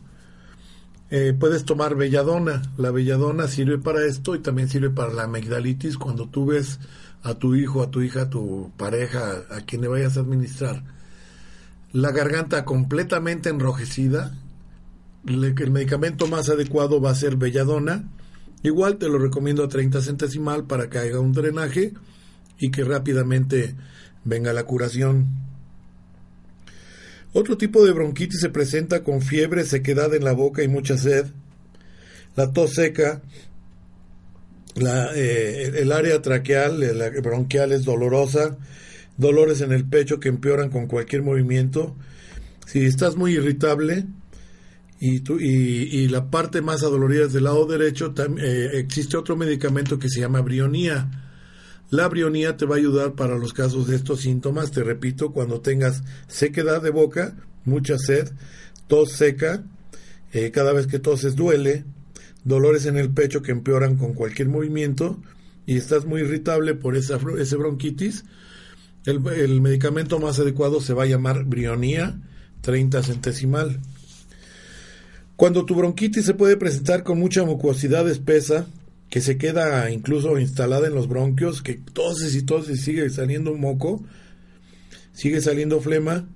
eh, 1.10 1.34
puedes 1.38 1.66
tomar 1.66 1.96
belladona. 1.96 2.62
La 2.78 2.92
belladona 2.92 3.48
sirve 3.48 3.78
para 3.78 4.06
esto 4.06 4.36
y 4.36 4.40
también 4.40 4.70
sirve 4.70 4.90
para 4.90 5.14
la 5.14 5.24
amigdalitis 5.24 5.98
cuando 5.98 6.30
tú 6.30 6.46
ves 6.46 6.80
a 7.24 7.34
tu 7.34 7.56
hijo, 7.56 7.82
a 7.82 7.92
tu 7.92 8.02
hija, 8.02 8.24
a 8.24 8.30
tu 8.30 8.72
pareja, 8.78 9.44
a 9.50 9.62
quien 9.62 9.82
le 9.82 9.88
vayas 9.88 10.18
a 10.18 10.22
administrar, 10.22 10.84
la 11.94 12.12
garganta 12.12 12.66
completamente 12.66 13.50
enrojecida, 13.50 14.36
el 15.26 15.72
medicamento 15.72 16.28
más 16.28 16.50
adecuado 16.50 17.02
va 17.02 17.12
a 17.12 17.16
ser 17.16 17.36
belladona. 17.36 18.10
Igual 18.64 18.98
te 18.98 19.10
lo 19.10 19.20
recomiendo 19.20 19.64
a 19.64 19.68
30 19.68 20.02
centesimal 20.02 20.66
para 20.66 20.90
que 20.90 21.00
haga 21.00 21.20
un 21.20 21.34
drenaje 21.34 21.94
y 22.60 22.72
que 22.72 22.84
rápidamente 22.84 23.76
venga 24.24 24.54
la 24.54 24.64
curación. 24.64 25.28
Otro 27.34 27.58
tipo 27.58 27.86
de 27.86 27.92
bronquitis 27.92 28.40
se 28.40 28.50
presenta 28.50 29.04
con 29.04 29.22
fiebre, 29.22 29.64
sequedad 29.64 30.14
en 30.16 30.24
la 30.24 30.32
boca 30.32 30.64
y 30.64 30.68
mucha 30.68 30.98
sed. 30.98 31.28
La 32.36 32.52
tos 32.52 32.74
seca, 32.74 33.22
eh, 35.16 35.72
el 35.76 35.92
área 35.92 36.22
traqueal, 36.22 36.98
la 36.98 37.10
bronquial 37.22 37.72
es 37.72 37.84
dolorosa, 37.84 38.58
dolores 39.18 39.62
en 39.62 39.72
el 39.72 39.86
pecho 39.86 40.20
que 40.20 40.30
empeoran 40.30 40.70
con 40.70 40.88
cualquier 40.88 41.24
movimiento. 41.24 41.96
Si 42.66 42.86
estás 42.86 43.16
muy 43.16 43.34
irritable 43.34 44.06
y, 45.00 45.22
y, 45.44 46.08
la 46.08 46.30
parte 46.30 46.62
más 46.62 46.84
adolorida 46.84 47.26
es 47.26 47.34
del 47.34 47.46
lado 47.46 47.66
derecho, 47.66 48.14
eh, 48.40 48.72
existe 48.74 49.18
otro 49.18 49.36
medicamento 49.36 50.00
que 50.00 50.10
se 50.10 50.22
llama 50.22 50.42
brionía. 50.42 51.24
La 51.90 52.08
brionía 52.10 52.58
te 52.58 52.66
va 52.66 52.76
a 52.76 52.80
ayudar 52.80 53.14
para 53.14 53.38
los 53.38 53.54
casos 53.54 53.88
de 53.88 53.96
estos 53.96 54.22
síntomas, 54.22 54.72
te 54.72 54.84
repito, 54.84 55.32
cuando 55.32 55.62
tengas 55.62 56.04
sequedad 56.28 56.82
de 56.82 56.90
boca, 56.90 57.36
mucha 57.64 57.98
sed, 57.98 58.30
tos 58.88 59.14
seca, 59.14 59.64
eh, 60.34 60.52
cada 60.52 60.74
vez 60.74 60.88
que 60.88 61.00
toses 61.00 61.36
duele, 61.36 61.86
dolores 62.44 62.86
en 62.86 62.98
el 62.98 63.12
pecho 63.12 63.42
que 63.42 63.52
empeoran 63.52 63.96
con 63.96 64.14
cualquier 64.14 64.50
movimiento 64.50 65.22
y 65.66 65.78
estás 65.78 66.06
muy 66.06 66.22
irritable 66.22 66.74
por 66.74 66.96
esa, 66.96 67.20
ese 67.40 67.56
bronquitis, 67.56 68.26
el, 69.08 69.26
el, 69.28 69.62
medicamento 69.62 70.20
más 70.20 70.38
adecuado 70.40 70.82
se 70.82 70.94
va 70.94 71.04
a 71.04 71.08
llamar 71.08 71.46
Brionía 71.46 72.20
30 72.62 73.04
centesimal. 73.04 73.80
Cuando 75.38 75.66
tu 75.66 75.76
bronquitis 75.76 76.26
se 76.26 76.34
puede 76.34 76.58
presentar 76.58 77.04
con 77.04 77.18
mucha 77.18 77.44
mucosidad 77.44 78.10
espesa, 78.10 78.68
que 79.10 79.22
se 79.22 79.38
queda 79.38 79.90
incluso 79.92 80.38
instalada 80.40 80.88
en 80.88 80.96
los 80.96 81.08
bronquios, 81.08 81.62
que 81.62 81.76
toses 81.76 82.36
y 82.36 82.42
toses 82.44 82.82
sigue 82.82 83.10
saliendo 83.10 83.54
moco, 83.54 84.04
sigue 85.14 85.40
saliendo 85.40 85.80
flema 85.80 86.28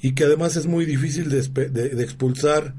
y 0.00 0.12
que 0.12 0.24
además 0.24 0.56
es 0.56 0.66
muy 0.66 0.84
difícil 0.84 1.28
de, 1.28 2.02
expulsar 2.02 2.74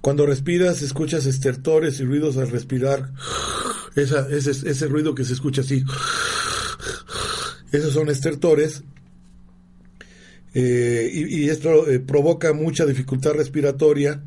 cuando 0.00 0.26
respiras, 0.26 0.82
escuchas 0.82 1.26
estertores 1.26 2.00
y 2.00 2.04
ruidos 2.04 2.36
al 2.36 2.50
respirar. 2.50 3.12
Ese, 3.94 4.50
ese 4.50 4.86
ruido 4.86 5.14
que 5.14 5.24
se 5.24 5.34
escucha 5.34 5.60
así. 5.60 5.84
Esos 7.72 7.94
son 7.94 8.10
estertores. 8.10 8.84
Eh, 10.54 11.10
y, 11.12 11.48
esto 11.48 11.88
eh, 11.88 11.98
provoca 11.98 12.52
mucha 12.52 12.84
dificultad 12.84 13.32
respiratoria. 13.32 14.22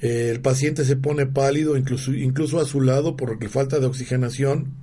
Eh, 0.00 0.30
el 0.30 0.40
paciente 0.40 0.84
se 0.84 0.96
pone 0.96 1.26
pálido, 1.26 1.76
incluso, 1.76 2.14
incluso 2.14 2.60
azulado 2.60 3.16
por 3.16 3.36
falta 3.48 3.80
de 3.80 3.86
oxigenación. 3.86 4.74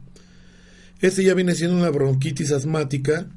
Este 0.99 1.23
ya 1.23 1.33
viene 1.33 1.55
siendo 1.55 1.77
una 1.77 1.89
bronquitis 1.89 2.51
asmática 2.51 3.27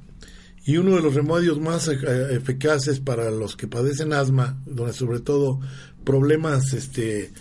y 0.64 0.78
uno 0.78 0.97
de 0.97 1.03
los 1.03 1.14
remedios 1.14 1.61
más 1.61 1.88
eficaces 1.88 2.99
para 2.99 3.30
los 3.30 3.57
que 3.57 3.68
padecen 3.68 4.12
asma, 4.12 4.61
donde 4.66 4.93
sobre 4.93 5.20
todo 5.20 5.61
problemas 6.05 6.72
este, 6.72 7.32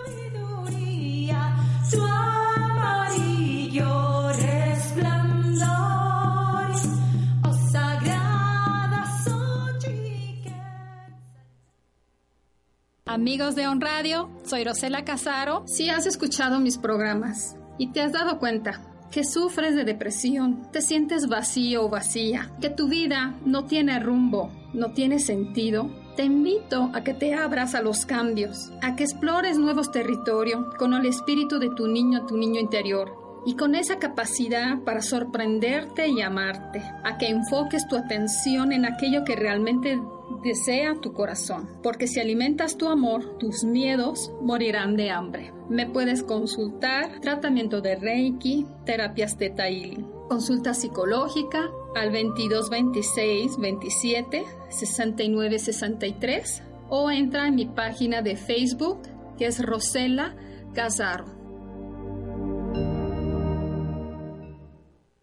Amigos 13.13 13.57
de 13.57 13.67
On 13.67 13.81
Radio, 13.81 14.31
soy 14.45 14.63
Rosela 14.63 15.05
Casaro. 15.05 15.65
Si 15.67 15.91
has 15.91 16.07
escuchado 16.07 16.61
mis 16.61 16.79
programas 16.79 17.57
y 17.77 17.89
te 17.89 18.03
has 18.03 18.13
dado 18.13 18.39
cuenta 18.39 18.83
que 19.11 19.25
sufres 19.25 19.75
de 19.75 19.83
depresión, 19.83 20.71
te 20.71 20.81
sientes 20.81 21.27
vacío 21.27 21.87
o 21.87 21.89
vacía, 21.89 22.53
que 22.61 22.71
tu 22.71 22.87
vida 22.87 23.35
no 23.45 23.65
tiene 23.65 23.99
rumbo, 23.99 24.53
no 24.75 24.93
tiene 24.93 25.19
sentido, 25.19 25.91
te 26.15 26.23
invito 26.23 26.93
a 26.95 27.03
que 27.03 27.13
te 27.13 27.35
abras 27.35 27.75
a 27.75 27.83
los 27.83 28.07
cambios, 28.07 28.71
a 28.81 28.95
que 28.95 29.03
explores 29.03 29.59
nuevos 29.59 29.91
territorios 29.91 30.73
con 30.79 30.95
el 30.95 31.05
espíritu 31.05 31.59
de 31.59 31.71
tu 31.71 31.89
niño, 31.89 32.27
tu 32.27 32.37
niño 32.37 32.61
interior, 32.61 33.43
y 33.45 33.57
con 33.57 33.75
esa 33.75 33.99
capacidad 33.99 34.79
para 34.85 35.03
sorprenderte 35.03 36.07
y 36.07 36.21
amarte, 36.21 36.81
a 37.03 37.19
que 37.19 37.27
enfoques 37.27 37.89
tu 37.89 37.97
atención 37.97 38.71
en 38.71 38.85
aquello 38.85 39.25
que 39.25 39.35
realmente 39.35 40.01
desea 40.43 40.97
tu 41.01 41.13
corazón, 41.13 41.69
porque 41.83 42.07
si 42.07 42.21
alimentas 42.21 42.77
tu 42.77 42.89
amor, 42.89 43.39
tus 43.39 43.65
miedos 43.65 44.33
morirán 44.41 44.97
de 44.97 45.11
hambre. 45.11 45.53
Me 45.69 45.87
puedes 45.87 46.23
consultar 46.23 47.21
tratamiento 47.21 47.81
de 47.81 47.97
Reiki, 47.97 48.67
terapias 48.85 49.39
de 49.39 49.55
Healing, 49.57 50.07
consulta 50.29 50.75
psicológica 50.75 51.71
al 51.95 52.11
22 52.11 52.71
26 52.71 53.59
27 53.59 54.45
69 54.69 55.59
63 55.59 56.63
o 56.89 57.11
entra 57.11 57.47
en 57.47 57.55
mi 57.55 57.67
página 57.67 58.23
de 58.23 58.37
Facebook 58.37 59.01
que 59.39 59.47
es 59.47 59.65
Rosela 59.65 60.37
Casaro. 60.75 61.40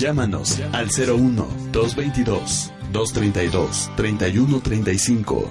Llámanos 0.00 0.58
al 0.72 0.88
01 0.88 1.46
222 1.72 2.72
232 2.90 3.90
3135. 3.96 5.50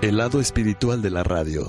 El 0.00 0.16
lado 0.18 0.38
espiritual 0.38 1.02
de 1.02 1.10
la 1.10 1.24
radio. 1.24 1.68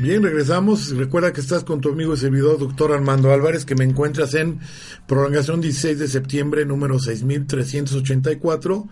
Bien, 0.00 0.20
regresamos. 0.20 0.90
Recuerda 0.96 1.32
que 1.32 1.40
estás 1.40 1.62
con 1.62 1.80
tu 1.80 1.92
amigo 1.92 2.14
y 2.14 2.16
servidor, 2.16 2.58
doctor 2.58 2.90
Armando 2.90 3.32
Álvarez, 3.32 3.64
que 3.64 3.76
me 3.76 3.84
encuentras 3.84 4.34
en 4.34 4.58
prolongación 5.06 5.60
16 5.60 6.00
de 6.00 6.08
septiembre, 6.08 6.66
número 6.66 6.98
6384, 6.98 8.88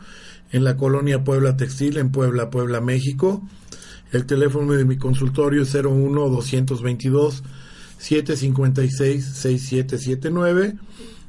en 0.53 0.63
la 0.63 0.77
colonia 0.77 1.25
Puebla 1.25 1.57
Textil, 1.57 1.99
en 1.99 2.13
Puebla, 2.13 2.49
Puebla, 2.49 2.81
México. 2.81 3.43
El 4.13 4.27
teléfono 4.27 4.75
de 4.75 4.85
mi 4.85 4.99
consultorio 4.99 5.63
es 5.63 5.75
01 5.75 6.29
222 6.29 7.43
756 7.99 9.25
6779. 9.25 10.77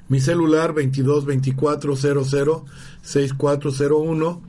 Mi 0.09 0.19
celular 0.19 0.73
22 0.73 1.25
24 1.25 1.95
00 1.95 2.65
6401 3.01 4.41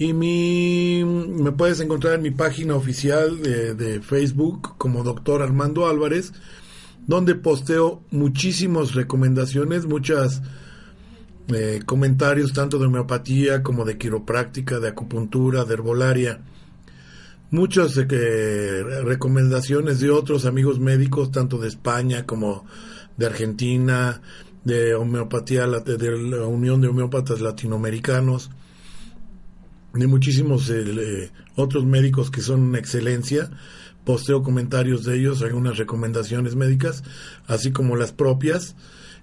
y 0.00 0.14
mi, 0.14 1.04
me 1.04 1.52
puedes 1.52 1.78
encontrar 1.80 2.14
en 2.14 2.22
mi 2.22 2.30
página 2.30 2.74
oficial 2.74 3.42
de, 3.42 4.00
Facebook 4.00 4.78
como 4.78 5.04
Doctor 5.04 5.42
Armando 5.42 5.86
Álvarez, 5.86 6.32
donde 7.06 7.34
posteo 7.34 8.00
muchísimas 8.10 8.94
recomendaciones, 8.94 9.84
muchos 9.84 10.40
eh, 11.48 11.82
comentarios 11.84 12.54
tanto 12.54 12.78
de 12.78 12.86
homeopatía 12.86 13.62
como 13.62 13.84
de 13.84 13.98
quiropráctica, 13.98 14.80
de 14.80 14.88
acupuntura, 14.88 15.66
de 15.66 15.74
herbolaria. 15.74 16.40
Muchas 17.50 17.96
recomendaciones 17.96 19.98
de 19.98 20.10
otros 20.10 20.46
amigos 20.46 20.78
médicos, 20.78 21.32
tanto 21.32 21.58
de 21.58 21.68
España 21.68 22.24
como 22.24 22.64
de 23.16 23.26
Argentina, 23.26 24.22
de 24.64 24.94
homeopatía, 24.94 25.66
de 25.66 26.18
la 26.18 26.46
Unión 26.46 26.80
de 26.80 26.88
Homeópatas 26.88 27.40
Latinoamericanos 27.40 28.50
de 29.92 30.06
muchísimos 30.06 30.70
eh, 30.70 31.32
otros 31.56 31.84
médicos 31.84 32.30
que 32.30 32.40
son 32.40 32.60
una 32.60 32.78
excelencia. 32.78 33.50
Posteo 34.04 34.42
comentarios 34.42 35.04
de 35.04 35.18
ellos, 35.18 35.42
algunas 35.42 35.76
recomendaciones 35.76 36.56
médicas, 36.56 37.02
así 37.46 37.72
como 37.72 37.96
las 37.96 38.12
propias. 38.12 38.76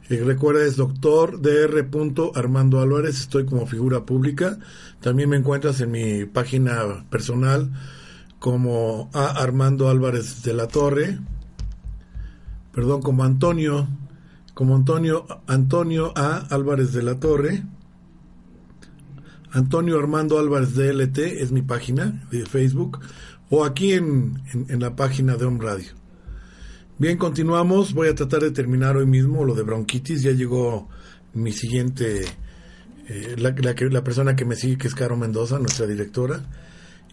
Eh, 0.10 0.22
recuerda, 0.24 0.66
es 0.66 0.76
doctor 0.76 1.42
dr. 1.42 2.32
Armando 2.36 2.82
Álvarez, 2.82 3.22
estoy 3.22 3.46
como 3.46 3.68
figura 3.68 4.06
pública. 4.06 4.60
También 5.02 5.30
me 5.30 5.38
encuentras 5.38 5.82
en 5.82 5.92
mi 5.92 6.26
página 6.26 7.06
personal 7.10 7.72
como 8.48 9.10
A. 9.12 9.44
Armando 9.44 9.90
Álvarez 9.90 10.42
de 10.42 10.54
la 10.54 10.70
Torre, 10.70 11.20
perdón, 12.72 13.02
como 13.02 13.26
Antonio, 13.26 13.90
como 14.54 14.74
Antonio, 14.74 15.26
Antonio 15.48 16.14
A. 16.16 16.48
Álvarez 16.50 16.94
de 16.94 17.04
la 17.04 17.20
Torre 17.20 17.66
Antonio 19.52 20.00
Armando 20.00 20.40
Álvarez 20.40 20.76
DLT 20.76 21.18
es 21.18 21.52
mi 21.52 21.62
página 21.62 22.26
de 22.32 22.46
Facebook 22.46 23.00
o 23.50 23.66
aquí 23.66 23.92
en, 23.92 24.42
la 24.70 24.96
página 24.96 25.36
de 25.36 25.44
Home 25.44 25.62
Radio. 25.62 25.90
Bien, 26.98 27.18
continuamos. 27.18 27.94
Voy 27.94 28.08
a 28.08 28.16
tratar 28.16 28.44
de 28.44 28.52
terminar 28.52 28.96
hoy 28.96 29.08
mismo 29.08 29.44
lo 29.44 29.56
de 29.56 29.64
bronquitis. 29.64 30.22
Ya 30.22 30.32
llegó 30.32 30.88
mi 31.34 31.52
siguiente, 31.52 32.24
eh, 33.10 33.36
la, 33.38 33.54
la, 33.90 34.04
persona 34.06 34.38
que 34.38 34.46
me 34.46 34.56
sigue, 34.56 34.78
que 34.78 34.88
es 34.88 34.96
Caro 34.96 35.18
Mendoza, 35.18 35.60
nuestra 35.60 35.86
directora. 35.86 36.46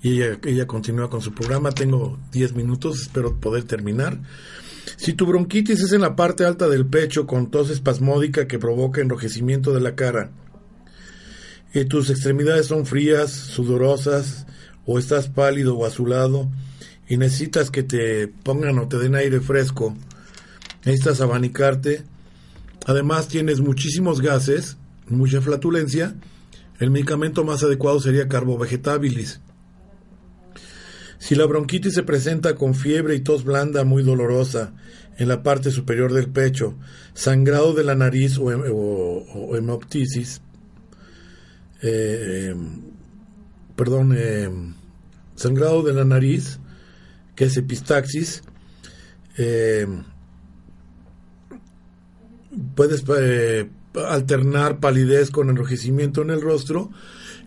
Y 0.05 0.21
ella, 0.23 0.67
continúa 0.67 1.09
con 1.09 1.23
su 1.23 1.33
programa. 1.33 1.73
Tengo 1.73 2.19
10 2.31 2.55
minutos, 2.55 3.01
espero 3.01 3.41
poder 3.41 3.65
terminar. 3.65 4.21
Si 4.99 5.15
tu 5.15 5.25
bronquitis 5.25 5.81
es 5.81 5.93
en 5.95 6.03
la 6.03 6.15
parte 6.15 6.45
alta 6.45 6.69
del 6.69 6.85
pecho 6.85 7.27
con 7.27 7.51
tos 7.51 7.71
espasmódica 7.71 8.47
que 8.47 8.59
provoca 8.59 9.01
enrojecimiento 9.01 9.73
de 9.73 9.81
la 9.81 9.95
cara, 9.95 10.31
y 11.73 11.87
tus 11.87 12.11
extremidades 12.11 12.67
son 12.67 12.85
frías, 12.85 13.31
sudorosas, 13.31 14.47
o 14.85 14.99
estás 14.99 15.29
pálido 15.29 15.75
o 15.75 15.87
azulado, 15.87 16.51
y 17.09 17.17
necesitas 17.17 17.71
que 17.71 17.83
te 17.83 18.29
pongan 18.29 18.79
o 18.79 18.89
te 18.89 18.99
den 18.99 19.15
aire 19.15 19.41
fresco, 19.41 19.97
necesitas 20.85 21.23
abanicarte, 21.23 22.03
además 22.85 23.29
tienes 23.29 23.61
muchísimos 23.61 24.21
gases, 24.21 24.77
mucha 25.09 25.41
flatulencia, 25.41 26.15
el 26.79 26.91
medicamento 26.91 27.43
más 27.43 27.63
adecuado 27.63 28.01
sería 28.01 28.29
carbovegetabilis. 28.29 29.41
Si 31.25 31.35
la 31.35 31.47
bronquitis 31.47 31.95
se 31.95 32.03
presenta 32.03 32.55
con 32.55 32.75
fiebre 32.75 33.15
y 33.15 33.21
tos 33.21 33.45
blanda 33.45 33.83
muy 33.85 34.03
dolorosa 34.03 34.75
en 35.17 35.27
la 35.27 35.43
parte 35.43 35.71
superior 35.71 36.13
del 36.13 36.29
pecho, 36.29 36.77
sangrado 37.15 37.73
de 37.73 37.83
la 37.83 37.95
nariz 37.95 38.37
o, 38.37 38.45
o 38.45 39.57
hemoptisis, 39.57 40.43
eh, 41.81 42.55
perdón, 43.75 44.15
eh, 44.15 44.51
sangrado 45.35 45.83
de 45.83 45.95
la 45.95 46.05
nariz, 46.05 46.59
que 47.35 47.47
es 47.47 47.57
epistaxis, 47.57 48.43
eh, 49.39 49.87
puedes 52.75 53.03
alternar 53.95 54.79
palidez 54.79 55.31
con 55.31 55.49
enrojecimiento 55.49 56.21
en 56.21 56.29
el 56.29 56.43
rostro. 56.43 56.91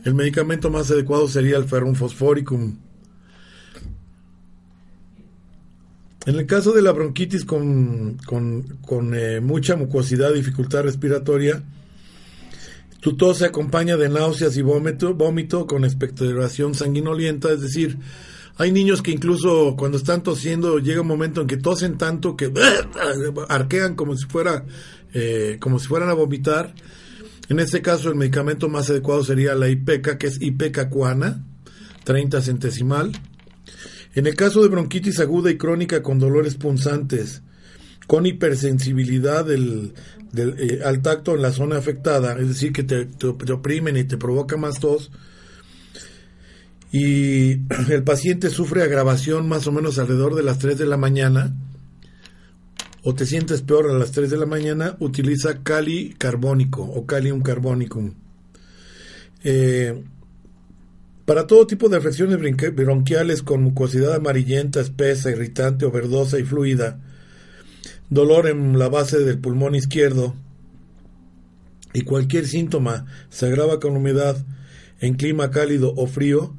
El 0.04 0.16
medicamento 0.16 0.72
más 0.72 0.90
adecuado 0.90 1.28
sería 1.28 1.58
el 1.58 1.66
ferrum 1.66 1.94
fosforicum. 1.94 2.87
En 6.28 6.36
el 6.36 6.46
caso 6.46 6.74
de 6.74 6.82
la 6.82 6.92
bronquitis 6.92 7.46
con, 7.46 8.18
con, 8.26 8.64
con 8.86 9.16
mucha 9.46 9.78
mucosidad, 9.78 10.34
dificultad 10.34 10.84
respiratoria, 10.84 11.64
tu 13.00 13.16
tos 13.16 13.38
se 13.38 13.46
acompaña 13.46 13.96
de 13.96 14.10
náuseas 14.10 14.58
y 14.58 14.62
vómito, 14.62 15.14
vómito 15.14 15.66
con 15.66 15.86
expectoración 15.86 16.76
sanguinolienta, 16.76 17.50
es 17.54 17.62
decir, 17.62 17.98
hay 18.58 18.74
niños 18.74 19.02
que 19.02 19.12
incluso 19.12 19.76
cuando 19.78 19.98
están 19.98 20.22
tosiendo 20.22 20.80
llega 20.80 21.00
un 21.00 21.08
momento 21.08 21.40
en 21.40 21.48
que 21.48 21.56
tosen 21.56 21.98
tanto 21.98 22.36
que 22.36 22.52
arquean 23.48 23.96
como 23.96 24.18
si 24.18 24.26
fuera 24.26 24.66
eh, 25.14 25.56
como 25.62 25.80
si 25.80 25.88
fueran 25.88 26.10
a 26.10 26.14
vomitar. 26.14 26.76
En 27.48 27.62
este 27.62 27.82
caso 27.82 28.10
el 28.10 28.16
medicamento 28.16 28.68
más 28.68 28.90
adecuado 28.90 29.24
sería 29.24 29.56
la 29.56 29.70
IPECA, 29.70 30.18
que 30.18 30.28
es 30.28 30.42
ipecacuana, 30.42 31.46
30 32.04 32.42
centesimal. 32.42 33.14
En 34.18 34.26
el 34.26 34.34
caso 34.34 34.64
de 34.64 34.70
bronquitis 34.70 35.20
aguda 35.20 35.52
y 35.52 35.58
crónica 35.58 36.02
con 36.02 36.18
dolores 36.18 36.56
punzantes, 36.56 37.44
con 38.08 38.26
hipersensibilidad 38.26 39.46
del, 39.46 39.94
eh, 40.36 40.80
al 40.84 41.04
tacto 41.04 41.36
en 41.36 41.44
la 41.44 41.52
zona 41.52 41.78
afectada, 41.78 42.36
es 42.40 42.48
decir, 42.48 42.74
que 42.74 42.82
te, 42.82 43.08
oprimen 43.54 43.96
y 43.96 44.06
te 44.06 44.18
provoca 44.18 44.58
más 44.58 44.80
tos, 44.80 45.12
y 46.92 47.60
el 47.92 48.04
paciente 48.04 48.50
sufre 48.50 48.82
agravación 48.82 49.48
más 49.48 49.68
o 49.68 49.72
menos 49.72 50.00
alrededor 50.00 50.34
de 50.34 50.42
las 50.42 50.58
3 50.58 50.80
de 50.80 50.88
la 50.88 50.98
mañana, 50.98 51.56
o 53.04 53.14
te 53.14 53.28
sientes 53.28 53.62
peor 53.62 53.88
a 53.92 53.94
las 53.94 54.14
3 54.14 54.32
de 54.32 54.38
la 54.38 54.48
mañana, 54.48 54.98
utiliza 55.00 55.62
cali 55.62 56.16
carbónico 56.18 56.82
o 56.82 57.06
calium 57.06 57.44
carbonicum. 57.44 58.16
Eh, 59.44 60.04
para 61.28 61.46
todo 61.46 61.68
tipo 61.68 61.90
de 61.90 61.98
afecciones 61.98 62.40
bronquiales 62.74 63.44
con 63.44 63.62
mucosidad 63.62 64.16
amarillenta, 64.16 64.80
espesa, 64.80 65.30
irritante 65.30 65.84
o 65.84 65.92
verdosa 65.92 66.40
y 66.40 66.46
fluida, 66.46 67.02
dolor 68.10 68.48
en 68.48 68.80
la 68.80 68.88
base 68.88 69.20
del 69.20 69.38
pulmón 69.38 69.76
izquierdo 69.76 70.36
y 71.92 72.04
cualquier 72.04 72.48
síntoma 72.48 73.08
se 73.30 73.46
agrava 73.46 73.82
con 73.82 73.98
humedad 73.98 74.38
en 75.02 75.16
clima 75.16 75.52
cálido 75.52 75.94
o 75.98 76.08
frío, 76.08 76.56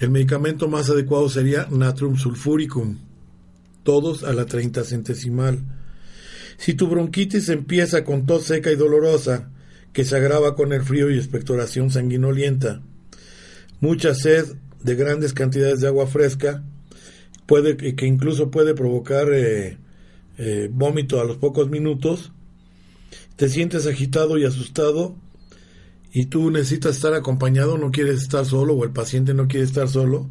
el 0.00 0.10
medicamento 0.10 0.68
más 0.68 0.90
adecuado 0.90 1.30
sería 1.30 1.66
natrium 1.70 2.18
sulfuricum, 2.18 2.98
todos 3.84 4.22
a 4.22 4.34
la 4.34 4.44
30 4.44 4.84
centesimal. 4.84 5.60
Si 6.58 6.74
tu 6.74 6.88
bronquitis 6.88 7.48
empieza 7.48 8.04
con 8.04 8.26
tos 8.26 8.44
seca 8.44 8.70
y 8.70 8.76
dolorosa, 8.76 9.48
que 9.94 10.04
se 10.04 10.14
agrava 10.14 10.56
con 10.56 10.74
el 10.74 10.82
frío 10.82 11.10
y 11.10 11.16
expectoración 11.16 11.90
sanguinolienta, 11.90 12.82
mucha 13.80 14.14
sed 14.14 14.46
de 14.82 14.94
grandes 14.94 15.32
cantidades 15.32 15.80
de 15.80 15.88
agua 15.88 16.06
fresca, 16.06 16.62
puede, 17.46 17.76
que 17.76 18.06
incluso 18.06 18.50
puede 18.50 18.74
provocar 18.74 19.28
eh, 19.32 19.78
eh, 20.38 20.70
vómito 20.72 21.20
a 21.20 21.24
los 21.24 21.36
pocos 21.36 21.68
minutos, 21.68 22.32
te 23.36 23.48
sientes 23.48 23.86
agitado 23.86 24.38
y 24.38 24.44
asustado 24.44 25.16
y 26.12 26.26
tú 26.26 26.50
necesitas 26.50 26.96
estar 26.96 27.14
acompañado, 27.14 27.78
no 27.78 27.90
quieres 27.90 28.22
estar 28.22 28.44
solo 28.44 28.74
o 28.74 28.84
el 28.84 28.90
paciente 28.90 29.34
no 29.34 29.48
quiere 29.48 29.64
estar 29.64 29.88
solo, 29.88 30.28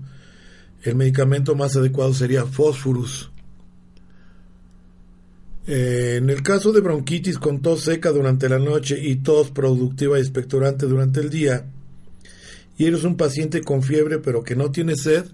el 0.84 0.96
medicamento 0.96 1.56
más 1.56 1.76
adecuado 1.76 2.14
sería 2.14 2.46
fósforus. 2.46 3.32
Eh, 5.68 6.16
en 6.18 6.30
el 6.30 6.42
caso 6.42 6.72
de 6.72 6.82
bronquitis 6.82 7.38
con 7.38 7.62
tos 7.62 7.82
seca 7.82 8.12
durante 8.12 8.50
la 8.50 8.58
noche 8.58 9.00
y 9.00 9.18
tos 9.18 9.52
productiva 9.52 10.18
y 10.18 10.22
expectorante 10.22 10.88
durante 10.88 11.20
el 11.20 11.30
día, 11.30 11.68
y 12.80 12.86
eres 12.86 13.04
un 13.04 13.18
paciente 13.18 13.62
con 13.62 13.84
fiebre 13.84 14.18
pero 14.20 14.42
que 14.42 14.56
no 14.56 14.72
tiene 14.72 14.96
sed, 14.96 15.26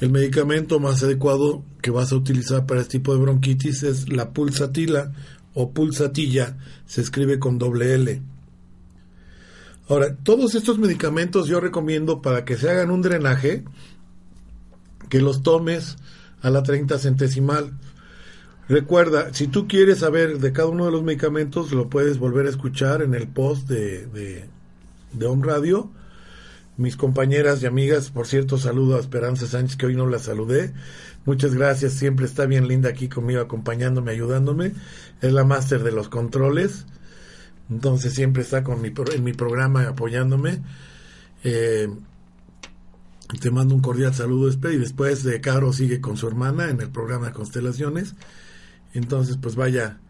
el 0.00 0.10
medicamento 0.10 0.80
más 0.80 1.02
adecuado 1.04 1.62
que 1.82 1.92
vas 1.92 2.10
a 2.10 2.16
utilizar 2.16 2.66
para 2.66 2.80
este 2.80 2.98
tipo 2.98 3.14
de 3.14 3.20
bronquitis 3.20 3.82
es 3.84 4.08
la 4.08 4.32
pulsatila 4.32 5.12
o 5.54 5.70
pulsatilla, 5.70 6.56
se 6.86 7.02
escribe 7.02 7.38
con 7.38 7.58
doble 7.58 7.94
L. 7.94 8.22
Ahora, 9.88 10.16
todos 10.16 10.54
estos 10.54 10.78
medicamentos 10.78 11.46
yo 11.46 11.60
recomiendo 11.60 12.22
para 12.22 12.46
que 12.46 12.56
se 12.56 12.70
hagan 12.70 12.90
un 12.90 13.02
drenaje, 13.02 13.64
que 15.10 15.20
los 15.20 15.42
tomes 15.42 15.98
a 16.40 16.48
la 16.48 16.62
30 16.62 16.98
centesimal. 16.98 17.78
Recuerda, 18.66 19.34
si 19.34 19.46
tú 19.46 19.68
quieres 19.68 19.98
saber 19.98 20.38
de 20.38 20.52
cada 20.52 20.68
uno 20.68 20.86
de 20.86 20.92
los 20.92 21.02
medicamentos, 21.02 21.70
lo 21.72 21.90
puedes 21.90 22.18
volver 22.18 22.46
a 22.46 22.50
escuchar 22.50 23.02
en 23.02 23.12
el 23.12 23.28
post 23.28 23.68
de, 23.68 24.06
de, 24.06 24.48
de 25.12 25.26
Home 25.26 25.46
Radio. 25.46 25.90
Mis 26.78 26.96
compañeras 26.96 27.62
y 27.62 27.66
amigas, 27.66 28.10
por 28.10 28.26
cierto, 28.26 28.56
saludo 28.56 28.96
a 28.96 29.00
Esperanza 29.00 29.46
Sánchez, 29.46 29.76
que 29.76 29.86
hoy 29.86 29.94
no 29.94 30.06
la 30.06 30.18
saludé. 30.18 30.72
Muchas 31.26 31.54
gracias, 31.54 31.92
siempre 31.92 32.24
está 32.24 32.46
bien 32.46 32.66
linda 32.66 32.88
aquí 32.88 33.08
conmigo, 33.08 33.42
acompañándome, 33.42 34.12
ayudándome. 34.12 34.72
Es 35.20 35.32
la 35.32 35.44
máster 35.44 35.82
de 35.82 35.92
los 35.92 36.08
controles. 36.08 36.86
Entonces 37.70 38.14
siempre 38.14 38.42
está 38.42 38.64
con 38.64 38.80
mi, 38.80 38.92
en 39.14 39.22
mi 39.22 39.34
programa 39.34 39.86
apoyándome. 39.86 40.62
Eh, 41.44 41.88
te 43.40 43.50
mando 43.50 43.74
un 43.74 43.82
cordial 43.82 44.14
saludo, 44.14 44.48
y 44.48 44.76
después 44.78 45.24
de 45.24 45.40
Caro 45.40 45.72
sigue 45.72 46.00
con 46.00 46.16
su 46.16 46.26
hermana 46.26 46.70
en 46.70 46.80
el 46.80 46.90
programa 46.90 47.32
Constelaciones. 47.32 48.14
Entonces, 48.94 49.38
pues 49.40 49.56
vaya, 49.56 50.00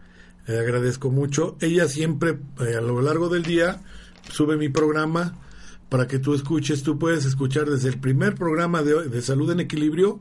agradezco 0.46 1.10
mucho. 1.10 1.56
Ella 1.60 1.88
siempre, 1.88 2.38
eh, 2.60 2.76
a 2.76 2.80
lo 2.80 3.00
largo 3.00 3.28
del 3.28 3.42
día, 3.42 3.80
sube 4.30 4.56
mi 4.56 4.68
programa 4.68 5.34
para 5.93 6.07
que 6.07 6.18
tú 6.18 6.32
escuches. 6.32 6.82
Tú 6.82 6.99
puedes 6.99 7.26
escuchar 7.26 7.68
desde 7.68 7.90
el 7.90 8.01
primer 8.01 8.34
programa 8.34 8.82
de, 8.82 9.11
de 9.11 9.20
Salud 9.20 9.51
en 9.51 9.61
Equilibrio 9.61 10.20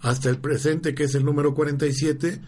hasta 0.00 0.28
el 0.28 0.38
presente, 0.38 0.96
que 0.96 1.04
es 1.04 1.14
el 1.14 1.24
número 1.24 1.54
47. 1.54 2.40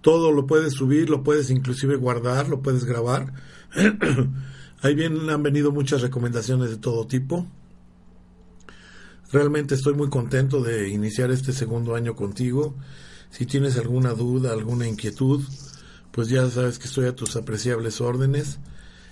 Todo 0.00 0.32
lo 0.32 0.48
puedes 0.48 0.72
subir, 0.72 1.08
lo 1.08 1.22
puedes 1.22 1.48
inclusive 1.48 1.94
guardar, 1.94 2.48
lo 2.48 2.60
puedes 2.60 2.86
grabar. 2.86 3.32
Ahí 4.82 4.96
bien 4.96 5.30
han 5.30 5.44
venido 5.44 5.70
muchas 5.70 6.02
recomendaciones 6.02 6.70
de 6.70 6.78
todo 6.78 7.06
tipo. 7.06 7.46
Realmente 9.30 9.76
estoy 9.76 9.94
muy 9.94 10.08
contento 10.10 10.64
de 10.64 10.88
iniciar 10.88 11.30
este 11.30 11.52
segundo 11.52 11.94
año 11.94 12.16
contigo. 12.16 12.74
Si 13.30 13.46
tienes 13.46 13.78
alguna 13.78 14.12
duda, 14.12 14.52
alguna 14.52 14.88
inquietud, 14.88 15.40
pues 16.10 16.30
ya 16.30 16.50
sabes 16.50 16.80
que 16.80 16.88
estoy 16.88 17.06
a 17.06 17.14
tus 17.14 17.36
apreciables 17.36 18.00
órdenes. 18.00 18.58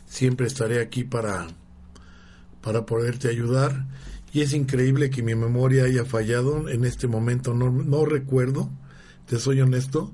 Siempre 0.07 0.49
estaré 0.49 0.81
aquí 0.81 1.05
para, 1.05 1.47
para 2.65 2.87
poderte 2.87 3.29
ayudar. 3.29 3.87
Y 4.33 4.41
es 4.41 4.55
increíble 4.55 5.11
que 5.11 5.23
mi 5.23 5.35
memoria 5.35 5.85
haya 5.85 6.05
fallado. 6.05 6.69
En 6.69 6.85
este 6.85 7.07
momento 7.07 7.55
no, 7.55 7.71
no 7.71 8.05
recuerdo, 8.05 8.71
te 9.27 9.39
soy 9.39 9.61
honesto, 9.61 10.13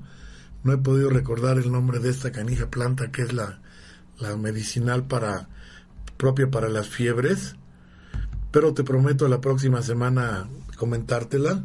no 0.64 0.72
he 0.72 0.78
podido 0.78 1.08
recordar 1.08 1.56
el 1.58 1.70
nombre 1.70 2.00
de 2.00 2.10
esta 2.10 2.32
canija 2.32 2.68
planta 2.68 3.10
que 3.10 3.22
es 3.22 3.32
la, 3.32 3.62
la 4.18 4.36
medicinal 4.36 5.06
para 5.06 5.48
propia 6.18 6.50
para 6.50 6.68
las 6.68 6.88
fiebres 6.88 7.56
pero 8.50 8.74
te 8.74 8.84
prometo 8.84 9.28
la 9.28 9.40
próxima 9.40 9.82
semana 9.82 10.48
comentártela. 10.76 11.64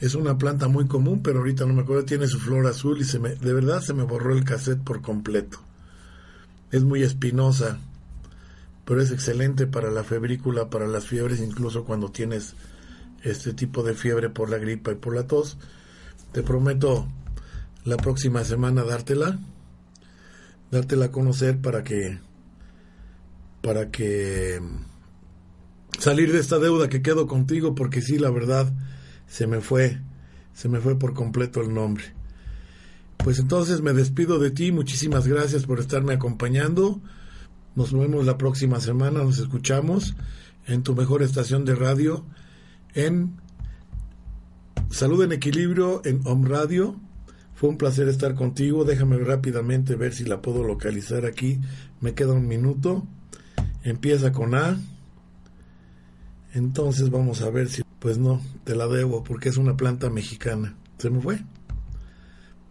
Es 0.00 0.14
una 0.14 0.38
planta 0.38 0.68
muy 0.68 0.86
común, 0.86 1.22
pero 1.22 1.38
ahorita 1.38 1.66
no 1.66 1.74
me 1.74 1.82
acuerdo, 1.82 2.04
tiene 2.04 2.28
su 2.28 2.38
flor 2.38 2.66
azul 2.66 3.00
y 3.00 3.04
se 3.04 3.18
me, 3.18 3.30
de 3.30 3.52
verdad 3.52 3.80
se 3.80 3.94
me 3.94 4.04
borró 4.04 4.34
el 4.34 4.44
cassette 4.44 4.82
por 4.82 5.00
completo. 5.00 5.58
Es 6.70 6.84
muy 6.84 7.02
espinosa, 7.02 7.78
pero 8.88 9.02
es 9.02 9.10
excelente 9.10 9.66
para 9.66 9.90
la 9.90 10.02
febrícula, 10.02 10.70
para 10.70 10.86
las 10.86 11.06
fiebres, 11.06 11.40
incluso 11.40 11.84
cuando 11.84 12.10
tienes 12.10 12.54
este 13.22 13.52
tipo 13.52 13.82
de 13.82 13.92
fiebre 13.92 14.30
por 14.30 14.48
la 14.48 14.56
gripa 14.56 14.92
y 14.92 14.94
por 14.94 15.14
la 15.14 15.26
tos. 15.26 15.58
Te 16.32 16.42
prometo 16.42 17.06
la 17.84 17.98
próxima 17.98 18.44
semana 18.44 18.84
dártela, 18.84 19.38
dártela 20.70 21.04
a 21.04 21.12
conocer 21.12 21.60
para 21.60 21.84
que 21.84 22.18
para 23.60 23.90
que 23.90 24.58
salir 25.98 26.32
de 26.32 26.38
esta 26.38 26.58
deuda 26.58 26.88
que 26.88 27.02
quedo 27.02 27.26
contigo 27.26 27.74
porque 27.74 28.00
sí, 28.00 28.18
la 28.18 28.30
verdad, 28.30 28.72
se 29.26 29.46
me 29.46 29.60
fue, 29.60 30.00
se 30.54 30.70
me 30.70 30.80
fue 30.80 30.98
por 30.98 31.12
completo 31.12 31.60
el 31.60 31.74
nombre. 31.74 32.04
Pues 33.18 33.38
entonces 33.38 33.82
me 33.82 33.92
despido 33.92 34.38
de 34.38 34.50
ti, 34.50 34.72
muchísimas 34.72 35.26
gracias 35.26 35.66
por 35.66 35.78
estarme 35.78 36.14
acompañando. 36.14 37.02
Nos 37.74 37.92
vemos 37.92 38.26
la 38.26 38.38
próxima 38.38 38.80
semana, 38.80 39.22
nos 39.22 39.38
escuchamos 39.38 40.14
en 40.66 40.82
tu 40.82 40.94
mejor 40.94 41.22
estación 41.22 41.64
de 41.64 41.74
radio, 41.74 42.24
en 42.94 43.36
Salud 44.90 45.22
en 45.22 45.32
Equilibrio, 45.32 46.00
en 46.04 46.22
Home 46.24 46.48
Radio. 46.48 46.96
Fue 47.54 47.68
un 47.68 47.76
placer 47.76 48.08
estar 48.08 48.34
contigo. 48.34 48.84
Déjame 48.84 49.18
rápidamente 49.18 49.96
ver 49.96 50.14
si 50.14 50.24
la 50.24 50.40
puedo 50.40 50.64
localizar 50.64 51.26
aquí. 51.26 51.60
Me 52.00 52.14
queda 52.14 52.32
un 52.32 52.48
minuto. 52.48 53.06
Empieza 53.84 54.32
con 54.32 54.54
A. 54.54 54.80
Entonces 56.54 57.10
vamos 57.10 57.42
a 57.42 57.50
ver 57.50 57.68
si, 57.68 57.82
pues 57.98 58.16
no, 58.16 58.40
te 58.64 58.74
la 58.74 58.86
debo 58.86 59.22
porque 59.22 59.50
es 59.50 59.58
una 59.58 59.76
planta 59.76 60.08
mexicana. 60.08 60.74
Se 60.96 61.10
me 61.10 61.20
fue. 61.20 61.38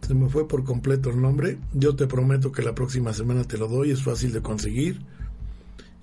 Se 0.08 0.14
me 0.14 0.30
fue 0.30 0.48
por 0.48 0.64
completo 0.64 1.10
el 1.10 1.20
nombre. 1.20 1.58
Yo 1.74 1.94
te 1.94 2.06
prometo 2.06 2.50
que 2.50 2.62
la 2.62 2.74
próxima 2.74 3.12
semana 3.12 3.44
te 3.44 3.58
lo 3.58 3.68
doy, 3.68 3.90
es 3.90 4.02
fácil 4.02 4.32
de 4.32 4.40
conseguir. 4.40 5.02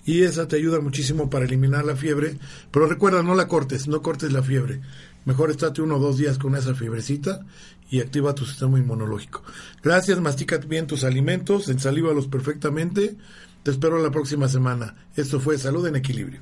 Y 0.06 0.22
esa 0.22 0.48
te 0.48 0.58
ayuda 0.58 0.80
muchísimo 0.80 1.28
para 1.28 1.46
eliminar 1.46 1.84
la 1.86 1.96
fiebre. 1.96 2.38
Pero 2.70 2.86
recuerda, 2.86 3.24
no 3.24 3.34
la 3.34 3.48
cortes, 3.48 3.88
no 3.88 4.04
cortes 4.04 4.32
la 4.32 4.44
fiebre. 4.44 4.82
Mejor 5.26 5.50
estate 5.50 5.82
uno 5.82 5.96
o 5.96 6.00
dos 6.00 6.20
días 6.20 6.38
con 6.38 6.56
esa 6.56 6.76
fiebrecita 6.76 7.48
y 7.90 8.00
activa 8.00 8.36
tu 8.36 8.46
sistema 8.46 8.78
inmunológico. 8.78 9.42
Gracias, 9.82 10.22
mastica 10.22 10.58
bien 10.58 10.86
tus 10.86 11.04
alimentos, 11.04 11.68
ensalívalos 11.68 12.28
perfectamente. 12.28 13.18
Te 13.64 13.72
espero 13.72 13.98
la 14.04 14.12
próxima 14.12 14.48
semana. 14.48 15.08
Esto 15.16 15.40
fue 15.40 15.58
Salud 15.58 15.88
en 15.88 15.96
Equilibrio. 15.96 16.42